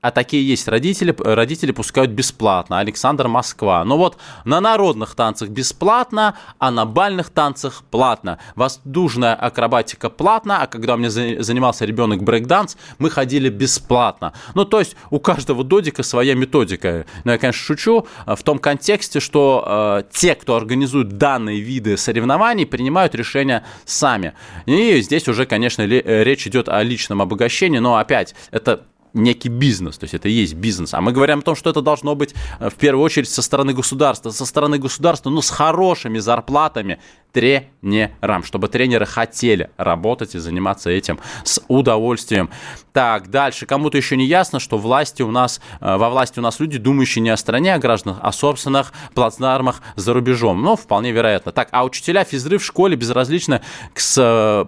а, 0.00 0.12
такие 0.12 0.46
есть 0.46 0.68
родители, 0.68 1.14
родители 1.18 1.72
пускают 1.72 2.12
бесплатно. 2.12 2.78
Александр 2.78 3.26
Москва. 3.26 3.84
Но 3.84 3.98
вот 3.98 4.16
на 4.44 4.60
народных 4.60 5.16
танцах 5.16 5.48
бесплатно, 5.48 6.36
а 6.58 6.70
на 6.70 6.86
бальных 6.86 7.30
танцах 7.30 7.82
платно. 7.90 8.38
Воздушная 8.54 9.34
акробатика 9.34 10.08
платно, 10.08 10.62
а 10.62 10.66
когда 10.68 10.94
у 10.94 10.98
меня 10.98 11.10
занимался 11.10 11.84
ребенок 11.84 12.22
брейкданс, 12.22 12.76
мы 12.98 13.10
ходили 13.10 13.48
бесплатно. 13.48 14.34
Ну, 14.54 14.64
то 14.64 14.78
есть 14.78 14.94
у 15.10 15.18
каждого 15.18 15.64
додика 15.64 16.04
своя 16.04 16.34
методика. 16.34 17.04
Но 17.24 17.32
я, 17.32 17.38
конечно, 17.38 17.60
шучу 17.60 18.06
а, 18.24 18.36
в 18.36 18.42
том 18.44 18.60
контексте, 18.60 19.18
что 19.18 19.64
э, 19.66 20.02
те, 20.12 20.36
кто 20.36 20.54
организует 20.54 21.18
данные 21.18 21.60
виды 21.60 21.96
соревнований, 21.96 22.66
принимают 22.66 23.16
решения 23.16 23.64
сами. 23.84 24.34
И 24.66 25.00
здесь 25.00 25.26
уже, 25.26 25.44
конечно, 25.44 25.82
речь 25.82 26.46
идет 26.46 26.68
о 26.68 26.80
личном 26.84 27.20
обогащении, 27.20 27.78
но 27.78 27.96
опять, 27.96 28.36
это 28.52 28.84
некий 29.14 29.48
бизнес, 29.48 29.98
то 29.98 30.04
есть 30.04 30.14
это 30.14 30.28
и 30.28 30.32
есть 30.32 30.54
бизнес. 30.54 30.94
А 30.94 31.00
мы 31.00 31.12
говорим 31.12 31.38
о 31.38 31.42
том, 31.42 31.56
что 31.56 31.70
это 31.70 31.80
должно 31.80 32.14
быть 32.14 32.34
э, 32.60 32.68
в 32.68 32.74
первую 32.74 33.04
очередь 33.04 33.28
со 33.28 33.42
стороны 33.42 33.72
государства, 33.72 34.30
со 34.30 34.44
стороны 34.44 34.78
государства, 34.78 35.30
ну, 35.30 35.40
с 35.40 35.50
хорошими 35.50 36.18
зарплатами 36.18 36.98
тренерам, 37.32 38.42
чтобы 38.42 38.68
тренеры 38.68 39.06
хотели 39.06 39.70
работать 39.76 40.34
и 40.34 40.38
заниматься 40.38 40.90
этим 40.90 41.18
с 41.44 41.62
удовольствием. 41.68 42.50
Так, 42.92 43.30
дальше. 43.30 43.66
Кому-то 43.66 43.96
еще 43.96 44.16
не 44.16 44.26
ясно, 44.26 44.60
что 44.60 44.78
власти 44.78 45.22
у 45.22 45.30
нас, 45.30 45.60
э, 45.80 45.96
во 45.96 46.10
власти 46.10 46.38
у 46.38 46.42
нас 46.42 46.60
люди, 46.60 46.78
думающие 46.78 47.22
не 47.22 47.30
о 47.30 47.36
стране, 47.36 47.74
о 47.74 47.78
гражданах, 47.78 48.18
а 48.22 48.28
о 48.28 48.32
собственных 48.32 48.92
плацдармах 49.14 49.82
за 49.96 50.12
рубежом. 50.12 50.62
Ну, 50.62 50.76
вполне 50.76 51.12
вероятно. 51.12 51.52
Так, 51.52 51.68
а 51.70 51.84
учителя 51.84 52.24
физры 52.24 52.58
в 52.58 52.64
школе 52.64 52.96
безразлично 52.96 53.62
к 53.94 54.00
Э, 54.18 54.66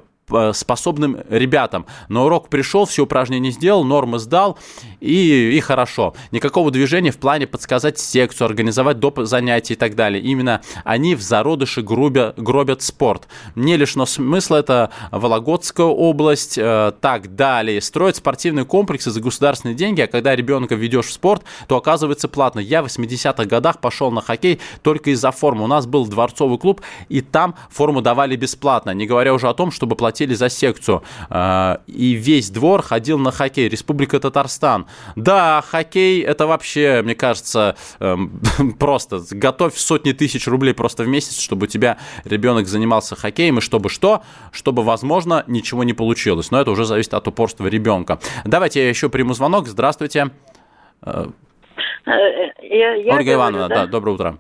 способным 0.53 1.19
ребятам. 1.29 1.87
На 2.09 2.25
урок 2.25 2.49
пришел, 2.49 2.85
все 2.85 3.03
упражнения 3.03 3.51
сделал, 3.51 3.85
нормы 3.85 4.19
сдал, 4.19 4.59
и, 5.01 5.53
и 5.57 5.61
хорошо. 5.61 6.15
Никакого 6.31 6.71
движения 6.71 7.11
в 7.11 7.19
плане 7.19 7.47
подсказать 7.47 7.99
секцию, 7.99 8.47
организовать 8.47 8.99
доп. 8.99 9.21
занятия 9.21 9.75
и 9.75 9.77
так 9.77 9.95
далее. 9.95 10.23
Именно 10.23 10.61
они 10.85 11.15
в 11.15 11.23
зародыше 11.23 11.83
грубя, 11.83 12.35
гробят 12.37 12.83
спорт. 12.83 13.29
Не 13.55 13.77
лишено 13.77 14.07
смысла, 14.07 14.57
это 14.57 14.91
Вологодская 15.11 15.87
область, 15.87 16.59
э, 16.59 16.93
так 17.01 17.35
далее. 17.35 17.81
Строят 17.81 18.17
спортивные 18.17 18.65
комплексы 18.65 19.11
за 19.11 19.21
государственные 19.21 19.75
деньги, 19.75 20.01
а 20.01 20.07
когда 20.07 20.37
ребенка 20.37 20.75
ведешь 20.75 21.07
в 21.07 21.13
спорт, 21.13 21.43
то 21.67 21.77
оказывается 21.77 22.29
платно. 22.29 22.61
Я 22.61 22.83
в 22.83 22.87
80-х 22.87 23.45
годах 23.45 23.81
пошел 23.81 24.11
на 24.11 24.21
хоккей 24.21 24.61
только 24.83 25.11
из-за 25.11 25.31
формы. 25.31 25.65
У 25.65 25.67
нас 25.67 25.87
был 25.87 26.07
дворцовый 26.07 26.59
клуб, 26.59 26.81
и 27.09 27.21
там 27.21 27.55
форму 27.71 28.03
давали 28.03 28.37
бесплатно, 28.37 28.91
не 28.91 29.07
говоря 29.07 29.35
уже 29.35 29.49
о 29.49 29.55
том, 29.55 29.71
чтобы 29.71 29.97
платить 29.97 30.20
платили 30.21 30.35
за 30.35 30.49
секцию. 30.51 31.03
А, 31.31 31.81
и 31.87 32.13
весь 32.13 32.51
двор 32.51 32.83
ходил 32.83 33.19
на 33.19 33.31
хоккей. 33.31 33.69
Республика 33.69 34.21
Татарстан. 34.21 34.87
Да, 35.17 35.63
хоккей 35.67 36.23
это 36.23 36.47
вообще, 36.47 37.03
мне 37.03 37.15
кажется, 37.15 37.77
эм, 38.01 38.41
просто 38.79 39.21
готовь 39.31 39.77
сотни 39.77 40.13
тысяч 40.13 40.47
рублей 40.47 40.75
просто 40.75 41.05
в 41.05 41.09
месяц, 41.09 41.41
чтобы 41.41 41.65
у 41.65 41.67
тебя 41.67 41.97
ребенок 42.25 42.67
занимался 42.67 43.17
хоккеем, 43.17 43.59
и 43.59 43.61
чтобы 43.61 43.89
что? 43.89 44.23
Чтобы, 44.53 44.83
возможно, 44.83 45.45
ничего 45.47 45.85
не 45.85 45.95
получилось. 45.95 46.51
Но 46.51 46.61
это 46.61 46.71
уже 46.71 46.85
зависит 46.85 47.15
от 47.15 47.27
упорства 47.27 47.67
ребенка. 47.67 48.19
Давайте 48.45 48.83
я 48.83 48.89
еще 48.91 49.09
приму 49.09 49.33
звонок. 49.33 49.69
Здравствуйте. 49.69 50.31
Э, 51.03 51.27
я, 52.63 52.95
я 52.95 53.15
Ольга 53.15 53.33
Ивановна, 53.33 53.69
да? 53.69 53.75
да, 53.75 53.87
доброе 53.87 54.13
утро. 54.13 54.39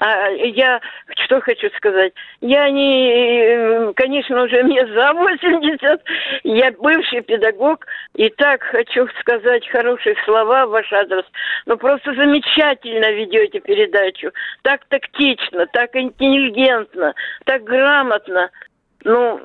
А, 0.00 0.28
я 0.30 0.80
что 1.24 1.40
хочу 1.40 1.68
сказать. 1.76 2.12
Я 2.40 2.70
не, 2.70 3.92
конечно, 3.94 4.42
уже 4.44 4.62
мне 4.62 4.86
за 4.86 5.12
80, 5.12 6.02
я 6.44 6.72
бывший 6.72 7.22
педагог, 7.22 7.84
и 8.14 8.28
так 8.30 8.62
хочу 8.62 9.08
сказать 9.20 9.66
хорошие 9.68 10.16
слова 10.24 10.66
в 10.66 10.70
ваш 10.70 10.92
адрес. 10.92 11.24
Ну, 11.66 11.76
просто 11.76 12.14
замечательно 12.14 13.10
ведете 13.10 13.60
передачу. 13.60 14.30
Так 14.62 14.84
тактично, 14.88 15.66
так 15.66 15.94
интеллигентно, 15.96 17.14
так 17.44 17.64
грамотно. 17.64 18.50
Ну, 19.04 19.40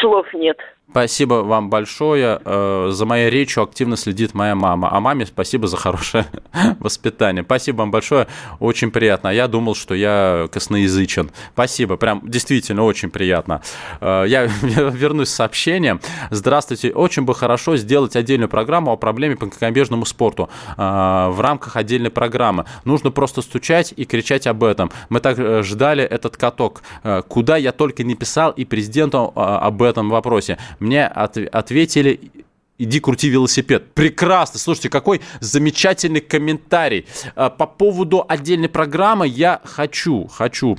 слов 0.00 0.32
нет. 0.34 0.58
Спасибо 0.90 1.34
вам 1.42 1.68
большое. 1.68 2.40
Э, 2.44 2.88
за 2.90 3.06
моей 3.06 3.28
речью 3.28 3.64
активно 3.64 3.96
следит 3.96 4.34
моя 4.34 4.54
мама. 4.54 4.88
А 4.90 5.00
маме 5.00 5.26
спасибо 5.26 5.66
за 5.66 5.76
хорошее 5.76 6.26
воспитание. 6.80 7.42
Спасибо 7.42 7.78
вам 7.78 7.90
большое. 7.90 8.28
Очень 8.60 8.90
приятно. 8.90 9.28
Я 9.28 9.48
думал, 9.48 9.74
что 9.74 9.94
я 9.94 10.48
косноязычен. 10.50 11.32
Спасибо. 11.52 11.96
Прям 11.96 12.22
действительно 12.24 12.84
очень 12.84 13.10
приятно. 13.10 13.62
Э, 14.00 14.24
я 14.28 14.44
вернусь 14.44 15.28
с 15.28 15.34
сообщением. 15.34 16.00
Здравствуйте. 16.30 16.92
Очень 16.92 17.24
бы 17.24 17.34
хорошо 17.34 17.76
сделать 17.76 18.14
отдельную 18.14 18.48
программу 18.48 18.92
о 18.92 18.96
проблеме 18.96 19.36
по 19.36 19.46
конькобежному 19.48 20.06
спорту 20.06 20.48
э, 20.78 20.80
в 20.80 21.40
рамках 21.40 21.76
отдельной 21.76 22.10
программы. 22.10 22.64
Нужно 22.84 23.10
просто 23.10 23.42
стучать 23.42 23.92
и 23.96 24.04
кричать 24.04 24.46
об 24.46 24.62
этом. 24.62 24.92
Мы 25.08 25.18
так 25.18 25.64
ждали 25.64 26.04
этот 26.04 26.36
каток. 26.36 26.82
Куда 27.28 27.56
я 27.56 27.72
только 27.72 28.04
не 28.04 28.14
писал 28.14 28.52
и 28.52 28.64
президенту 28.64 29.32
об 29.34 29.82
этом 29.82 30.10
вопросе 30.10 30.58
мне 30.80 31.06
от, 31.06 31.36
ответили 31.36 32.32
Иди 32.78 33.00
крути 33.00 33.28
велосипед. 33.30 33.94
Прекрасно. 33.94 34.58
Слушайте, 34.58 34.90
какой 34.90 35.22
замечательный 35.40 36.20
комментарий. 36.20 37.06
А, 37.34 37.48
по 37.48 37.66
поводу 37.66 38.24
отдельной 38.28 38.68
программы 38.68 39.26
я 39.26 39.62
хочу, 39.64 40.26
хочу 40.26 40.76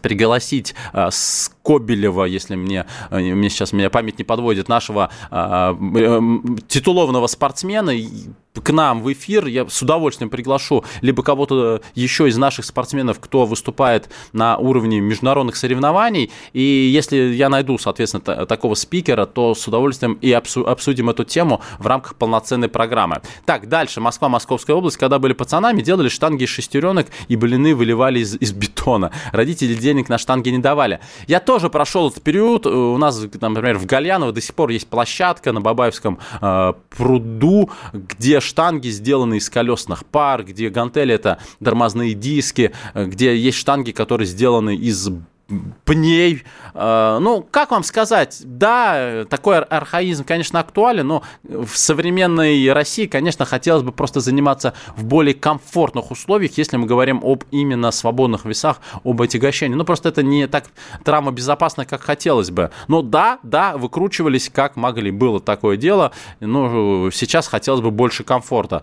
пригласить 0.00 0.74
э, 0.92 1.08
Скобелева, 1.68 2.24
если 2.24 2.56
мне, 2.56 2.86
э, 3.10 3.18
мне 3.20 3.50
сейчас 3.50 3.74
меня 3.74 3.90
память 3.90 4.18
не 4.18 4.24
подводит, 4.24 4.68
нашего 4.68 5.10
э, 5.30 5.74
э, 5.96 6.20
титулованного 6.66 7.26
спортсмена, 7.26 7.92
к 8.60 8.70
нам 8.70 9.02
в 9.02 9.12
эфир. 9.12 9.46
Я 9.46 9.68
с 9.68 9.82
удовольствием 9.82 10.30
приглашу 10.30 10.84
либо 11.00 11.22
кого-то 11.22 11.80
еще 11.94 12.28
из 12.28 12.36
наших 12.36 12.64
спортсменов, 12.64 13.20
кто 13.20 13.46
выступает 13.46 14.08
на 14.32 14.56
уровне 14.56 15.00
международных 15.00 15.56
соревнований. 15.56 16.30
И 16.52 16.60
если 16.60 17.16
я 17.16 17.48
найду, 17.48 17.78
соответственно, 17.78 18.46
такого 18.46 18.74
спикера, 18.74 19.26
то 19.26 19.54
с 19.54 19.66
удовольствием 19.66 20.14
и 20.14 20.32
обсудим 20.32 21.10
эту 21.10 21.24
тему 21.24 21.60
в 21.78 21.86
рамках 21.86 22.16
полноценной 22.16 22.68
программы. 22.68 23.20
Так, 23.44 23.68
дальше. 23.68 24.00
Москва, 24.00 24.28
Московская 24.28 24.74
область. 24.74 24.96
Когда 24.96 25.18
были 25.18 25.32
пацанами, 25.32 25.82
делали 25.82 26.08
штанги 26.08 26.44
из 26.44 26.48
шестеренок 26.48 27.08
и 27.28 27.36
блины 27.36 27.74
выливали 27.74 28.20
из, 28.20 28.36
из 28.36 28.52
бетона. 28.52 29.12
Родители 29.32 29.74
денег 29.74 30.08
на 30.08 30.18
штанги 30.18 30.48
не 30.50 30.58
давали. 30.58 31.00
Я 31.26 31.40
тоже 31.40 31.57
прошел 31.68 32.08
этот 32.08 32.22
период. 32.22 32.66
У 32.66 32.96
нас, 32.98 33.20
например, 33.20 33.78
в 33.78 33.86
Гальяново 33.86 34.32
до 34.32 34.40
сих 34.40 34.54
пор 34.54 34.70
есть 34.70 34.86
площадка 34.86 35.52
на 35.52 35.60
Бабаевском 35.60 36.18
э, 36.40 36.72
пруду, 36.90 37.70
где 37.92 38.40
штанги 38.40 38.88
сделаны 38.88 39.38
из 39.38 39.50
колесных 39.50 40.06
пар, 40.06 40.44
где 40.44 40.68
гантели 40.70 41.14
это 41.14 41.38
тормозные 41.62 42.14
диски, 42.14 42.72
э, 42.94 43.06
где 43.06 43.36
есть 43.36 43.58
штанги, 43.58 43.90
которые 43.90 44.26
сделаны 44.26 44.76
из 44.76 45.10
пней. 45.84 46.44
Э, 46.74 47.18
ну, 47.20 47.46
как 47.50 47.70
вам 47.70 47.82
сказать, 47.82 48.40
да, 48.44 49.24
такой 49.30 49.58
архаизм, 49.58 50.24
конечно, 50.24 50.60
актуален, 50.60 51.06
но 51.06 51.22
в 51.42 51.68
современной 51.68 52.70
России, 52.72 53.06
конечно, 53.06 53.44
хотелось 53.44 53.82
бы 53.82 53.92
просто 53.92 54.20
заниматься 54.20 54.74
в 54.96 55.04
более 55.04 55.34
комфортных 55.34 56.10
условиях, 56.10 56.58
если 56.58 56.76
мы 56.76 56.86
говорим 56.86 57.20
об 57.24 57.44
именно 57.50 57.90
свободных 57.90 58.44
весах, 58.44 58.80
об 59.04 59.22
отягощении. 59.22 59.74
Ну, 59.74 59.84
просто 59.84 60.10
это 60.10 60.22
не 60.22 60.46
так 60.46 60.64
травмобезопасно, 61.04 61.86
как 61.86 62.02
хотелось 62.02 62.50
бы. 62.50 62.70
Но 62.86 63.02
да, 63.02 63.38
да, 63.42 63.76
выкручивались 63.76 64.50
как 64.50 64.76
могли. 64.76 65.10
Было 65.10 65.40
такое 65.40 65.76
дело, 65.76 66.12
но 66.40 67.10
сейчас 67.10 67.48
хотелось 67.48 67.80
бы 67.80 67.90
больше 67.90 68.22
комфорта. 68.22 68.82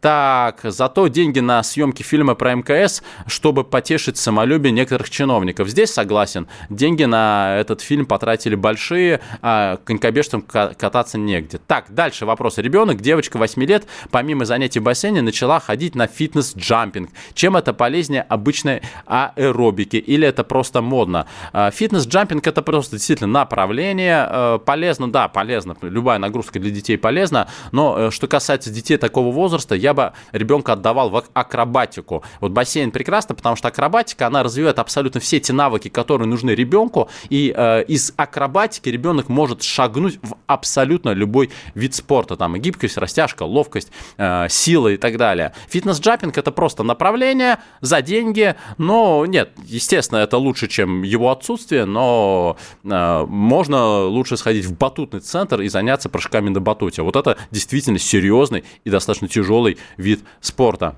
Так, 0.00 0.60
зато 0.62 1.08
деньги 1.08 1.40
на 1.40 1.62
съемки 1.62 2.02
фильма 2.02 2.34
про 2.34 2.54
МКС, 2.54 3.02
чтобы 3.26 3.64
потешить 3.64 4.16
самолюбие 4.16 4.70
некоторых 4.70 5.10
чиновников. 5.10 5.68
Здесь 5.68 5.92
согласен. 6.04 6.46
Деньги 6.68 7.04
на 7.04 7.56
этот 7.58 7.80
фильм 7.80 8.04
потратили 8.04 8.54
большие, 8.54 9.20
а 9.40 9.78
конькобежцам 9.84 10.42
кататься 10.42 11.16
негде. 11.16 11.58
Так, 11.66 11.86
дальше 11.88 12.26
вопрос. 12.26 12.58
Ребенок, 12.58 13.00
девочка 13.00 13.38
8 13.38 13.64
лет, 13.64 13.86
помимо 14.10 14.44
занятий 14.44 14.80
в 14.80 14.82
бассейне, 14.82 15.22
начала 15.22 15.60
ходить 15.60 15.94
на 15.94 16.06
фитнес-джампинг. 16.06 17.08
Чем 17.32 17.56
это 17.56 17.72
полезнее 17.72 18.20
обычной 18.20 18.82
аэробики? 19.06 19.96
Или 19.96 20.28
это 20.28 20.44
просто 20.44 20.82
модно? 20.82 21.26
А, 21.54 21.70
фитнес-джампинг 21.70 22.46
это 22.46 22.60
просто 22.60 22.96
действительно 22.96 23.32
направление. 23.32 24.28
Э, 24.28 24.58
полезно, 24.64 25.10
да, 25.10 25.28
полезно. 25.28 25.74
Любая 25.80 26.18
нагрузка 26.18 26.60
для 26.60 26.70
детей 26.70 26.98
полезна. 26.98 27.48
Но 27.72 27.96
э, 27.98 28.10
что 28.10 28.26
касается 28.26 28.70
детей 28.70 28.98
такого 28.98 29.32
возраста, 29.32 29.74
я 29.74 29.94
бы 29.94 30.12
ребенка 30.32 30.74
отдавал 30.74 31.08
в 31.08 31.24
акробатику. 31.32 32.22
Вот 32.40 32.52
бассейн 32.52 32.90
прекрасно, 32.90 33.34
потому 33.34 33.56
что 33.56 33.68
акробатика, 33.68 34.26
она 34.26 34.42
развивает 34.42 34.78
абсолютно 34.78 35.20
все 35.20 35.40
те 35.40 35.54
навыки, 35.54 35.88
которые 35.94 36.28
нужны 36.28 36.50
ребенку, 36.50 37.08
и 37.30 37.54
э, 37.56 37.84
из 37.84 38.12
акробатики 38.16 38.88
ребенок 38.90 39.28
может 39.28 39.62
шагнуть 39.62 40.18
в 40.22 40.34
абсолютно 40.46 41.10
любой 41.10 41.50
вид 41.74 41.94
спорта, 41.94 42.36
там 42.36 42.56
и 42.56 42.58
гибкость, 42.58 42.98
растяжка, 42.98 43.44
ловкость, 43.44 43.90
э, 44.18 44.48
сила 44.50 44.88
и 44.88 44.96
так 44.96 45.16
далее. 45.16 45.54
Фитнес-джампинг 45.68 46.36
это 46.36 46.50
просто 46.50 46.82
направление 46.82 47.58
за 47.80 48.02
деньги, 48.02 48.56
но 48.76 49.24
нет, 49.26 49.52
естественно, 49.64 50.18
это 50.18 50.36
лучше, 50.36 50.68
чем 50.68 51.02
его 51.02 51.30
отсутствие, 51.30 51.84
но 51.84 52.56
э, 52.84 53.26
можно 53.28 54.04
лучше 54.04 54.36
сходить 54.36 54.66
в 54.66 54.76
батутный 54.76 55.20
центр 55.20 55.60
и 55.60 55.68
заняться 55.68 56.08
прыжками 56.08 56.48
на 56.50 56.60
батуте. 56.60 57.02
Вот 57.02 57.16
это 57.16 57.38
действительно 57.50 57.98
серьезный 57.98 58.64
и 58.84 58.90
достаточно 58.90 59.28
тяжелый 59.28 59.78
вид 59.96 60.24
спорта. 60.40 60.96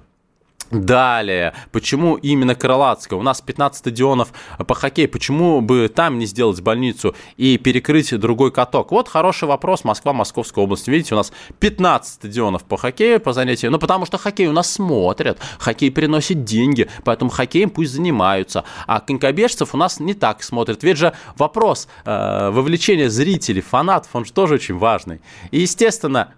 Далее, 0.70 1.54
почему 1.70 2.16
именно 2.16 2.56
Крылатская? 2.56 3.18
У 3.18 3.22
нас 3.22 3.40
15 3.40 3.78
стадионов 3.78 4.32
по 4.66 4.74
хоккею, 4.74 5.08
почему 5.08 5.60
бы 5.60 5.88
там 5.88 6.18
не 6.18 6.26
сделать 6.26 6.60
больницу 6.60 7.14
и 7.36 7.56
перекрыть 7.56 8.18
другой 8.18 8.50
каток? 8.50 8.90
Вот 8.90 9.08
хороший 9.08 9.46
вопрос, 9.46 9.84
Москва, 9.84 10.12
Московская 10.12 10.64
область. 10.64 10.88
Видите, 10.88 11.14
у 11.14 11.18
нас 11.18 11.32
15 11.60 12.14
стадионов 12.14 12.64
по 12.64 12.76
хоккею, 12.76 13.20
по 13.20 13.32
занятию, 13.32 13.70
ну 13.70 13.78
потому 13.78 14.06
что 14.06 14.18
хоккей 14.18 14.48
у 14.48 14.52
нас 14.52 14.72
смотрят, 14.72 15.38
хоккей 15.58 15.92
приносит 15.92 16.42
деньги, 16.42 16.88
поэтому 17.04 17.30
хоккеем 17.30 17.70
пусть 17.70 17.92
занимаются. 17.92 18.64
А 18.88 18.98
конькобежцев 19.00 19.72
у 19.72 19.76
нас 19.76 20.00
не 20.00 20.14
так 20.14 20.42
смотрят. 20.42 20.82
Ведь 20.82 20.96
же 20.96 21.12
вопрос 21.36 21.86
э, 22.04 22.50
вовлечения 22.50 23.08
зрителей, 23.08 23.62
фанатов, 23.62 24.10
он 24.14 24.24
же 24.24 24.32
тоже 24.32 24.54
очень 24.54 24.76
важный. 24.76 25.20
И, 25.52 25.60
естественно, 25.60 26.34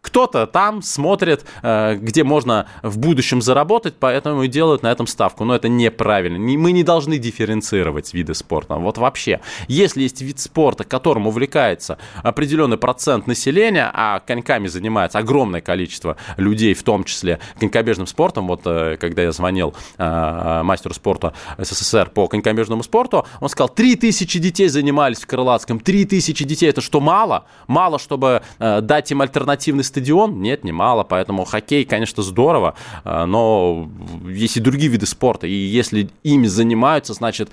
кто-то 0.00 0.46
там 0.46 0.82
смотрит, 0.82 1.44
э, 1.62 1.96
где 1.96 2.24
можно 2.24 2.66
в 2.82 2.98
будущем 2.98 3.42
заработать, 3.42 3.94
поэтому 3.98 4.42
и 4.42 4.48
делают 4.48 4.82
на 4.82 4.90
этом 4.90 5.06
ставку. 5.06 5.44
Но 5.44 5.54
это 5.54 5.68
неправильно. 5.68 6.38
Мы 6.38 6.72
не 6.72 6.82
должны 6.82 7.18
дифференцировать 7.18 8.14
виды 8.14 8.34
спорта. 8.34 8.76
Вот 8.76 8.98
вообще. 8.98 9.40
Если 9.68 10.02
есть 10.02 10.22
вид 10.22 10.40
спорта, 10.40 10.84
которым 10.84 11.26
увлекается 11.26 11.98
определенный 12.22 12.78
процент 12.78 13.26
населения, 13.26 13.90
а 13.92 14.20
коньками 14.20 14.68
занимается 14.68 15.18
огромное 15.18 15.60
количество 15.60 16.16
людей, 16.36 16.74
в 16.74 16.82
том 16.82 17.04
числе 17.04 17.38
конькобежным 17.58 18.06
спортом, 18.06 18.46
вот 18.46 18.62
э, 18.64 18.96
когда 18.98 19.22
я 19.22 19.32
звонил 19.32 19.74
э, 19.98 20.62
мастеру 20.62 20.94
спорта 20.94 21.34
СССР 21.58 22.10
по 22.10 22.26
конькобежному 22.26 22.82
спорту, 22.82 23.26
он 23.40 23.48
сказал, 23.48 23.68
3000 23.68 24.38
детей 24.38 24.68
занимались 24.68 25.20
в 25.20 25.26
Крылатском, 25.26 25.78
3000 25.78 26.44
детей, 26.44 26.70
это 26.70 26.80
что, 26.80 27.00
мало? 27.00 27.44
Мало, 27.66 27.98
чтобы 27.98 28.42
дать 28.58 29.10
им 29.10 29.20
альтернативный 29.20 29.84
стадион? 29.90 30.40
Нет, 30.40 30.64
не 30.64 30.72
мало, 30.72 31.04
поэтому 31.04 31.44
хоккей, 31.44 31.84
конечно, 31.84 32.22
здорово, 32.22 32.74
э, 33.04 33.24
но 33.26 33.90
есть 34.26 34.56
и 34.56 34.60
другие 34.60 34.90
виды 34.90 35.06
спорта, 35.06 35.46
и 35.46 35.52
если 35.52 36.08
ими 36.22 36.46
занимаются, 36.46 37.12
значит, 37.12 37.50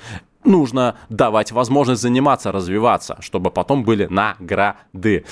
нужно 0.47 0.95
давать 1.09 1.51
возможность 1.51 2.01
заниматься, 2.01 2.51
развиваться, 2.51 3.17
чтобы 3.21 3.51
потом 3.51 3.83
были 3.83 4.07
награды. 4.09 5.25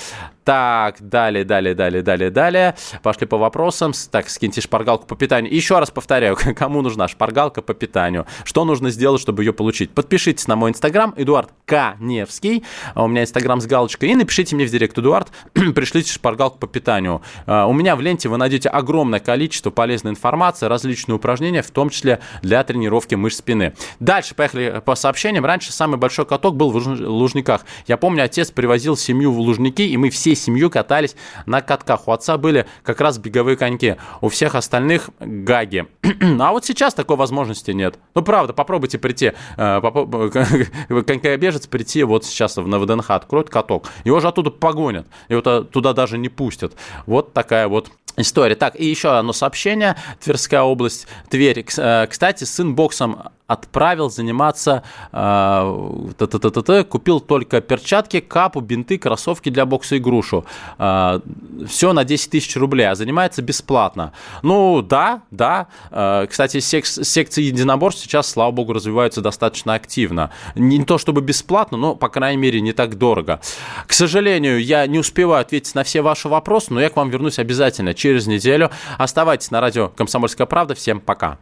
Так, 0.46 0.98
далее, 1.00 1.44
далее, 1.44 1.74
далее, 1.74 2.02
далее, 2.02 2.30
далее. 2.30 2.76
Пошли 3.02 3.26
по 3.26 3.36
вопросам. 3.36 3.92
Так, 4.12 4.28
скиньте 4.28 4.60
шпаргалку 4.60 5.04
по 5.04 5.16
питанию. 5.16 5.52
Еще 5.52 5.76
раз 5.80 5.90
повторяю, 5.90 6.36
кому 6.56 6.82
нужна 6.82 7.08
шпаргалка 7.08 7.62
по 7.62 7.74
питанию? 7.74 8.26
Что 8.44 8.64
нужно 8.64 8.90
сделать, 8.90 9.20
чтобы 9.20 9.42
ее 9.42 9.52
получить? 9.52 9.90
Подпишитесь 9.90 10.46
на 10.46 10.54
мой 10.54 10.70
инстаграм, 10.70 11.12
Эдуард 11.16 11.50
Каневский. 11.64 12.62
А 12.94 13.02
у 13.02 13.08
меня 13.08 13.22
инстаграм 13.22 13.60
с 13.60 13.66
галочкой. 13.66 14.10
И 14.10 14.14
напишите 14.14 14.54
мне 14.54 14.66
в 14.66 14.70
директ, 14.70 14.96
Эдуард, 14.96 15.32
пришлите 15.52 16.12
шпаргалку 16.12 16.58
по 16.58 16.68
питанию. 16.68 17.22
А, 17.46 17.66
у 17.66 17.72
меня 17.72 17.96
в 17.96 18.00
ленте 18.00 18.28
вы 18.28 18.36
найдете 18.36 18.68
огромное 18.68 19.18
количество 19.18 19.70
полезной 19.70 20.12
информации, 20.12 20.66
различные 20.66 21.16
упражнения, 21.16 21.62
в 21.62 21.72
том 21.72 21.90
числе 21.90 22.20
для 22.42 22.62
тренировки 22.62 23.16
мышц 23.16 23.38
спины. 23.38 23.74
Дальше 23.98 24.36
поехали 24.36 24.80
по 24.84 24.94
сообщениям. 25.06 25.44
Раньше 25.44 25.72
самый 25.72 25.98
большой 25.98 26.26
каток 26.26 26.56
был 26.56 26.70
в 26.70 26.76
Лужниках. 26.76 27.64
Я 27.86 27.96
помню, 27.96 28.24
отец 28.24 28.50
привозил 28.50 28.96
семью 28.96 29.30
в 29.32 29.38
Лужники, 29.38 29.82
и 29.82 29.96
мы 29.96 30.10
все 30.10 30.34
семью 30.34 30.68
катались 30.68 31.14
на 31.46 31.60
катках. 31.60 32.08
У 32.08 32.12
отца 32.12 32.36
были 32.36 32.66
как 32.82 33.00
раз 33.00 33.18
беговые 33.18 33.56
коньки, 33.56 33.96
у 34.20 34.28
всех 34.28 34.56
остальных 34.56 35.10
гаги. 35.20 35.86
а 36.40 36.50
вот 36.50 36.64
сейчас 36.64 36.92
такой 36.92 37.16
возможности 37.16 37.70
нет. 37.70 38.00
Ну, 38.16 38.22
правда, 38.22 38.52
попробуйте 38.52 38.98
прийти, 38.98 39.32
э, 39.56 39.80
конькобежец 41.06 41.68
прийти 41.68 42.02
вот 42.02 42.24
сейчас 42.24 42.56
на 42.56 42.80
ВДНХ, 42.80 43.10
откроет 43.10 43.48
каток, 43.48 43.86
его 44.02 44.18
же 44.18 44.26
оттуда 44.26 44.50
погонят, 44.50 45.06
его 45.28 45.40
туда 45.40 45.92
даже 45.92 46.18
не 46.18 46.28
пустят. 46.28 46.74
Вот 47.06 47.32
такая 47.32 47.68
вот 47.68 47.92
история. 48.16 48.54
Так, 48.54 48.78
и 48.78 48.86
еще 48.86 49.16
одно 49.16 49.32
сообщение. 49.32 49.96
Тверская 50.22 50.62
область, 50.62 51.06
Тверь. 51.28 51.64
Э, 51.76 52.06
кстати, 52.06 52.44
сын 52.44 52.74
боксом 52.74 53.30
отправил 53.46 54.10
заниматься, 54.10 54.82
э, 55.12 56.82
купил 56.88 57.20
только 57.20 57.60
перчатки, 57.60 58.20
капу, 58.20 58.60
бинты, 58.60 58.98
кроссовки 58.98 59.50
для 59.50 59.66
бокса 59.66 59.96
и 59.96 59.98
грушу. 59.98 60.44
Э, 60.78 61.20
все 61.68 61.92
на 61.92 62.04
10 62.04 62.30
тысяч 62.30 62.56
рублей, 62.56 62.88
а 62.88 62.94
занимается 62.94 63.42
бесплатно. 63.42 64.12
Ну, 64.42 64.82
да, 64.82 65.22
да. 65.30 65.68
Э, 65.90 66.26
кстати, 66.28 66.60
сек- 66.60 66.86
секции 66.86 67.42
единоборств 67.42 68.02
сейчас, 68.02 68.28
слава 68.28 68.50
богу, 68.50 68.72
развиваются 68.72 69.20
достаточно 69.20 69.74
активно. 69.74 70.30
Не 70.56 70.84
то 70.84 70.98
чтобы 70.98 71.20
бесплатно, 71.20 71.78
но, 71.78 71.94
по 71.94 72.08
крайней 72.08 72.42
мере, 72.42 72.60
не 72.60 72.72
так 72.72 72.98
дорого. 72.98 73.40
К 73.86 73.92
сожалению, 73.92 74.62
я 74.62 74.86
не 74.86 74.98
успеваю 74.98 75.42
ответить 75.42 75.74
на 75.74 75.84
все 75.84 76.02
ваши 76.02 76.28
вопросы, 76.28 76.72
но 76.72 76.80
я 76.80 76.90
к 76.90 76.96
вам 76.96 77.10
вернусь 77.10 77.38
обязательно 77.38 77.94
через 78.06 78.26
неделю. 78.28 78.70
Оставайтесь 78.98 79.50
на 79.50 79.60
радио 79.60 79.88
«Комсомольская 79.88 80.46
правда». 80.46 80.74
Всем 80.76 81.00
пока. 81.00 81.38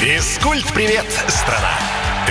Физкульт-привет, 0.00 1.06
страна! 1.28 1.72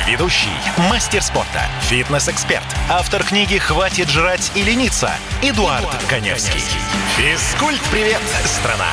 Ведущий, 0.07 0.49
мастер 0.91 1.23
спорта, 1.23 1.63
фитнес-эксперт, 1.82 2.65
автор 2.91 3.23
книги 3.23 3.57
«Хватит 3.57 4.09
жрать 4.09 4.51
и 4.53 4.61
лениться» 4.61 5.09
Эдуард, 5.41 5.82
Эдуард 5.82 6.03
Коневский. 6.07 6.59
Коневский. 6.59 6.80
Физкульт-привет, 7.17 8.21
страна! 8.45 8.91